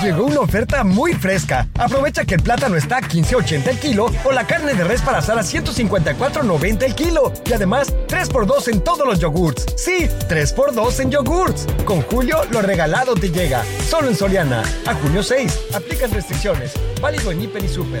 Llegó 0.00 0.26
una 0.26 0.40
oferta 0.40 0.84
muy 0.84 1.12
fresca. 1.12 1.66
Aprovecha 1.76 2.24
que 2.24 2.36
el 2.36 2.42
plátano 2.42 2.76
está 2.76 2.98
a 2.98 3.02
15.80 3.02 3.66
el 3.66 3.78
kilo 3.80 4.06
o 4.24 4.30
la 4.30 4.46
carne 4.46 4.74
de 4.74 4.84
res 4.84 5.02
para 5.02 5.18
asar 5.18 5.38
a 5.38 5.42
154.90 5.42 6.82
el 6.84 6.94
kilo. 6.94 7.32
Y 7.44 7.52
además, 7.52 7.92
3x2 8.06 8.68
en 8.68 8.80
todos 8.80 9.06
los 9.06 9.18
yogurts. 9.18 9.66
Sí, 9.76 10.08
3x2 10.28 11.00
en 11.00 11.10
yogurts. 11.10 11.66
Con 11.84 12.00
Julio, 12.02 12.44
lo 12.52 12.62
regalado 12.62 13.14
te 13.14 13.30
llega. 13.30 13.64
Solo 13.88 14.08
en 14.08 14.14
Soriana. 14.14 14.62
A 14.86 14.94
junio 14.94 15.22
6. 15.22 15.58
Aplican 15.74 16.12
restricciones. 16.12 16.74
Válido 17.02 17.32
en 17.32 17.42
Hiper 17.42 17.64
y 17.64 17.68
Super. 17.68 18.00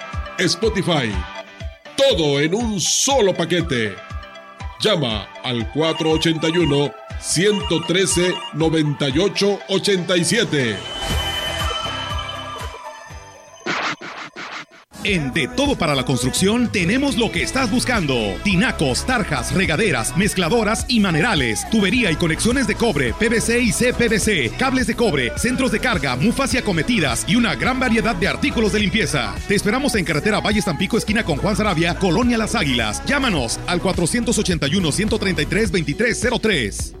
Spotify. 0.41 1.11
Todo 1.95 2.39
en 2.39 2.55
un 2.55 2.79
solo 2.79 3.33
paquete 3.33 3.95
Llama 4.81 5.27
al 5.43 5.71
481 5.73 6.91
113 7.19 8.33
9887. 8.53 11.20
En 15.03 15.33
De 15.33 15.47
Todo 15.47 15.75
para 15.75 15.95
la 15.95 16.05
Construcción 16.05 16.71
tenemos 16.71 17.17
lo 17.17 17.31
que 17.31 17.41
estás 17.41 17.71
buscando. 17.71 18.15
Tinacos, 18.43 19.05
tarjas, 19.05 19.51
regaderas, 19.53 20.15
mezcladoras 20.15 20.85
y 20.87 20.99
manerales, 20.99 21.67
tubería 21.71 22.11
y 22.11 22.15
conexiones 22.15 22.67
de 22.67 22.75
cobre, 22.75 23.13
PVC 23.13 23.61
y 23.61 23.71
CPVC, 23.71 24.55
cables 24.57 24.85
de 24.85 24.95
cobre, 24.95 25.31
centros 25.37 25.71
de 25.71 25.79
carga, 25.79 26.15
mufas 26.15 26.53
y 26.53 26.59
acometidas 26.59 27.25
y 27.27 27.35
una 27.35 27.55
gran 27.55 27.79
variedad 27.79 28.15
de 28.15 28.27
artículos 28.27 28.73
de 28.73 28.79
limpieza. 28.79 29.33
Te 29.47 29.55
esperamos 29.55 29.95
en 29.95 30.05
carretera 30.05 30.39
Valle 30.39 30.61
Tampico, 30.61 30.97
esquina 30.97 31.23
con 31.23 31.37
Juan 31.37 31.55
Sarabia, 31.55 31.95
Colonia 31.95 32.37
Las 32.37 32.53
Águilas. 32.53 33.01
Llámanos 33.07 33.59
al 33.65 33.81
481 33.81 34.91
133 34.91 35.71
2303. 35.71 37.00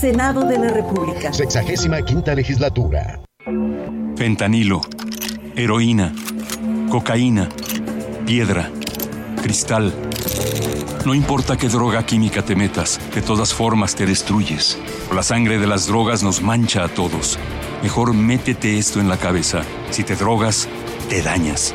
Senado 0.00 0.44
de 0.44 0.58
la 0.58 0.68
República. 0.68 1.32
Sexagésima 1.32 2.02
quinta 2.02 2.34
legislatura. 2.34 3.18
Fentanilo, 4.16 4.82
heroína, 5.54 6.12
cocaína, 6.90 7.48
piedra, 8.26 8.70
cristal. 9.42 9.94
No 11.06 11.14
importa 11.14 11.56
qué 11.56 11.68
droga 11.68 12.04
química 12.04 12.42
te 12.42 12.54
metas, 12.54 13.00
de 13.14 13.22
todas 13.22 13.54
formas 13.54 13.94
te 13.94 14.04
destruyes. 14.04 14.78
La 15.14 15.22
sangre 15.22 15.58
de 15.58 15.66
las 15.66 15.86
drogas 15.86 16.22
nos 16.22 16.42
mancha 16.42 16.84
a 16.84 16.88
todos. 16.88 17.38
Mejor 17.82 18.12
métete 18.12 18.76
esto 18.76 19.00
en 19.00 19.08
la 19.08 19.16
cabeza. 19.16 19.62
Si 19.90 20.04
te 20.04 20.14
drogas, 20.14 20.68
te 21.08 21.22
dañas. 21.22 21.74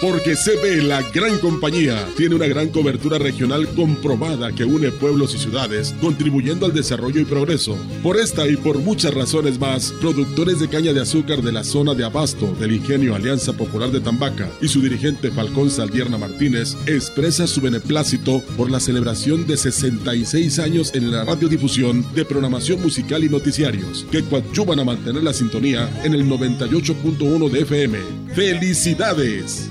Porque 0.00 0.34
CB, 0.34 0.82
la 0.84 1.02
gran 1.02 1.38
compañía, 1.40 2.08
tiene 2.16 2.34
una 2.34 2.46
gran 2.46 2.70
cobertura 2.70 3.18
regional 3.18 3.68
comprobada 3.74 4.50
que 4.50 4.64
une 4.64 4.90
pueblos 4.90 5.34
y 5.34 5.38
ciudades, 5.38 5.94
contribuyendo 6.00 6.64
al 6.64 6.72
desarrollo 6.72 7.20
y 7.20 7.26
progreso. 7.26 7.76
Por 8.02 8.16
esta 8.16 8.48
y 8.48 8.56
por 8.56 8.78
muchas 8.78 9.12
razones 9.12 9.60
más, 9.60 9.92
productores 10.00 10.58
de 10.58 10.68
caña 10.68 10.94
de 10.94 11.02
azúcar 11.02 11.42
de 11.42 11.52
la 11.52 11.64
zona 11.64 11.94
de 11.94 12.04
Abasto 12.04 12.46
del 12.58 12.72
Ingenio 12.72 13.14
Alianza 13.14 13.52
Popular 13.52 13.90
de 13.90 14.00
Tambaca 14.00 14.48
y 14.62 14.68
su 14.68 14.80
dirigente 14.80 15.30
Falcón 15.30 15.70
Saldierna 15.70 16.16
Martínez 16.16 16.78
expresa 16.86 17.46
su 17.46 17.60
beneplácito 17.60 18.42
por 18.56 18.70
la 18.70 18.80
celebración 18.80 19.46
de 19.46 19.58
66 19.58 20.58
años 20.60 20.94
en 20.94 21.10
la 21.10 21.24
radiodifusión 21.24 22.06
de 22.14 22.24
programación 22.24 22.80
musical 22.80 23.22
y 23.22 23.28
noticiarios, 23.28 24.06
que 24.10 24.24
coadyuvan 24.24 24.80
a 24.80 24.84
mantener 24.84 25.22
la 25.22 25.34
sintonía 25.34 25.90
en 26.04 26.14
el 26.14 26.24
98.1 26.24 27.50
de 27.50 27.60
FM. 27.60 27.98
¡Felicidades! 28.34 29.68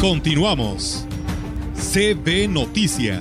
Continuamos. 0.00 1.04
CB 1.74 2.48
Noticias. 2.48 3.20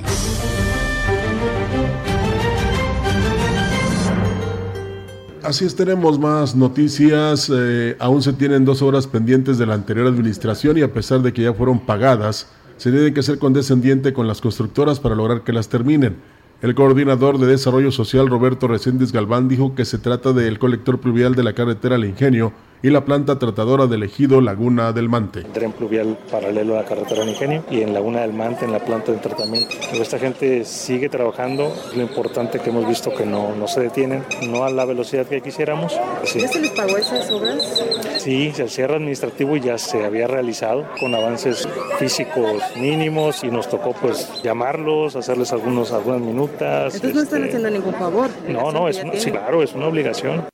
Así 5.43 5.65
es, 5.65 5.75
tenemos 5.75 6.17
más 6.17 6.55
noticias. 6.55 7.51
Eh, 7.53 7.97
aún 7.99 8.21
se 8.21 8.31
tienen 8.31 8.63
dos 8.63 8.81
horas 8.81 9.07
pendientes 9.07 9.57
de 9.57 9.65
la 9.65 9.73
anterior 9.73 10.07
administración 10.07 10.77
y 10.77 10.81
a 10.81 10.93
pesar 10.93 11.21
de 11.21 11.33
que 11.33 11.41
ya 11.41 11.53
fueron 11.53 11.81
pagadas, 11.81 12.47
se 12.77 12.91
tiene 12.91 13.13
que 13.13 13.23
ser 13.23 13.39
condescendiente 13.39 14.13
con 14.13 14.25
las 14.25 14.39
constructoras 14.39 15.01
para 15.01 15.15
lograr 15.15 15.43
que 15.43 15.51
las 15.51 15.67
terminen. 15.67 16.15
El 16.61 16.75
coordinador 16.75 17.39
de 17.39 17.47
Desarrollo 17.47 17.91
Social, 17.91 18.29
Roberto 18.29 18.69
Reséndiz 18.69 19.11
Galván, 19.11 19.49
dijo 19.49 19.75
que 19.75 19.83
se 19.83 19.97
trata 19.97 20.31
del 20.31 20.59
colector 20.59 21.01
pluvial 21.01 21.35
de 21.35 21.43
la 21.43 21.51
carretera 21.51 21.95
al 21.95 22.05
Ingenio, 22.05 22.53
y 22.81 22.89
la 22.89 23.03
planta 23.03 23.37
tratadora 23.37 23.87
del 23.87 24.03
ejido 24.03 24.41
Laguna 24.41 24.93
del 24.93 25.09
Mante. 25.09 25.43
Tren 25.43 25.71
pluvial 25.71 26.17
paralelo 26.31 26.75
a 26.75 26.83
la 26.83 26.85
carretera 26.85 27.21
del 27.21 27.29
Ingenio 27.29 27.63
y 27.69 27.81
en 27.81 27.93
Laguna 27.93 28.21
del 28.21 28.33
Mante 28.33 28.65
en 28.65 28.71
la 28.71 28.79
planta 28.79 29.11
de 29.11 29.17
tratamiento. 29.17 29.75
esta 29.93 30.17
gente 30.17 30.63
sigue 30.65 31.09
trabajando, 31.09 31.73
lo 31.95 32.01
importante 32.01 32.59
que 32.59 32.69
hemos 32.69 32.87
visto 32.87 33.13
que 33.13 33.25
no, 33.25 33.55
no 33.55 33.67
se 33.67 33.81
detienen, 33.81 34.23
no 34.47 34.63
a 34.63 34.69
la 34.69 34.85
velocidad 34.85 35.25
que 35.25 35.41
quisiéramos. 35.41 35.99
¿Ya 36.35 36.47
se 36.47 36.61
les 36.61 36.71
pagó 36.71 36.97
esas 36.97 37.29
obras? 37.31 37.83
Sí, 38.19 38.53
el 38.57 38.69
cierre 38.69 38.95
administrativo 38.95 39.57
ya 39.57 39.77
se 39.77 40.05
había 40.05 40.27
realizado 40.27 40.85
con 40.99 41.13
avances 41.15 41.67
físicos 41.97 42.63
mínimos 42.77 43.43
y 43.43 43.47
nos 43.47 43.69
tocó 43.69 43.93
pues 43.93 44.41
llamarlos, 44.43 45.15
hacerles 45.15 45.51
algunos, 45.51 45.91
algunas 45.91 46.21
minutas. 46.21 46.95
Entonces 46.95 47.15
no 47.15 47.21
están 47.21 47.43
este, 47.43 47.57
haciendo 47.57 47.69
ningún 47.69 47.93
favor. 47.93 48.29
No, 48.47 48.71
no, 48.71 48.87
es, 48.87 49.01
sí, 49.15 49.31
claro, 49.31 49.63
es 49.63 49.73
una 49.73 49.87
obligación. 49.87 50.45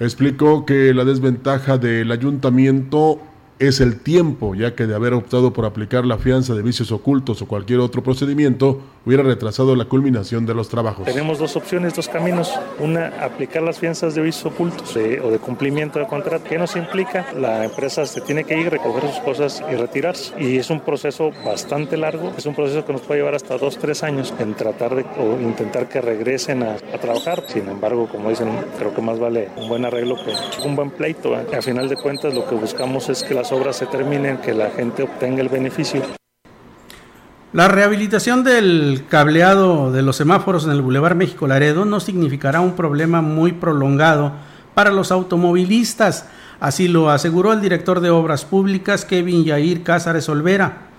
Explicó 0.00 0.64
que 0.64 0.94
la 0.94 1.04
desventaja 1.04 1.76
del 1.76 2.10
ayuntamiento 2.10 3.20
es 3.58 3.82
el 3.82 4.00
tiempo, 4.00 4.54
ya 4.54 4.74
que 4.74 4.86
de 4.86 4.94
haber 4.94 5.12
optado 5.12 5.52
por 5.52 5.66
aplicar 5.66 6.06
la 6.06 6.16
fianza 6.16 6.54
de 6.54 6.62
vicios 6.62 6.90
ocultos 6.90 7.42
o 7.42 7.46
cualquier 7.46 7.80
otro 7.80 8.02
procedimiento, 8.02 8.80
hubiera 9.04 9.22
retrasado 9.22 9.74
la 9.76 9.84
culminación 9.86 10.46
de 10.46 10.54
los 10.54 10.68
trabajos. 10.68 11.04
Tenemos 11.04 11.38
dos 11.38 11.56
opciones, 11.56 11.94
dos 11.94 12.08
caminos. 12.08 12.52
Una, 12.78 13.08
aplicar 13.24 13.62
las 13.62 13.78
fianzas 13.78 14.14
de 14.14 14.22
vicios 14.22 14.52
ocultos 14.52 14.96
o 14.96 15.30
de 15.30 15.38
cumplimiento 15.38 15.98
de 15.98 16.06
contrato. 16.06 16.44
¿Qué 16.48 16.58
nos 16.58 16.76
implica? 16.76 17.26
La 17.38 17.64
empresa 17.64 18.06
se 18.06 18.20
tiene 18.20 18.44
que 18.44 18.58
ir, 18.58 18.70
recoger 18.70 19.10
sus 19.10 19.20
cosas 19.20 19.62
y 19.70 19.74
retirarse. 19.74 20.34
Y 20.38 20.58
es 20.58 20.70
un 20.70 20.80
proceso 20.80 21.30
bastante 21.44 21.96
largo, 21.96 22.32
es 22.36 22.46
un 22.46 22.54
proceso 22.54 22.84
que 22.84 22.92
nos 22.92 23.02
puede 23.02 23.20
llevar 23.20 23.34
hasta 23.34 23.56
dos, 23.56 23.78
tres 23.78 24.02
años 24.02 24.34
en 24.38 24.54
tratar 24.54 24.94
de 24.94 25.04
o 25.18 25.40
intentar 25.40 25.88
que 25.88 26.00
regresen 26.00 26.62
a, 26.62 26.76
trabajar. 27.00 27.44
Sin 27.48 27.68
embargo, 27.68 28.08
como 28.08 28.28
dicen, 28.28 28.48
creo 28.78 28.94
que 28.94 29.00
más 29.00 29.18
vale 29.18 29.48
un 29.56 29.68
buen 29.68 29.84
arreglo 29.84 30.16
que 30.16 30.32
un 30.66 30.76
buen 30.76 30.90
pleito. 30.90 31.34
¿eh? 31.38 31.46
A 31.56 31.62
final 31.62 31.88
de 31.88 31.96
cuentas, 31.96 32.34
lo 32.34 32.46
que 32.46 32.54
buscamos 32.54 33.08
es 33.08 33.22
que 33.22 33.34
las 33.34 33.52
obras 33.52 33.76
se 33.76 33.86
terminen, 33.86 34.38
que 34.38 34.52
la 34.52 34.70
gente 34.70 35.02
obtenga 35.02 35.40
el 35.40 35.48
beneficio. 35.48 36.19
La 37.52 37.66
rehabilitación 37.66 38.44
del 38.44 39.06
cableado 39.08 39.90
de 39.90 40.02
los 40.02 40.14
semáforos 40.14 40.66
en 40.66 40.70
el 40.70 40.82
Boulevard 40.82 41.16
México 41.16 41.48
Laredo 41.48 41.84
no 41.84 41.98
significará 41.98 42.60
un 42.60 42.76
problema 42.76 43.22
muy 43.22 43.50
prolongado 43.50 44.30
para 44.72 44.92
los 44.92 45.10
automovilistas, 45.10 46.26
así 46.60 46.86
lo 46.86 47.10
aseguró 47.10 47.52
el 47.52 47.60
director 47.60 47.98
de 47.98 48.10
Obras 48.10 48.44
Públicas 48.44 49.04
Kevin 49.04 49.42
Yair 49.42 49.82
Cázares 49.82 50.28
Olvera. 50.28 50.90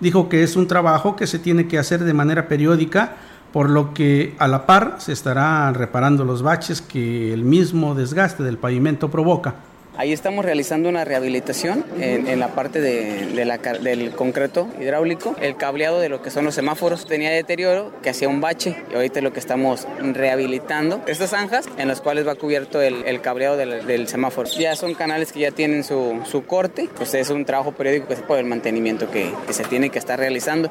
Dijo 0.00 0.30
que 0.30 0.42
es 0.42 0.56
un 0.56 0.66
trabajo 0.66 1.14
que 1.14 1.26
se 1.26 1.38
tiene 1.38 1.68
que 1.68 1.78
hacer 1.78 2.02
de 2.02 2.14
manera 2.14 2.48
periódica, 2.48 3.16
por 3.52 3.68
lo 3.68 3.92
que 3.92 4.34
a 4.38 4.48
la 4.48 4.64
par 4.64 4.96
se 5.00 5.12
estará 5.12 5.70
reparando 5.74 6.24
los 6.24 6.40
baches 6.40 6.80
que 6.80 7.34
el 7.34 7.44
mismo 7.44 7.94
desgaste 7.94 8.42
del 8.42 8.56
pavimento 8.56 9.10
provoca. 9.10 9.56
Ahí 9.98 10.12
estamos 10.12 10.44
realizando 10.44 10.88
una 10.88 11.04
rehabilitación 11.04 11.84
en, 11.98 12.38
la 12.38 12.54
parte 12.54 12.80
del 12.80 14.12
concreto 14.12 14.68
hidráulico. 14.80 15.34
El 15.40 15.56
cableado 15.56 15.98
de 15.98 16.08
lo 16.08 16.22
que 16.22 16.30
son 16.30 16.44
los 16.44 16.54
semáforos 16.54 17.04
tenía 17.04 17.30
deterioro 17.30 17.90
que 18.00 18.10
hacía 18.10 18.28
un 18.28 18.40
bache 18.40 18.76
y 18.92 18.94
ahorita 18.94 19.20
lo 19.22 19.32
que 19.32 19.40
estamos 19.40 19.88
rehabilitando 20.00 21.02
estas 21.08 21.30
zanjas 21.30 21.66
en 21.78 21.88
las 21.88 22.00
cuales 22.00 22.28
va 22.28 22.36
cubierto 22.36 22.80
el, 22.80 23.20
cableado 23.22 23.56
del, 23.56 24.06
semáforo. 24.06 24.48
Ya 24.56 24.76
son 24.76 24.94
canales 24.94 25.32
que 25.32 25.40
ya 25.40 25.50
tienen 25.50 25.82
su, 25.82 26.44
corte, 26.46 26.88
pues 26.96 27.12
es 27.14 27.30
un 27.30 27.44
trabajo 27.44 27.72
periódico 27.72 28.06
que 28.06 28.14
es 28.14 28.22
por 28.22 28.38
el 28.38 28.44
mantenimiento 28.44 29.10
que 29.10 29.32
se 29.50 29.64
tiene 29.64 29.90
que 29.90 29.98
estar 29.98 30.16
realizando. 30.16 30.70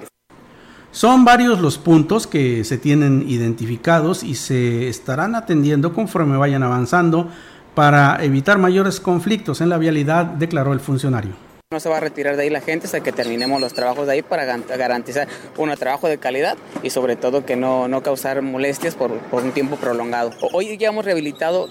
Son 0.92 1.26
varios 1.26 1.60
los 1.60 1.78
puntos 1.78 2.28
que 2.28 2.64
se 2.64 2.78
tienen 2.78 3.26
identificados 3.28 4.24
y 4.24 4.36
se 4.36 4.88
estarán 4.88 5.36
atendiendo 5.36 5.94
conforme 5.94 6.38
vayan 6.38 6.64
avanzando 6.64 7.30
para 7.78 8.18
evitar 8.24 8.58
mayores 8.58 9.00
conflictos 9.00 9.62
en 9.62 9.70
la 9.70 9.78
vialidad, 9.78 10.26
declaró 10.26 10.74
el 10.74 10.80
funcionario. 10.80 11.36
No 11.70 11.80
se 11.80 11.90
va 11.90 11.98
a 11.98 12.00
retirar 12.00 12.36
de 12.36 12.42
ahí 12.42 12.50
la 12.50 12.60
gente 12.60 12.88
hasta 12.88 13.02
que 13.02 13.12
terminemos 13.12 13.62
los 13.62 13.74
trabajos 13.74 14.08
de 14.08 14.14
ahí 14.14 14.22
para 14.24 14.46
garantizar 14.46 15.28
un 15.58 15.70
trabajo 15.76 16.08
de 16.08 16.18
calidad 16.18 16.58
y 16.82 16.90
sobre 16.90 17.18
todo 17.18 17.46
que 17.46 17.56
no, 17.56 17.88
no 17.88 18.02
causar 18.02 18.42
molestias 18.42 18.96
por, 18.96 19.12
por, 19.30 19.44
un 19.44 19.52
tiempo 19.52 19.76
prolongado. 19.76 20.32
Hoy 20.54 20.76
ya 20.80 20.88
hemos 20.88 21.06
rehabilitado 21.06 21.68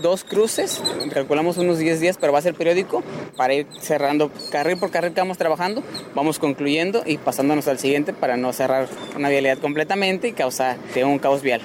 dos 0.00 0.22
cruces, 0.22 0.80
calculamos 1.12 1.56
unos 1.56 1.78
10 1.78 1.98
días, 1.98 2.18
pero 2.20 2.32
va 2.32 2.38
a 2.38 2.42
ser 2.42 2.54
periódico 2.54 3.02
para 3.36 3.54
ir 3.54 3.66
cerrando 3.80 4.30
carril 4.52 4.78
por 4.78 4.92
carril 4.92 5.12
que 5.12 5.20
vamos 5.20 5.38
trabajando, 5.38 5.82
vamos 6.14 6.38
concluyendo 6.38 7.02
y 7.04 7.18
pasándonos 7.18 7.66
al 7.66 7.80
siguiente 7.80 8.12
para 8.12 8.36
no 8.36 8.52
cerrar 8.52 8.86
una 9.16 9.28
vialidad 9.28 9.58
completamente 9.58 10.28
y 10.28 10.32
causar 10.34 10.76
un 11.04 11.18
caos 11.18 11.42
vial. 11.42 11.62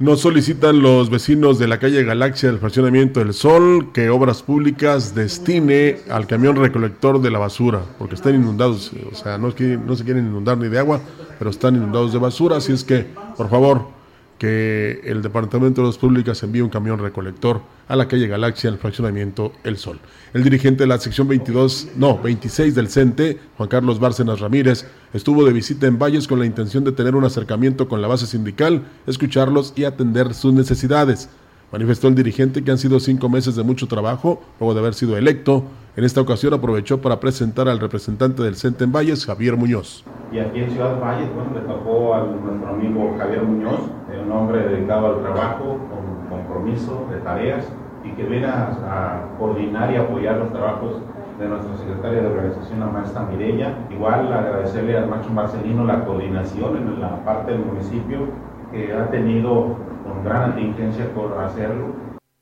Nos 0.00 0.20
solicitan 0.20 0.80
los 0.80 1.10
vecinos 1.10 1.58
de 1.58 1.66
la 1.66 1.80
calle 1.80 2.04
Galaxia 2.04 2.50
del 2.50 2.60
fraccionamiento 2.60 3.18
del 3.18 3.34
Sol 3.34 3.90
que 3.92 4.10
Obras 4.10 4.44
Públicas 4.44 5.12
destine 5.12 5.98
al 6.08 6.28
camión 6.28 6.54
recolector 6.54 7.20
de 7.20 7.32
la 7.32 7.40
basura, 7.40 7.80
porque 7.98 8.14
están 8.14 8.36
inundados, 8.36 8.92
o 9.10 9.14
sea, 9.16 9.38
no, 9.38 9.48
no 9.48 9.96
se 9.96 10.04
quieren 10.04 10.28
inundar 10.28 10.56
ni 10.56 10.68
de 10.68 10.78
agua, 10.78 11.00
pero 11.40 11.50
están 11.50 11.74
inundados 11.74 12.12
de 12.12 12.20
basura, 12.20 12.58
así 12.58 12.72
es 12.72 12.84
que, 12.84 13.06
por 13.36 13.50
favor, 13.50 13.88
que 14.38 15.00
el 15.04 15.20
Departamento 15.20 15.82
de 15.82 15.88
las 15.88 15.98
Públicas 15.98 16.42
envíe 16.42 16.60
un 16.60 16.70
camión 16.70 16.98
recolector 16.98 17.60
a 17.88 17.96
la 17.96 18.06
calle 18.06 18.28
Galaxia 18.28 18.68
en 18.68 18.74
el 18.74 18.80
fraccionamiento 18.80 19.52
El 19.64 19.76
Sol. 19.76 19.98
El 20.32 20.44
dirigente 20.44 20.84
de 20.84 20.86
la 20.86 20.98
sección 20.98 21.26
22, 21.26 21.88
no, 21.96 22.18
26 22.18 22.74
del 22.74 22.88
CENTE, 22.88 23.38
Juan 23.56 23.68
Carlos 23.68 23.98
Bárcenas 23.98 24.40
Ramírez, 24.40 24.86
estuvo 25.12 25.44
de 25.44 25.52
visita 25.52 25.86
en 25.86 25.98
Valles 25.98 26.28
con 26.28 26.38
la 26.38 26.46
intención 26.46 26.84
de 26.84 26.92
tener 26.92 27.16
un 27.16 27.24
acercamiento 27.24 27.88
con 27.88 28.00
la 28.00 28.08
base 28.08 28.26
sindical, 28.26 28.84
escucharlos 29.06 29.72
y 29.74 29.84
atender 29.84 30.32
sus 30.34 30.52
necesidades. 30.52 31.28
Manifestó 31.72 32.08
el 32.08 32.14
dirigente 32.14 32.64
que 32.64 32.70
han 32.70 32.78
sido 32.78 32.98
cinco 33.00 33.28
meses 33.28 33.56
de 33.56 33.62
mucho 33.62 33.88
trabajo 33.88 34.42
luego 34.58 34.74
de 34.74 34.80
haber 34.80 34.94
sido 34.94 35.16
electo. 35.16 35.64
En 35.98 36.04
esta 36.04 36.20
ocasión 36.20 36.54
aprovechó 36.54 37.00
para 37.00 37.18
presentar 37.18 37.68
al 37.68 37.80
representante 37.80 38.40
del 38.44 38.54
CENTE 38.54 38.84
en 38.84 38.92
Valles, 38.92 39.26
Javier 39.26 39.56
Muñoz. 39.56 40.04
Y 40.30 40.38
aquí 40.38 40.60
en 40.60 40.70
Ciudad 40.70 41.00
Valles, 41.00 41.28
bueno, 41.34 41.50
le 41.52 41.62
tocó 41.62 42.14
a 42.14 42.20
nuestro 42.20 42.68
amigo 42.68 43.16
Javier 43.18 43.42
Muñoz, 43.42 43.80
un 44.24 44.30
hombre 44.30 44.60
dedicado 44.68 45.08
al 45.08 45.22
trabajo, 45.22 45.76
con 45.90 46.38
compromiso 46.38 47.04
de 47.10 47.16
tareas 47.22 47.66
y 48.04 48.10
que 48.12 48.22
viene 48.22 48.46
a, 48.46 49.24
coordinar 49.40 49.92
y 49.92 49.96
apoyar 49.96 50.36
los 50.36 50.52
trabajos 50.52 51.02
de 51.40 51.48
nuestra 51.48 51.76
secretaria 51.76 52.20
de 52.20 52.26
organización, 52.28 52.78
la 52.78 52.86
maestra 52.86 53.22
Mireya. 53.22 53.74
Igual 53.90 54.32
agradecerle 54.32 54.98
al 54.98 55.08
Macho 55.08 55.30
Marcelino 55.30 55.84
la 55.84 56.04
coordinación 56.04 56.76
en 56.76 57.00
la 57.00 57.24
parte 57.24 57.50
del 57.50 57.64
municipio 57.64 58.20
que 58.70 58.94
ha 58.94 59.10
tenido 59.10 59.74
con 60.06 60.22
gran 60.22 60.52
atingencia 60.52 61.12
por 61.12 61.36
hacerlo. 61.40 61.86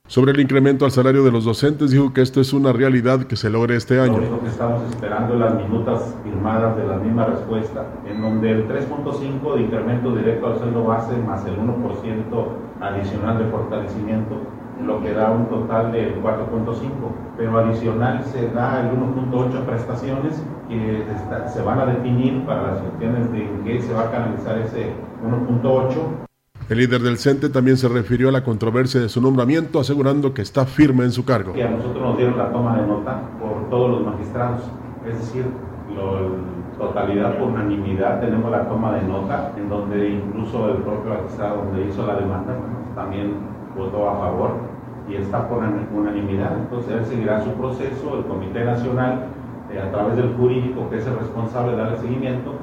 Sobre 0.09 0.31
el 0.31 0.41
incremento 0.41 0.85
al 0.85 0.93
salario 0.93 1.25
de 1.25 1.33
los 1.33 1.45
docentes, 1.45 1.91
dijo 1.91 2.13
que 2.13 2.23
esto 2.23 2.41
es 2.41 2.53
una 2.53 2.73
realidad 2.73 3.25
que 3.25 3.35
se 3.35 3.51
logre 3.51 3.75
este 3.75 3.99
año. 3.99 4.13
Lo 4.13 4.19
único 4.19 4.41
que 4.41 4.51
estamos 4.51 4.83
esperando 4.89 5.35
es 5.35 5.41
las 5.41 5.55
minutas 5.57 6.15
firmadas 6.23 6.77
de 6.77 6.87
la 6.87 6.97
misma 6.99 7.27
respuesta, 7.27 7.87
en 8.07 8.23
donde 8.23 8.53
el 8.53 8.69
3.5 8.69 9.55
de 9.57 9.63
incremento 9.63 10.15
directo 10.15 10.47
al 10.47 10.59
sueldo 10.59 10.85
base 10.85 11.17
más 11.27 11.45
el 11.47 11.57
1% 11.59 12.47
adicional 12.81 13.39
de 13.39 13.45
fortalecimiento, 13.47 14.37
lo 14.87 15.03
que 15.03 15.13
da 15.13 15.33
un 15.33 15.47
total 15.47 15.91
del 15.91 16.23
4.5, 16.23 16.77
pero 17.37 17.59
adicional 17.59 18.23
se 18.23 18.49
da 18.51 18.89
el 18.89 18.97
1.8 18.97 19.65
prestaciones 19.65 20.41
que 20.69 21.05
se 21.53 21.63
van 21.63 21.81
a 21.81 21.87
definir 21.87 22.45
para 22.47 22.63
las 22.63 22.79
cuestiones 22.79 23.33
de 23.33 23.45
en 23.45 23.65
qué 23.65 23.81
se 23.81 23.93
va 23.93 24.03
a 24.03 24.11
canalizar 24.13 24.57
ese 24.59 24.93
1.8 25.25 26.26
El 26.69 26.79
líder 26.79 27.01
del 27.01 27.17
CENTE 27.17 27.49
también 27.49 27.77
se 27.77 27.89
refirió 27.89 28.29
a 28.29 28.33
la 28.33 28.43
controversia 28.43 29.01
de 29.01 29.09
su 29.09 29.21
nombramiento, 29.21 29.79
asegurando 29.79 30.35
que 30.35 30.43
está 30.43 30.67
firme 30.67 31.05
en 31.05 31.13
su 31.13 31.25
cargo. 31.25 31.53
Y 31.57 31.61
a 31.61 31.71
nosotros 31.71 32.03
nos 32.03 32.17
dieron 32.17 32.37
la 32.37 32.51
toma 32.51 32.81
de 32.81 32.89
nota 32.89 33.23
por 33.39 33.71
todos 33.71 33.91
los 33.91 34.05
magistrados, 34.05 34.63
es 35.09 35.17
decir, 35.17 35.45
la 35.95 36.77
totalidad 36.77 37.39
por 37.39 37.51
unanimidad 37.51 38.21
tenemos 38.21 38.51
la 38.51 38.69
toma 38.69 38.97
de 38.97 39.03
nota, 39.03 39.53
en 39.57 39.69
donde 39.69 40.09
incluso 40.11 40.71
el 40.71 40.83
propio 40.83 41.15
magistrado 41.15 41.65
donde 41.65 41.87
hizo 41.87 42.05
la 42.05 42.17
demanda 42.17 42.57
también 42.97 43.35
votó 43.77 44.11
a 44.11 44.19
favor 44.19 44.51
y 45.09 45.15
está 45.15 45.49
por 45.49 45.59
unanimidad. 45.59 46.59
Entonces 46.59 46.95
él 46.95 47.05
seguirá 47.05 47.45
su 47.45 47.51
proceso, 47.53 48.19
el 48.19 48.25
Comité 48.25 48.65
Nacional, 48.65 49.27
eh, 49.73 49.81
a 49.81 49.93
través 49.93 50.17
del 50.17 50.35
jurídico 50.35 50.91
que 50.91 50.97
es 50.97 51.07
el 51.07 51.17
responsable 51.17 51.73
de 51.73 51.79
darle 51.79 51.99
seguimiento, 51.99 52.55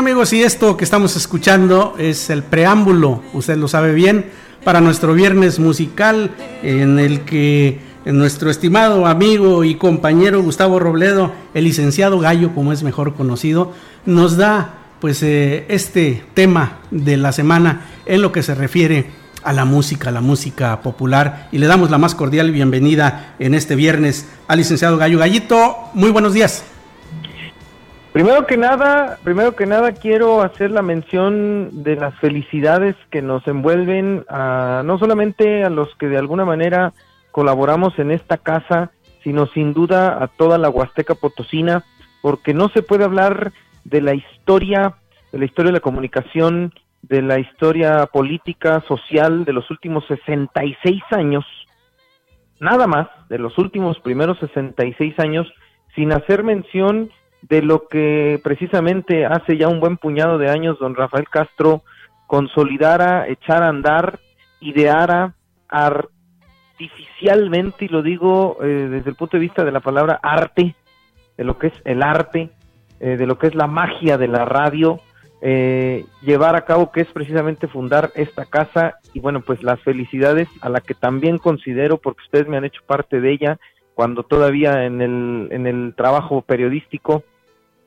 amigos, 0.00 0.32
y 0.32 0.42
esto 0.42 0.78
que 0.78 0.84
estamos 0.84 1.14
escuchando 1.14 1.94
es 1.98 2.30
el 2.30 2.42
preámbulo, 2.42 3.22
usted 3.34 3.58
lo 3.58 3.68
sabe 3.68 3.92
bien, 3.92 4.30
para 4.64 4.80
nuestro 4.80 5.12
viernes 5.12 5.58
musical 5.58 6.30
en 6.62 6.98
el 6.98 7.20
que 7.26 7.80
nuestro 8.06 8.48
estimado 8.48 9.06
amigo 9.06 9.62
y 9.62 9.74
compañero 9.74 10.42
Gustavo 10.42 10.78
Robledo, 10.78 11.32
el 11.52 11.64
licenciado 11.64 12.18
Gallo, 12.18 12.54
como 12.54 12.72
es 12.72 12.82
mejor 12.82 13.14
conocido, 13.14 13.74
nos 14.06 14.38
da 14.38 14.78
pues 15.00 15.22
eh, 15.22 15.66
este 15.68 16.24
tema 16.32 16.78
de 16.90 17.18
la 17.18 17.32
semana 17.32 17.86
en 18.06 18.22
lo 18.22 18.32
que 18.32 18.42
se 18.42 18.54
refiere 18.54 19.10
a 19.42 19.52
la 19.52 19.66
música, 19.66 20.08
a 20.08 20.12
la 20.12 20.22
música 20.22 20.80
popular. 20.80 21.48
Y 21.52 21.58
le 21.58 21.66
damos 21.66 21.90
la 21.90 21.98
más 21.98 22.14
cordial 22.14 22.52
bienvenida 22.52 23.34
en 23.38 23.54
este 23.54 23.76
viernes 23.76 24.26
al 24.48 24.56
licenciado 24.56 24.96
Gallo 24.96 25.18
Gallito. 25.18 25.76
Muy 25.92 26.10
buenos 26.10 26.32
días. 26.32 26.64
Primero 28.12 28.44
que 28.44 28.56
nada, 28.56 29.18
primero 29.22 29.54
que 29.54 29.66
nada 29.66 29.92
quiero 29.92 30.42
hacer 30.42 30.72
la 30.72 30.82
mención 30.82 31.84
de 31.84 31.94
las 31.94 32.18
felicidades 32.18 32.96
que 33.08 33.22
nos 33.22 33.46
envuelven 33.46 34.24
a 34.28 34.82
no 34.84 34.98
solamente 34.98 35.62
a 35.62 35.70
los 35.70 35.94
que 35.94 36.08
de 36.08 36.18
alguna 36.18 36.44
manera 36.44 36.92
colaboramos 37.30 37.96
en 38.00 38.10
esta 38.10 38.36
casa, 38.36 38.90
sino 39.22 39.46
sin 39.46 39.72
duda 39.72 40.24
a 40.24 40.26
toda 40.26 40.58
la 40.58 40.70
Huasteca 40.70 41.14
Potosina, 41.14 41.84
porque 42.20 42.52
no 42.52 42.68
se 42.70 42.82
puede 42.82 43.04
hablar 43.04 43.52
de 43.84 44.00
la 44.00 44.14
historia, 44.14 44.96
de 45.30 45.38
la 45.38 45.44
historia 45.44 45.70
de 45.70 45.78
la 45.78 45.80
comunicación, 45.80 46.74
de 47.02 47.22
la 47.22 47.38
historia 47.38 48.06
política, 48.06 48.82
social 48.88 49.44
de 49.44 49.52
los 49.52 49.70
últimos 49.70 50.04
66 50.08 51.00
años, 51.12 51.44
nada 52.58 52.88
más 52.88 53.06
de 53.28 53.38
los 53.38 53.56
últimos 53.56 54.00
primeros 54.00 54.36
66 54.40 55.16
años, 55.20 55.46
sin 55.94 56.12
hacer 56.12 56.42
mención 56.42 57.10
de 57.42 57.62
lo 57.62 57.88
que 57.88 58.40
precisamente 58.42 59.26
hace 59.26 59.56
ya 59.56 59.68
un 59.68 59.80
buen 59.80 59.96
puñado 59.96 60.38
de 60.38 60.50
años 60.50 60.78
don 60.78 60.94
Rafael 60.94 61.28
Castro 61.28 61.82
consolidara, 62.26 63.26
echara 63.28 63.66
a 63.66 63.70
andar, 63.70 64.20
ideara 64.60 65.34
artificialmente, 65.68 67.86
y 67.86 67.88
lo 67.88 68.02
digo 68.02 68.58
eh, 68.62 68.88
desde 68.90 69.10
el 69.10 69.16
punto 69.16 69.36
de 69.36 69.40
vista 69.40 69.64
de 69.64 69.72
la 69.72 69.80
palabra 69.80 70.20
arte, 70.22 70.76
de 71.36 71.44
lo 71.44 71.58
que 71.58 71.66
es 71.68 71.74
el 71.84 72.02
arte, 72.02 72.50
eh, 73.00 73.16
de 73.16 73.26
lo 73.26 73.38
que 73.38 73.48
es 73.48 73.54
la 73.54 73.66
magia 73.66 74.16
de 74.16 74.28
la 74.28 74.44
radio, 74.44 75.00
eh, 75.42 76.04
llevar 76.20 76.54
a 76.54 76.66
cabo, 76.66 76.92
que 76.92 77.00
es 77.00 77.08
precisamente 77.08 77.66
fundar 77.66 78.12
esta 78.14 78.44
casa 78.44 78.96
y 79.14 79.20
bueno, 79.20 79.40
pues 79.40 79.62
las 79.62 79.80
felicidades 79.80 80.48
a 80.60 80.68
la 80.68 80.82
que 80.82 80.94
también 80.94 81.38
considero, 81.38 81.96
porque 81.96 82.22
ustedes 82.24 82.46
me 82.46 82.58
han 82.58 82.66
hecho 82.66 82.82
parte 82.86 83.20
de 83.20 83.32
ella, 83.32 83.58
cuando 84.00 84.22
todavía 84.22 84.86
en 84.86 85.02
el, 85.02 85.48
en 85.50 85.66
el 85.66 85.92
trabajo 85.94 86.40
periodístico 86.40 87.22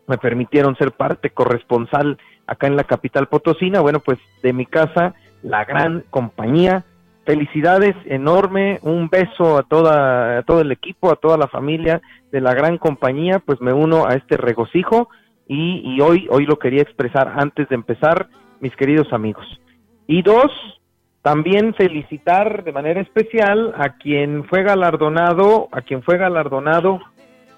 me 0.05 0.20
permitieron 0.20 0.76
ser 0.76 0.91
parte 0.91 1.32
corresponsal 1.32 2.20
acá 2.45 2.68
en 2.68 2.76
la 2.76 2.84
capital 2.84 3.26
potosina, 3.26 3.82
bueno, 3.82 3.99
pues 3.99 4.20
de 4.43 4.53
mi 4.53 4.68
casa, 4.68 5.16
la 5.41 5.66
gran 5.66 6.03
compañía, 6.11 6.84
felicidades 7.26 7.95
enorme, 8.05 8.78
un 8.84 9.09
beso 9.09 9.57
a 9.57 9.64
toda 9.64 10.38
a 10.38 10.43
todo 10.43 10.61
el 10.61 10.72
equipo, 10.72 11.11
a 11.11 11.16
toda 11.16 11.36
la 11.36 11.47
familia 11.47 11.99
de 12.32 12.41
la 12.41 12.53
gran 12.53 12.78
compañía, 12.78 13.39
pues 13.39 13.59
me 13.59 13.74
uno 13.74 14.05
a 14.05 14.14
este 14.14 14.38
regocijo 14.38 15.09
y, 15.47 15.82
y 15.84 15.99
hoy 15.99 16.28
hoy 16.30 16.45
lo 16.45 16.59
quería 16.59 16.84
expresar 16.84 17.34
antes 17.38 17.68
de 17.70 17.74
empezar, 17.74 18.28
mis 18.59 18.76
queridos 18.76 19.11
amigos. 19.14 19.47
Y 20.05 20.22
dos, 20.22 20.51
también 21.24 21.74
felicitar 21.74 22.65
de 22.65 22.74
manera 22.74 23.01
especial 23.01 23.74
a 23.78 23.97
quien 23.97 24.43
fue 24.43 24.61
galardonado, 24.61 25.69
a 25.71 25.82
quien 25.82 26.03
fue 26.03 26.17
galardonado 26.17 26.99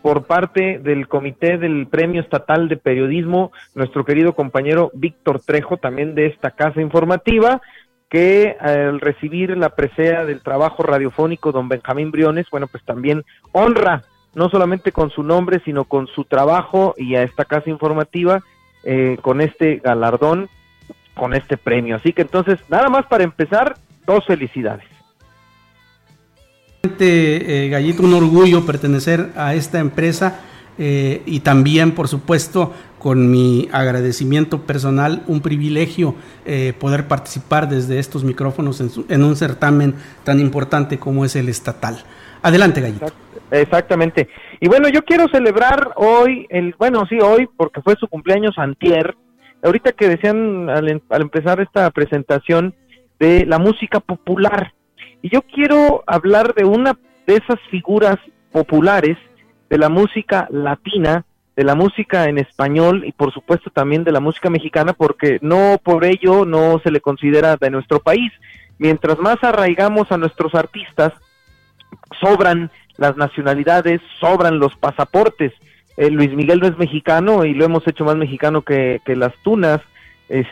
por 0.03 0.25
parte 0.25 0.77
del 0.77 1.07
Comité 1.07 1.57
del 1.57 1.87
Premio 1.87 2.21
Estatal 2.21 2.69
de 2.69 2.77
Periodismo, 2.77 3.51
nuestro 3.73 4.05
querido 4.05 4.35
compañero 4.35 4.91
Víctor 4.93 5.41
Trejo, 5.41 5.77
también 5.77 6.13
de 6.13 6.27
esta 6.27 6.51
casa 6.51 6.79
informativa, 6.79 7.59
que 8.07 8.55
al 8.59 9.01
recibir 9.01 9.57
la 9.57 9.69
presea 9.69 10.25
del 10.25 10.43
trabajo 10.43 10.83
radiofónico 10.83 11.51
don 11.51 11.67
Benjamín 11.67 12.11
Briones, 12.11 12.45
bueno, 12.51 12.67
pues 12.67 12.83
también 12.85 13.23
honra 13.51 14.03
no 14.35 14.49
solamente 14.49 14.91
con 14.91 15.09
su 15.09 15.23
nombre, 15.23 15.59
sino 15.65 15.85
con 15.85 16.05
su 16.05 16.25
trabajo 16.25 16.93
y 16.97 17.15
a 17.15 17.23
esta 17.23 17.45
casa 17.45 17.71
informativa 17.71 18.43
eh, 18.83 19.17
con 19.23 19.41
este 19.41 19.77
galardón 19.77 20.49
con 21.15 21.33
este 21.33 21.57
premio. 21.57 21.95
Así 21.95 22.13
que 22.13 22.21
entonces, 22.21 22.59
nada 22.69 22.89
más 22.89 23.05
para 23.07 23.23
empezar, 23.23 23.75
dos 24.05 24.25
felicidades. 24.25 24.85
Eh, 26.99 27.69
Gallito, 27.71 28.03
un 28.03 28.13
orgullo 28.13 28.65
pertenecer 28.65 29.31
a 29.35 29.55
esta 29.55 29.79
empresa 29.79 30.41
eh, 30.77 31.23
y 31.25 31.39
también, 31.39 31.93
por 31.93 32.07
supuesto, 32.07 32.73
con 32.99 33.31
mi 33.31 33.69
agradecimiento 33.71 34.61
personal, 34.61 35.23
un 35.27 35.41
privilegio 35.41 36.15
eh, 36.45 36.73
poder 36.79 37.07
participar 37.07 37.69
desde 37.69 37.99
estos 37.99 38.23
micrófonos 38.23 38.81
en, 38.81 38.89
en, 39.09 39.23
un 39.23 39.35
certamen 39.35 39.95
tan 40.23 40.39
importante 40.39 40.97
como 40.99 41.25
es 41.25 41.35
el 41.35 41.49
estatal. 41.49 42.03
Adelante, 42.41 42.81
Gallito. 42.81 43.07
Exactamente. 43.51 44.27
Y 44.59 44.67
bueno, 44.67 44.89
yo 44.89 45.03
quiero 45.03 45.27
celebrar 45.29 45.91
hoy, 45.95 46.45
el 46.49 46.75
bueno, 46.77 47.05
sí, 47.07 47.19
hoy, 47.19 47.47
porque 47.57 47.81
fue 47.81 47.95
su 47.99 48.07
cumpleaños 48.07 48.57
antier, 48.57 49.15
ahorita 49.63 49.91
que 49.93 50.09
decían 50.09 50.69
al, 50.69 51.01
al, 51.09 51.21
empezar 51.21 51.59
esta 51.59 51.89
presentación 51.91 52.73
de 53.19 53.45
la 53.45 53.59
música 53.59 53.99
popular. 53.99 54.73
Y 55.21 55.29
yo 55.29 55.41
quiero 55.41 56.03
hablar 56.07 56.53
de 56.53 56.65
una 56.65 56.97
de 57.25 57.35
esas 57.35 57.59
figuras 57.71 58.17
populares 58.51 59.17
de 59.69 59.77
la 59.77 59.89
música 59.89 60.47
latina, 60.51 61.25
de 61.55 61.63
la 61.63 61.75
música 61.75 62.25
en 62.25 62.37
español 62.37 63.03
y 63.05 63.11
por 63.11 63.33
supuesto 63.33 63.69
también 63.69 64.03
de 64.03 64.11
la 64.11 64.19
música 64.19 64.49
mexicana, 64.49 64.93
porque 64.93 65.39
no 65.41 65.79
por 65.81 66.05
ello 66.05 66.45
no 66.45 66.79
se 66.83 66.91
le 66.91 67.01
considera 67.01 67.55
de 67.57 67.69
nuestro 67.69 67.99
país. 67.99 68.31
Mientras 68.77 69.17
más 69.19 69.37
arraigamos 69.41 70.11
a 70.11 70.17
nuestros 70.17 70.53
artistas, 70.53 71.13
sobran 72.19 72.71
las 72.97 73.17
nacionalidades, 73.17 74.01
sobran 74.19 74.59
los 74.59 74.75
pasaportes. 74.75 75.53
Eh, 75.97 76.09
Luis 76.09 76.31
Miguel 76.33 76.59
no 76.59 76.67
es 76.67 76.77
mexicano 76.77 77.45
y 77.45 77.53
lo 77.53 77.65
hemos 77.65 77.87
hecho 77.87 78.03
más 78.03 78.15
mexicano 78.15 78.63
que, 78.63 79.01
las 79.07 79.33
tunas, 79.43 79.81
este, 80.27 80.45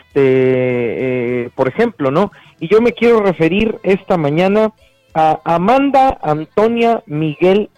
eh, 1.44 1.50
por 1.54 1.68
ejemplo, 1.68 2.10
¿no? 2.10 2.32
Y 2.60 2.68
yo 2.68 2.80
me 2.80 2.92
quiero 2.92 3.20
referir 3.20 3.76
esta 3.82 4.16
mañana 4.16 4.72
a 5.14 5.40
Amanda 5.44 6.18
Antonia 6.22 7.02
Miguel 7.06 7.70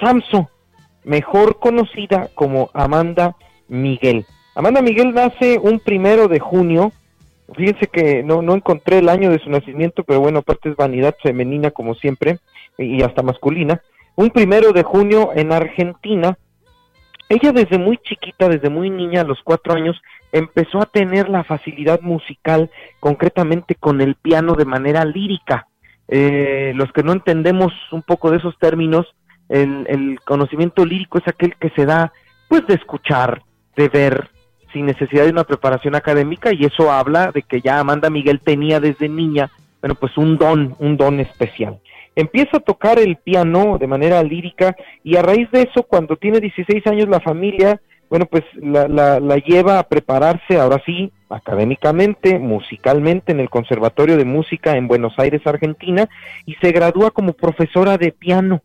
Samso, 0.00 0.50
mejor 1.04 1.58
conocida 1.58 2.28
como 2.34 2.70
Amanda 2.74 3.36
Miguel. 3.68 4.26
Amanda 4.54 4.82
Miguel 4.82 5.14
nace 5.14 5.58
un 5.58 5.80
primero 5.80 6.28
de 6.28 6.38
junio. 6.38 6.92
Fíjense 7.56 7.86
que 7.86 8.22
no, 8.22 8.42
no 8.42 8.54
encontré 8.54 8.98
el 8.98 9.08
año 9.08 9.30
de 9.30 9.38
su 9.38 9.50
nacimiento, 9.50 10.04
pero 10.04 10.20
bueno, 10.20 10.40
aparte 10.40 10.68
es 10.68 10.76
vanidad 10.76 11.16
femenina 11.22 11.70
como 11.70 11.94
siempre 11.94 12.38
y 12.78 13.02
hasta 13.02 13.22
masculina. 13.22 13.80
Un 14.16 14.30
primero 14.30 14.72
de 14.72 14.82
junio 14.82 15.30
en 15.34 15.52
Argentina, 15.52 16.36
ella 17.30 17.52
desde 17.52 17.78
muy 17.78 17.96
chiquita, 17.96 18.48
desde 18.48 18.68
muy 18.68 18.90
niña, 18.90 19.22
a 19.22 19.24
los 19.24 19.38
cuatro 19.42 19.72
años, 19.72 19.96
empezó 20.32 20.82
a 20.82 20.86
tener 20.86 21.28
la 21.28 21.44
facilidad 21.44 22.00
musical, 22.00 22.70
concretamente 22.98 23.76
con 23.76 24.00
el 24.00 24.16
piano 24.16 24.54
de 24.54 24.64
manera 24.64 25.04
lírica. 25.04 25.68
Eh, 26.08 26.72
los 26.74 26.92
que 26.92 27.04
no 27.04 27.12
entendemos 27.12 27.72
un 27.92 28.02
poco 28.02 28.30
de 28.30 28.38
esos 28.38 28.58
términos, 28.58 29.06
el, 29.48 29.86
el, 29.88 30.20
conocimiento 30.24 30.84
lírico 30.84 31.18
es 31.18 31.28
aquel 31.28 31.54
que 31.56 31.70
se 31.70 31.86
da, 31.86 32.12
pues, 32.48 32.66
de 32.66 32.74
escuchar, 32.74 33.42
de 33.76 33.88
ver, 33.88 34.28
sin 34.72 34.86
necesidad 34.86 35.24
de 35.24 35.30
una 35.30 35.44
preparación 35.44 35.94
académica, 35.94 36.52
y 36.52 36.64
eso 36.64 36.90
habla 36.90 37.30
de 37.32 37.42
que 37.42 37.60
ya 37.60 37.78
Amanda 37.78 38.10
Miguel 38.10 38.40
tenía 38.40 38.80
desde 38.80 39.08
niña 39.08 39.50
bueno, 39.80 39.94
pues 39.94 40.16
un 40.16 40.36
don, 40.36 40.76
un 40.78 40.96
don 40.96 41.20
especial. 41.20 41.78
Empieza 42.20 42.58
a 42.58 42.60
tocar 42.60 42.98
el 42.98 43.16
piano 43.16 43.78
de 43.78 43.86
manera 43.86 44.22
lírica 44.22 44.76
y 45.02 45.16
a 45.16 45.22
raíz 45.22 45.50
de 45.52 45.62
eso, 45.62 45.84
cuando 45.84 46.16
tiene 46.16 46.38
16 46.40 46.86
años, 46.86 47.08
la 47.08 47.20
familia, 47.20 47.80
bueno, 48.10 48.26
pues 48.26 48.44
la, 48.54 48.88
la, 48.88 49.36
lleva 49.38 49.78
a 49.78 49.84
prepararse, 49.84 50.58
ahora 50.58 50.82
sí, 50.84 51.12
académicamente, 51.30 52.38
musicalmente, 52.38 53.32
en 53.32 53.40
el 53.40 53.48
Conservatorio 53.48 54.18
de 54.18 54.26
Música 54.26 54.76
en 54.76 54.86
Buenos 54.86 55.14
Aires, 55.16 55.40
Argentina, 55.46 56.08
y 56.44 56.54
se 56.56 56.72
gradúa 56.72 57.10
como 57.10 57.32
profesora 57.32 57.96
de 57.96 58.12
piano, 58.12 58.62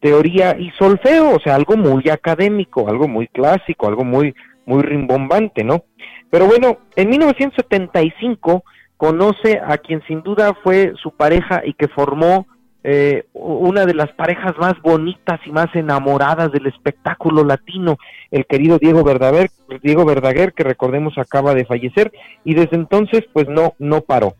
teoría 0.00 0.56
y 0.56 0.70
solfeo, 0.78 1.34
o 1.34 1.40
sea, 1.40 1.56
algo 1.56 1.76
muy 1.76 2.08
académico, 2.10 2.88
algo 2.88 3.08
muy 3.08 3.26
clásico, 3.26 3.88
algo 3.88 4.04
muy, 4.04 4.34
muy 4.66 4.82
rimbombante, 4.82 5.64
¿no? 5.64 5.84
Pero 6.30 6.46
bueno, 6.46 6.78
en 6.94 7.08
1975 7.08 8.62
conoce 8.96 9.60
a 9.66 9.78
quien 9.78 10.00
sin 10.06 10.22
duda 10.22 10.54
fue 10.62 10.92
su 11.02 11.10
pareja 11.10 11.62
y 11.64 11.72
que 11.72 11.88
formó 11.88 12.46
eh, 12.86 13.24
una 13.32 13.86
de 13.86 13.94
las 13.94 14.12
parejas 14.12 14.58
más 14.58 14.74
bonitas 14.82 15.40
y 15.46 15.50
más 15.50 15.74
enamoradas 15.74 16.52
del 16.52 16.66
espectáculo 16.66 17.42
latino, 17.42 17.96
el 18.30 18.44
querido 18.44 18.78
Diego 18.78 19.02
Verdaguer, 19.02 19.50
Diego 19.82 20.04
Verdaguer, 20.04 20.52
que 20.52 20.64
recordemos 20.64 21.16
acaba 21.16 21.54
de 21.54 21.64
fallecer, 21.64 22.12
y 22.44 22.52
desde 22.52 22.76
entonces 22.76 23.24
pues 23.32 23.48
no, 23.48 23.72
no 23.78 24.02
paró. 24.02 24.34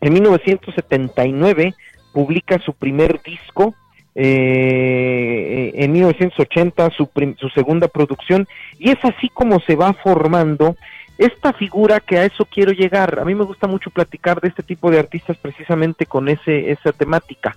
En 0.00 0.14
1979 0.14 1.74
publica 2.14 2.58
su 2.60 2.72
primer 2.72 3.20
disco, 3.22 3.74
eh, 4.14 5.72
en 5.74 5.92
1980 5.92 6.88
su, 6.90 7.10
su 7.38 7.48
segunda 7.50 7.88
producción, 7.88 8.48
y 8.78 8.92
es 8.92 8.98
así 9.04 9.28
como 9.28 9.60
se 9.60 9.76
va 9.76 9.92
formando 9.92 10.74
esta 11.18 11.52
figura 11.52 12.00
que 12.00 12.16
a 12.16 12.24
eso 12.24 12.46
quiero 12.46 12.72
llegar. 12.72 13.18
A 13.20 13.26
mí 13.26 13.34
me 13.34 13.44
gusta 13.44 13.66
mucho 13.66 13.90
platicar 13.90 14.40
de 14.40 14.48
este 14.48 14.62
tipo 14.62 14.90
de 14.90 15.00
artistas 15.00 15.36
precisamente 15.36 16.06
con 16.06 16.30
ese, 16.30 16.70
esa 16.70 16.92
temática. 16.92 17.54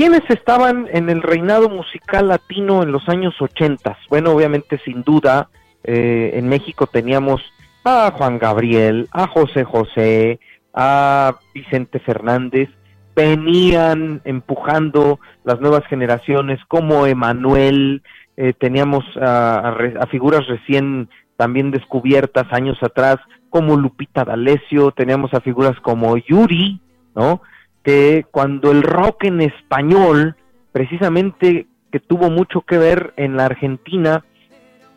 ¿Quiénes 0.00 0.22
estaban 0.30 0.88
en 0.90 1.10
el 1.10 1.20
reinado 1.20 1.68
musical 1.68 2.28
latino 2.28 2.82
en 2.82 2.90
los 2.90 3.06
años 3.10 3.34
80? 3.38 3.98
Bueno, 4.08 4.30
obviamente, 4.30 4.80
sin 4.82 5.02
duda, 5.02 5.50
eh, 5.84 6.30
en 6.36 6.48
México 6.48 6.86
teníamos 6.86 7.42
a 7.84 8.10
Juan 8.16 8.38
Gabriel, 8.38 9.10
a 9.12 9.26
José 9.26 9.62
José, 9.64 10.40
a 10.72 11.36
Vicente 11.52 11.98
Fernández, 11.98 12.70
venían 13.14 14.22
empujando 14.24 15.20
las 15.44 15.60
nuevas 15.60 15.84
generaciones 15.86 16.58
como 16.66 17.04
Emanuel, 17.04 18.02
eh, 18.38 18.54
teníamos 18.58 19.04
a, 19.20 19.76
a, 20.00 20.06
figuras 20.06 20.46
recién 20.46 21.10
también 21.36 21.70
descubiertas 21.70 22.50
años 22.54 22.78
atrás 22.82 23.18
como 23.50 23.76
Lupita 23.76 24.24
D'Alessio, 24.24 24.92
teníamos 24.92 25.34
a 25.34 25.42
figuras 25.42 25.78
como 25.80 26.16
Yuri, 26.16 26.80
¿no? 27.14 27.42
Que 27.82 28.26
cuando 28.30 28.70
el 28.70 28.82
rock 28.82 29.24
en 29.24 29.40
español, 29.40 30.36
precisamente 30.72 31.66
que 31.90 32.00
tuvo 32.00 32.30
mucho 32.30 32.62
que 32.62 32.78
ver 32.78 33.12
en 33.16 33.36
la 33.36 33.46
Argentina 33.46 34.24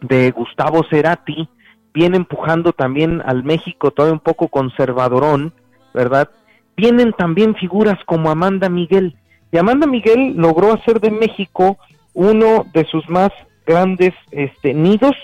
de 0.01 0.31
Gustavo 0.31 0.83
Cerati, 0.89 1.47
viene 1.93 2.17
empujando 2.17 2.73
también 2.73 3.21
al 3.25 3.43
México 3.43 3.91
todavía 3.91 4.13
un 4.13 4.19
poco 4.19 4.47
conservadorón, 4.47 5.53
¿verdad? 5.93 6.29
Vienen 6.75 7.13
también 7.13 7.55
figuras 7.55 7.97
como 8.05 8.29
Amanda 8.29 8.69
Miguel. 8.69 9.15
Y 9.51 9.57
Amanda 9.57 9.85
Miguel 9.85 10.33
logró 10.35 10.73
hacer 10.73 10.99
de 10.99 11.11
México 11.11 11.77
uno 12.13 12.65
de 12.73 12.85
sus 12.85 13.07
más 13.09 13.29
grandes 13.65 14.13
este, 14.31 14.73
nidos 14.73 15.15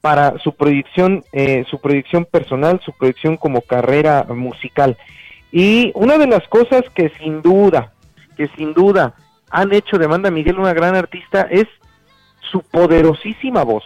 para 0.00 0.38
su 0.38 0.54
proyección, 0.54 1.24
eh, 1.32 1.64
su 1.70 1.80
proyección 1.80 2.24
personal, 2.24 2.80
su 2.84 2.92
proyección 2.92 3.36
como 3.36 3.60
carrera 3.60 4.24
musical. 4.28 4.96
Y 5.52 5.92
una 5.94 6.18
de 6.18 6.26
las 6.26 6.46
cosas 6.48 6.82
que 6.94 7.10
sin 7.20 7.42
duda, 7.42 7.92
que 8.36 8.48
sin 8.56 8.74
duda 8.74 9.14
han 9.50 9.72
hecho 9.72 9.98
de 9.98 10.06
Amanda 10.06 10.30
Miguel 10.30 10.58
una 10.58 10.74
gran 10.74 10.96
artista 10.96 11.42
es 11.50 11.66
su 12.50 12.60
poderosísima 12.60 13.64
voz, 13.64 13.84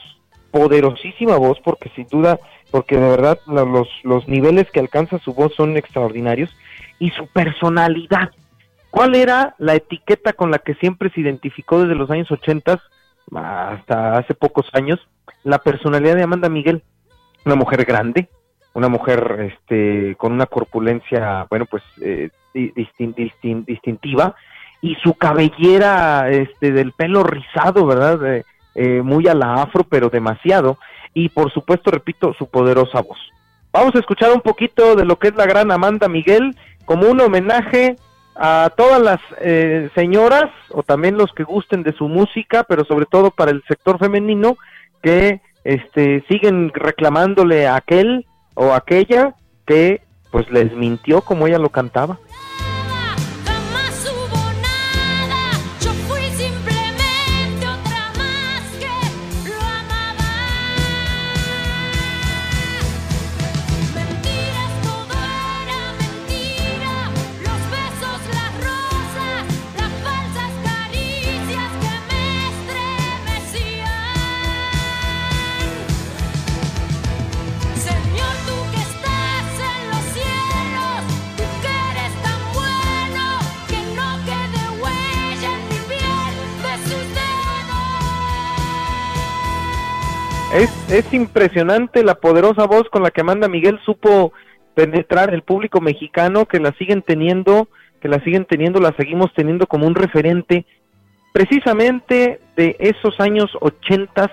poderosísima 0.50 1.36
voz, 1.36 1.58
porque 1.62 1.90
sin 1.94 2.06
duda, 2.08 2.38
porque 2.70 2.96
de 2.96 3.08
verdad 3.08 3.38
los, 3.46 3.88
los 4.02 4.28
niveles 4.28 4.70
que 4.70 4.80
alcanza 4.80 5.18
su 5.18 5.32
voz 5.32 5.54
son 5.54 5.76
extraordinarios, 5.76 6.50
y 6.98 7.10
su 7.10 7.26
personalidad. 7.26 8.30
¿Cuál 8.90 9.14
era 9.14 9.54
la 9.58 9.74
etiqueta 9.74 10.32
con 10.32 10.50
la 10.50 10.58
que 10.58 10.74
siempre 10.74 11.10
se 11.10 11.20
identificó 11.20 11.80
desde 11.80 11.94
los 11.94 12.10
años 12.10 12.30
80 12.30 12.80
hasta 13.34 14.18
hace 14.18 14.34
pocos 14.34 14.66
años? 14.72 15.00
La 15.42 15.58
personalidad 15.58 16.16
de 16.16 16.22
Amanda 16.22 16.48
Miguel, 16.48 16.82
una 17.44 17.54
mujer 17.54 17.84
grande, 17.84 18.28
una 18.80 18.88
mujer 18.88 19.52
este, 19.52 20.16
con 20.16 20.32
una 20.32 20.46
corpulencia, 20.46 21.46
bueno, 21.50 21.66
pues 21.66 21.82
eh, 22.00 22.30
distintiva, 22.54 24.34
y 24.80 24.94
su 24.96 25.14
cabellera 25.14 26.30
este, 26.30 26.72
del 26.72 26.92
pelo 26.92 27.22
rizado, 27.22 27.86
¿verdad? 27.86 28.34
Eh, 28.34 28.44
eh, 28.74 29.02
muy 29.02 29.28
a 29.28 29.34
la 29.34 29.54
afro, 29.54 29.84
pero 29.84 30.08
demasiado, 30.08 30.78
y 31.12 31.28
por 31.28 31.52
supuesto, 31.52 31.90
repito, 31.90 32.32
su 32.32 32.46
poderosa 32.46 33.02
voz. 33.02 33.18
Vamos 33.70 33.94
a 33.94 33.98
escuchar 33.98 34.32
un 34.32 34.40
poquito 34.40 34.96
de 34.96 35.04
lo 35.04 35.16
que 35.16 35.28
es 35.28 35.34
la 35.34 35.44
gran 35.44 35.70
Amanda 35.70 36.08
Miguel, 36.08 36.56
como 36.86 37.08
un 37.08 37.20
homenaje 37.20 37.96
a 38.34 38.72
todas 38.74 39.00
las 39.02 39.20
señoras, 39.94 40.50
o 40.70 40.82
también 40.82 41.18
los 41.18 41.32
que 41.32 41.44
gusten 41.44 41.82
de 41.82 41.92
su 41.92 42.08
música, 42.08 42.64
pero 42.64 42.84
sobre 42.84 43.04
todo 43.04 43.30
para 43.30 43.50
el 43.50 43.62
sector 43.68 43.98
femenino, 43.98 44.56
que 45.02 45.40
este, 45.64 46.24
siguen 46.28 46.72
reclamándole 46.72 47.66
a 47.66 47.76
aquel 47.76 48.24
o 48.54 48.72
aquella 48.72 49.34
que 49.66 50.02
pues 50.30 50.50
les 50.50 50.72
mintió 50.74 51.22
como 51.22 51.46
ella 51.46 51.58
lo 51.58 51.70
cantaba. 51.70 52.18
Es, 90.60 91.14
impresionante 91.14 92.04
la 92.04 92.16
poderosa 92.16 92.66
voz 92.66 92.86
con 92.90 93.02
la 93.02 93.10
que 93.10 93.22
Amanda 93.22 93.48
Miguel 93.48 93.80
supo 93.82 94.34
penetrar 94.74 95.32
el 95.32 95.42
público 95.42 95.80
mexicano, 95.80 96.44
que 96.44 96.60
la 96.60 96.72
siguen 96.72 97.00
teniendo, 97.00 97.68
que 97.98 98.08
la 98.08 98.22
siguen 98.24 98.44
teniendo, 98.44 98.78
la 98.78 98.94
seguimos 98.98 99.32
teniendo 99.32 99.66
como 99.66 99.86
un 99.86 99.94
referente 99.94 100.66
precisamente 101.32 102.40
de 102.56 102.76
esos 102.78 103.18
años 103.20 103.50
ochentas, 103.62 104.28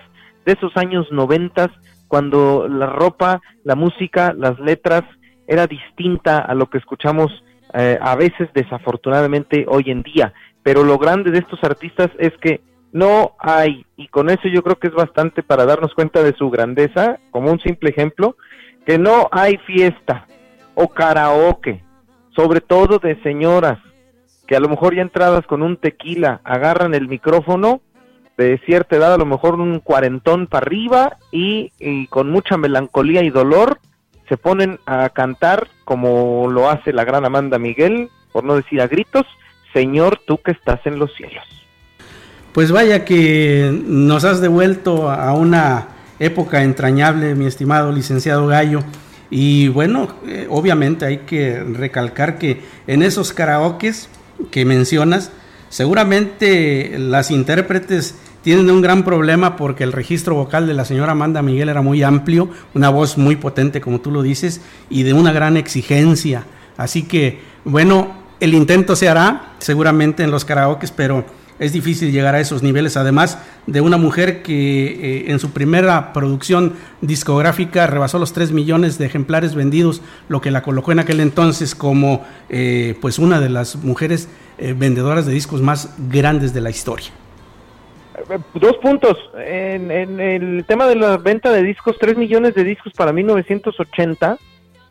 de 0.45 0.51
esos 0.51 0.75
años 0.75 1.09
noventas, 1.13 1.69
cuando 2.09 2.67
la 2.67 2.88
ropa, 2.88 3.41
la 3.63 3.75
música, 3.75 4.34
las 4.38 4.59
letras 4.59 5.03
era 5.47 5.65
distinta 5.65 6.39
a 6.39 6.53
lo 6.55 6.69
que 6.69 6.80
escuchamos 6.80 7.32
eh, 7.73 7.97
a 8.01 8.17
veces 8.17 8.49
desafortunadamente 8.53 9.65
hoy 9.69 9.91
en 9.91 10.03
día. 10.03 10.34
Pero 10.61 10.84
lo 10.84 10.97
grande 10.97 11.32
de 11.32 11.39
estos 11.39 11.63
artistas 11.63 12.09
es 12.19 12.34
que 12.41 12.59
no 12.91 13.35
hay, 13.39 13.85
y 13.95 14.07
con 14.07 14.29
eso 14.29 14.47
yo 14.47 14.63
creo 14.63 14.77
que 14.79 14.88
es 14.88 14.93
bastante 14.93 15.43
para 15.43 15.65
darnos 15.65 15.93
cuenta 15.93 16.23
de 16.23 16.33
su 16.33 16.49
grandeza, 16.49 17.19
como 17.31 17.51
un 17.51 17.59
simple 17.59 17.89
ejemplo, 17.89 18.38
que 18.85 18.97
no 18.97 19.27
hay 19.31 19.57
fiesta 19.57 20.25
o 20.75 20.88
karaoke, 20.88 21.83
sobre 22.35 22.61
todo 22.61 22.99
de 22.99 23.21
señoras, 23.21 23.79
que 24.47 24.55
a 24.55 24.59
lo 24.59 24.69
mejor 24.69 24.95
ya 24.95 25.01
entradas 25.01 25.45
con 25.45 25.61
un 25.61 25.77
tequila 25.77 26.39
agarran 26.43 26.93
el 26.93 27.07
micrófono 27.07 27.81
de 28.38 28.59
cierta 28.65 28.95
edad, 28.95 29.13
a 29.13 29.17
lo 29.17 29.25
mejor 29.25 29.55
un 29.55 29.79
cuarentón 29.79 30.47
para 30.47 30.65
arriba 30.65 31.17
y, 31.31 31.71
y 31.79 32.07
con 32.07 32.29
mucha 32.29 32.55
melancolía 32.55 33.23
y 33.23 33.29
dolor 33.29 33.79
se 34.29 34.38
ponen 34.38 34.79
a 34.85 35.09
cantar 35.09 35.67
como 35.83 36.47
lo 36.49 36.69
hace 36.69 36.93
la 36.93 37.03
gran 37.03 37.25
Amanda 37.25 37.57
Miguel, 37.57 38.09
por 38.31 38.43
no 38.43 38.55
decir 38.55 38.81
a 38.81 38.88
gritos, 38.88 39.25
Señor, 39.73 40.19
tú 40.25 40.38
que 40.38 40.51
estás 40.51 40.85
en 40.85 40.99
los 40.99 41.13
cielos. 41.15 41.43
Pues 42.57 42.71
vaya 42.71 43.05
que 43.05 43.83
nos 43.85 44.23
has 44.23 44.41
devuelto 44.41 45.11
a 45.11 45.31
una 45.33 45.89
época 46.17 46.63
entrañable, 46.63 47.35
mi 47.35 47.45
estimado 47.45 47.91
licenciado 47.91 48.47
Gallo. 48.47 48.79
Y 49.29 49.67
bueno, 49.67 50.07
eh, 50.25 50.47
obviamente 50.49 51.05
hay 51.05 51.17
que 51.19 51.63
recalcar 51.63 52.39
que 52.39 52.63
en 52.87 53.03
esos 53.03 53.31
karaokes 53.31 54.09
que 54.49 54.65
mencionas, 54.65 55.29
seguramente 55.69 56.95
las 56.97 57.29
intérpretes 57.29 58.15
tienen 58.41 58.71
un 58.71 58.81
gran 58.81 59.03
problema 59.03 59.55
porque 59.55 59.83
el 59.83 59.91
registro 59.91 60.33
vocal 60.33 60.65
de 60.65 60.73
la 60.73 60.83
señora 60.83 61.11
Amanda 61.11 61.43
Miguel 61.43 61.69
era 61.69 61.83
muy 61.83 62.01
amplio, 62.01 62.49
una 62.73 62.89
voz 62.89 63.19
muy 63.19 63.35
potente 63.35 63.81
como 63.81 64.01
tú 64.01 64.09
lo 64.09 64.23
dices 64.23 64.61
y 64.89 65.03
de 65.03 65.13
una 65.13 65.31
gran 65.31 65.57
exigencia. 65.57 66.45
Así 66.75 67.03
que 67.03 67.39
Bueno, 67.65 68.17
el 68.39 68.55
intento 68.55 68.95
se 68.95 69.09
hará 69.09 69.53
seguramente 69.59 70.23
en 70.23 70.31
los 70.31 70.43
karaokes, 70.43 70.91
pero 70.95 71.23
es 71.59 71.73
difícil 71.73 72.11
llegar 72.11 72.35
a 72.35 72.39
esos 72.39 72.63
niveles, 72.63 72.97
además 72.97 73.39
de 73.65 73.81
una 73.81 73.97
mujer 73.97 74.43
que 74.43 74.87
eh, 74.87 75.31
en 75.31 75.39
su 75.39 75.51
primera 75.51 76.13
producción 76.13 76.73
discográfica 77.01 77.87
rebasó 77.87 78.19
los 78.19 78.33
3 78.33 78.51
millones 78.51 78.97
de 78.97 79.05
ejemplares 79.05 79.55
vendidos, 79.55 80.01
lo 80.29 80.41
que 80.41 80.51
la 80.51 80.61
colocó 80.61 80.91
en 80.91 80.99
aquel 80.99 81.19
entonces 81.19 81.75
como 81.75 82.25
eh, 82.49 82.95
pues 83.01 83.19
una 83.19 83.39
de 83.39 83.49
las 83.49 83.75
mujeres 83.77 84.29
eh, 84.57 84.73
vendedoras 84.77 85.25
de 85.25 85.33
discos 85.33 85.61
más 85.61 85.95
grandes 86.09 86.53
de 86.53 86.61
la 86.61 86.69
historia. 86.69 87.09
Dos 88.55 88.77
puntos. 88.81 89.15
En, 89.37 89.91
en 89.91 90.19
el 90.19 90.65
tema 90.65 90.87
de 90.87 90.95
la 90.95 91.17
venta 91.17 91.51
de 91.51 91.63
discos, 91.63 91.97
3 91.99 92.17
millones 92.17 92.55
de 92.55 92.63
discos 92.63 92.91
para 92.93 93.13
1980 93.13 94.37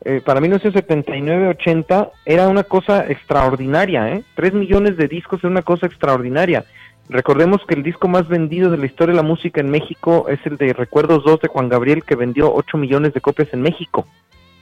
eh, 0.08 0.20
para 0.24 0.40
1979-80 0.40 2.12
era 2.24 2.46
una 2.46 2.62
cosa 2.62 3.08
extraordinaria, 3.08 4.08
¿eh? 4.12 4.22
3 4.36 4.54
millones 4.54 4.96
de 4.96 5.08
discos 5.08 5.40
era 5.40 5.50
una 5.50 5.62
cosa 5.62 5.86
extraordinaria. 5.86 6.64
Recordemos 7.08 7.60
que 7.66 7.74
el 7.74 7.82
disco 7.82 8.06
más 8.06 8.28
vendido 8.28 8.70
de 8.70 8.78
la 8.78 8.86
historia 8.86 9.14
de 9.14 9.20
la 9.20 9.26
música 9.26 9.60
en 9.60 9.68
México 9.68 10.28
es 10.28 10.38
el 10.46 10.58
de 10.58 10.72
Recuerdos 10.74 11.24
2 11.24 11.40
de 11.40 11.48
Juan 11.48 11.68
Gabriel, 11.68 12.04
que 12.04 12.14
vendió 12.14 12.54
8 12.54 12.78
millones 12.78 13.14
de 13.14 13.20
copias 13.20 13.48
en 13.52 13.62
México. 13.62 14.06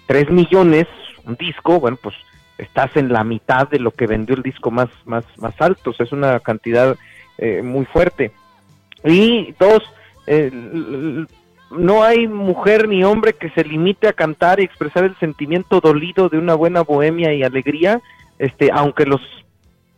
3 0.07 0.31
millones, 0.31 0.87
un 1.27 1.35
disco, 1.35 1.79
bueno, 1.79 1.99
pues 2.03 2.15
estás 2.57 2.97
en 2.97 3.13
la 3.13 3.23
mitad 3.23 3.69
de 3.69 3.81
lo 3.81 3.91
que 3.91 4.07
vendió 4.07 4.37
el 4.37 4.43
disco 4.43 4.71
más, 4.71 4.89
más, 5.05 5.27
más 5.37 5.61
alto, 5.61 5.91
o 5.91 5.93
sea, 5.93 6.07
es 6.07 6.13
una 6.13 6.41
cantidad 6.41 6.97
eh, 7.37 7.61
muy 7.63 7.85
fuerte. 7.85 8.33
Y 9.05 9.55
dos, 9.59 9.83
eh, 10.27 10.51
no 11.79 12.03
hay 12.03 12.29
mujer 12.29 12.89
ni 12.89 13.05
hombre 13.05 13.35
que 13.35 13.51
se 13.51 13.65
limite 13.65 14.09
a 14.09 14.13
cantar 14.13 14.61
y 14.61 14.65
expresar 14.65 15.05
el 15.05 15.17
sentimiento 15.19 15.81
dolido 15.81 16.29
de 16.29 16.39
una 16.39 16.55
buena 16.55 16.83
bohemia 16.83 17.33
y 17.35 17.43
alegría, 17.43 18.01
este, 18.39 18.71
aunque 18.73 19.07
los 19.07 19.21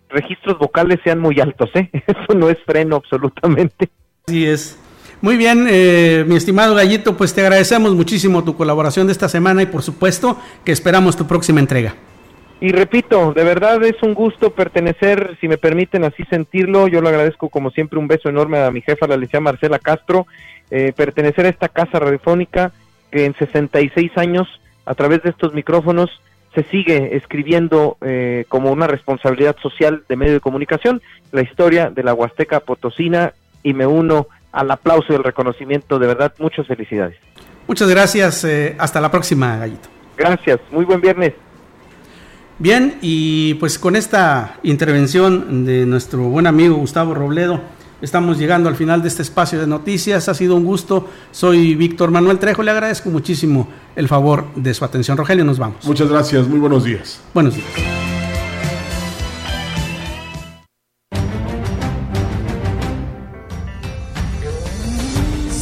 registros 0.08 0.58
vocales 0.58 0.98
sean 1.04 1.18
muy 1.18 1.40
altos, 1.40 1.70
¿eh? 1.74 1.90
Eso 2.06 2.34
no 2.34 2.48
es 2.48 2.58
freno 2.64 2.96
absolutamente. 2.96 3.88
Así 4.26 4.46
es. 4.46 4.78
Muy 5.22 5.36
bien, 5.36 5.66
eh, 5.68 6.24
mi 6.26 6.36
estimado 6.36 6.74
Gallito, 6.74 7.16
pues 7.16 7.34
te 7.34 7.40
agradecemos 7.40 7.94
muchísimo 7.94 8.44
tu 8.44 8.54
colaboración 8.56 9.06
de 9.06 9.12
esta 9.12 9.28
semana 9.28 9.62
y 9.62 9.66
por 9.66 9.82
supuesto 9.82 10.38
que 10.64 10.72
esperamos 10.72 11.16
tu 11.16 11.26
próxima 11.26 11.60
entrega. 11.60 11.94
Y 12.60 12.70
repito, 12.70 13.32
de 13.34 13.44
verdad 13.44 13.82
es 13.84 14.02
un 14.02 14.14
gusto 14.14 14.50
pertenecer, 14.50 15.36
si 15.40 15.48
me 15.48 15.58
permiten 15.58 16.04
así 16.04 16.22
sentirlo, 16.24 16.88
yo 16.88 17.02
lo 17.02 17.08
agradezco 17.08 17.50
como 17.50 17.70
siempre, 17.70 17.98
un 17.98 18.08
beso 18.08 18.28
enorme 18.28 18.58
a 18.58 18.70
mi 18.70 18.80
jefa, 18.80 19.06
la 19.06 19.16
licenciada 19.16 19.42
Marcela 19.42 19.78
Castro, 19.78 20.26
eh, 20.70 20.92
pertenecer 20.94 21.46
a 21.46 21.50
esta 21.50 21.68
casa 21.68 21.98
radiofónica 21.98 22.72
que 23.10 23.24
en 23.24 23.34
66 23.34 24.12
años, 24.16 24.48
a 24.84 24.94
través 24.94 25.22
de 25.22 25.30
estos 25.30 25.54
micrófonos, 25.54 26.10
se 26.54 26.64
sigue 26.64 27.16
escribiendo 27.16 27.98
eh, 28.00 28.46
como 28.48 28.72
una 28.72 28.86
responsabilidad 28.86 29.56
social 29.62 30.04
de 30.08 30.16
medio 30.16 30.32
de 30.32 30.40
comunicación 30.40 31.02
la 31.32 31.42
historia 31.42 31.90
de 31.90 32.02
la 32.02 32.14
Huasteca 32.14 32.60
Potosina 32.60 33.34
y 33.62 33.74
me 33.74 33.86
uno 33.86 34.28
al 34.52 34.70
aplauso 34.70 35.12
y 35.12 35.16
el 35.16 35.24
reconocimiento. 35.24 35.98
De 35.98 36.06
verdad, 36.06 36.32
muchas 36.38 36.66
felicidades. 36.66 37.16
Muchas 37.66 37.88
gracias. 37.88 38.44
Eh, 38.44 38.74
hasta 38.78 39.00
la 39.00 39.10
próxima, 39.10 39.58
Gallito. 39.58 39.88
Gracias. 40.16 40.60
Muy 40.70 40.84
buen 40.84 41.00
viernes. 41.00 41.34
Bien, 42.58 42.96
y 43.02 43.54
pues 43.54 43.78
con 43.78 43.96
esta 43.96 44.56
intervención 44.62 45.66
de 45.66 45.84
nuestro 45.84 46.20
buen 46.20 46.46
amigo 46.46 46.76
Gustavo 46.76 47.12
Robledo, 47.12 47.60
Estamos 48.02 48.38
llegando 48.38 48.68
al 48.68 48.76
final 48.76 49.00
de 49.00 49.08
este 49.08 49.22
espacio 49.22 49.58
de 49.58 49.66
noticias. 49.66 50.28
Ha 50.28 50.34
sido 50.34 50.54
un 50.54 50.64
gusto. 50.64 51.08
Soy 51.30 51.74
Víctor 51.74 52.10
Manuel 52.10 52.38
Trejo. 52.38 52.62
Le 52.62 52.70
agradezco 52.70 53.08
muchísimo 53.08 53.68
el 53.94 54.06
favor 54.06 54.46
de 54.54 54.74
su 54.74 54.84
atención. 54.84 55.16
Rogelio, 55.16 55.44
nos 55.44 55.58
vamos. 55.58 55.84
Muchas 55.86 56.08
gracias. 56.08 56.46
Muy 56.46 56.58
buenos 56.58 56.84
días. 56.84 57.20
Buenos 57.32 57.54
días. 57.54 57.66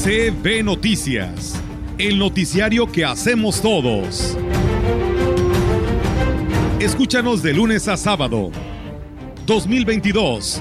CB 0.03 0.63
Noticias, 0.65 1.55
el 1.97 2.19
noticiario 2.19 2.91
que 2.93 3.07
hacemos 3.07 3.63
todos. 3.63 4.37
Escúchanos 6.79 7.43
de 7.43 7.55
lunes 7.55 7.89
a 7.89 7.97
sábado. 7.97 8.51
2022 9.47 10.61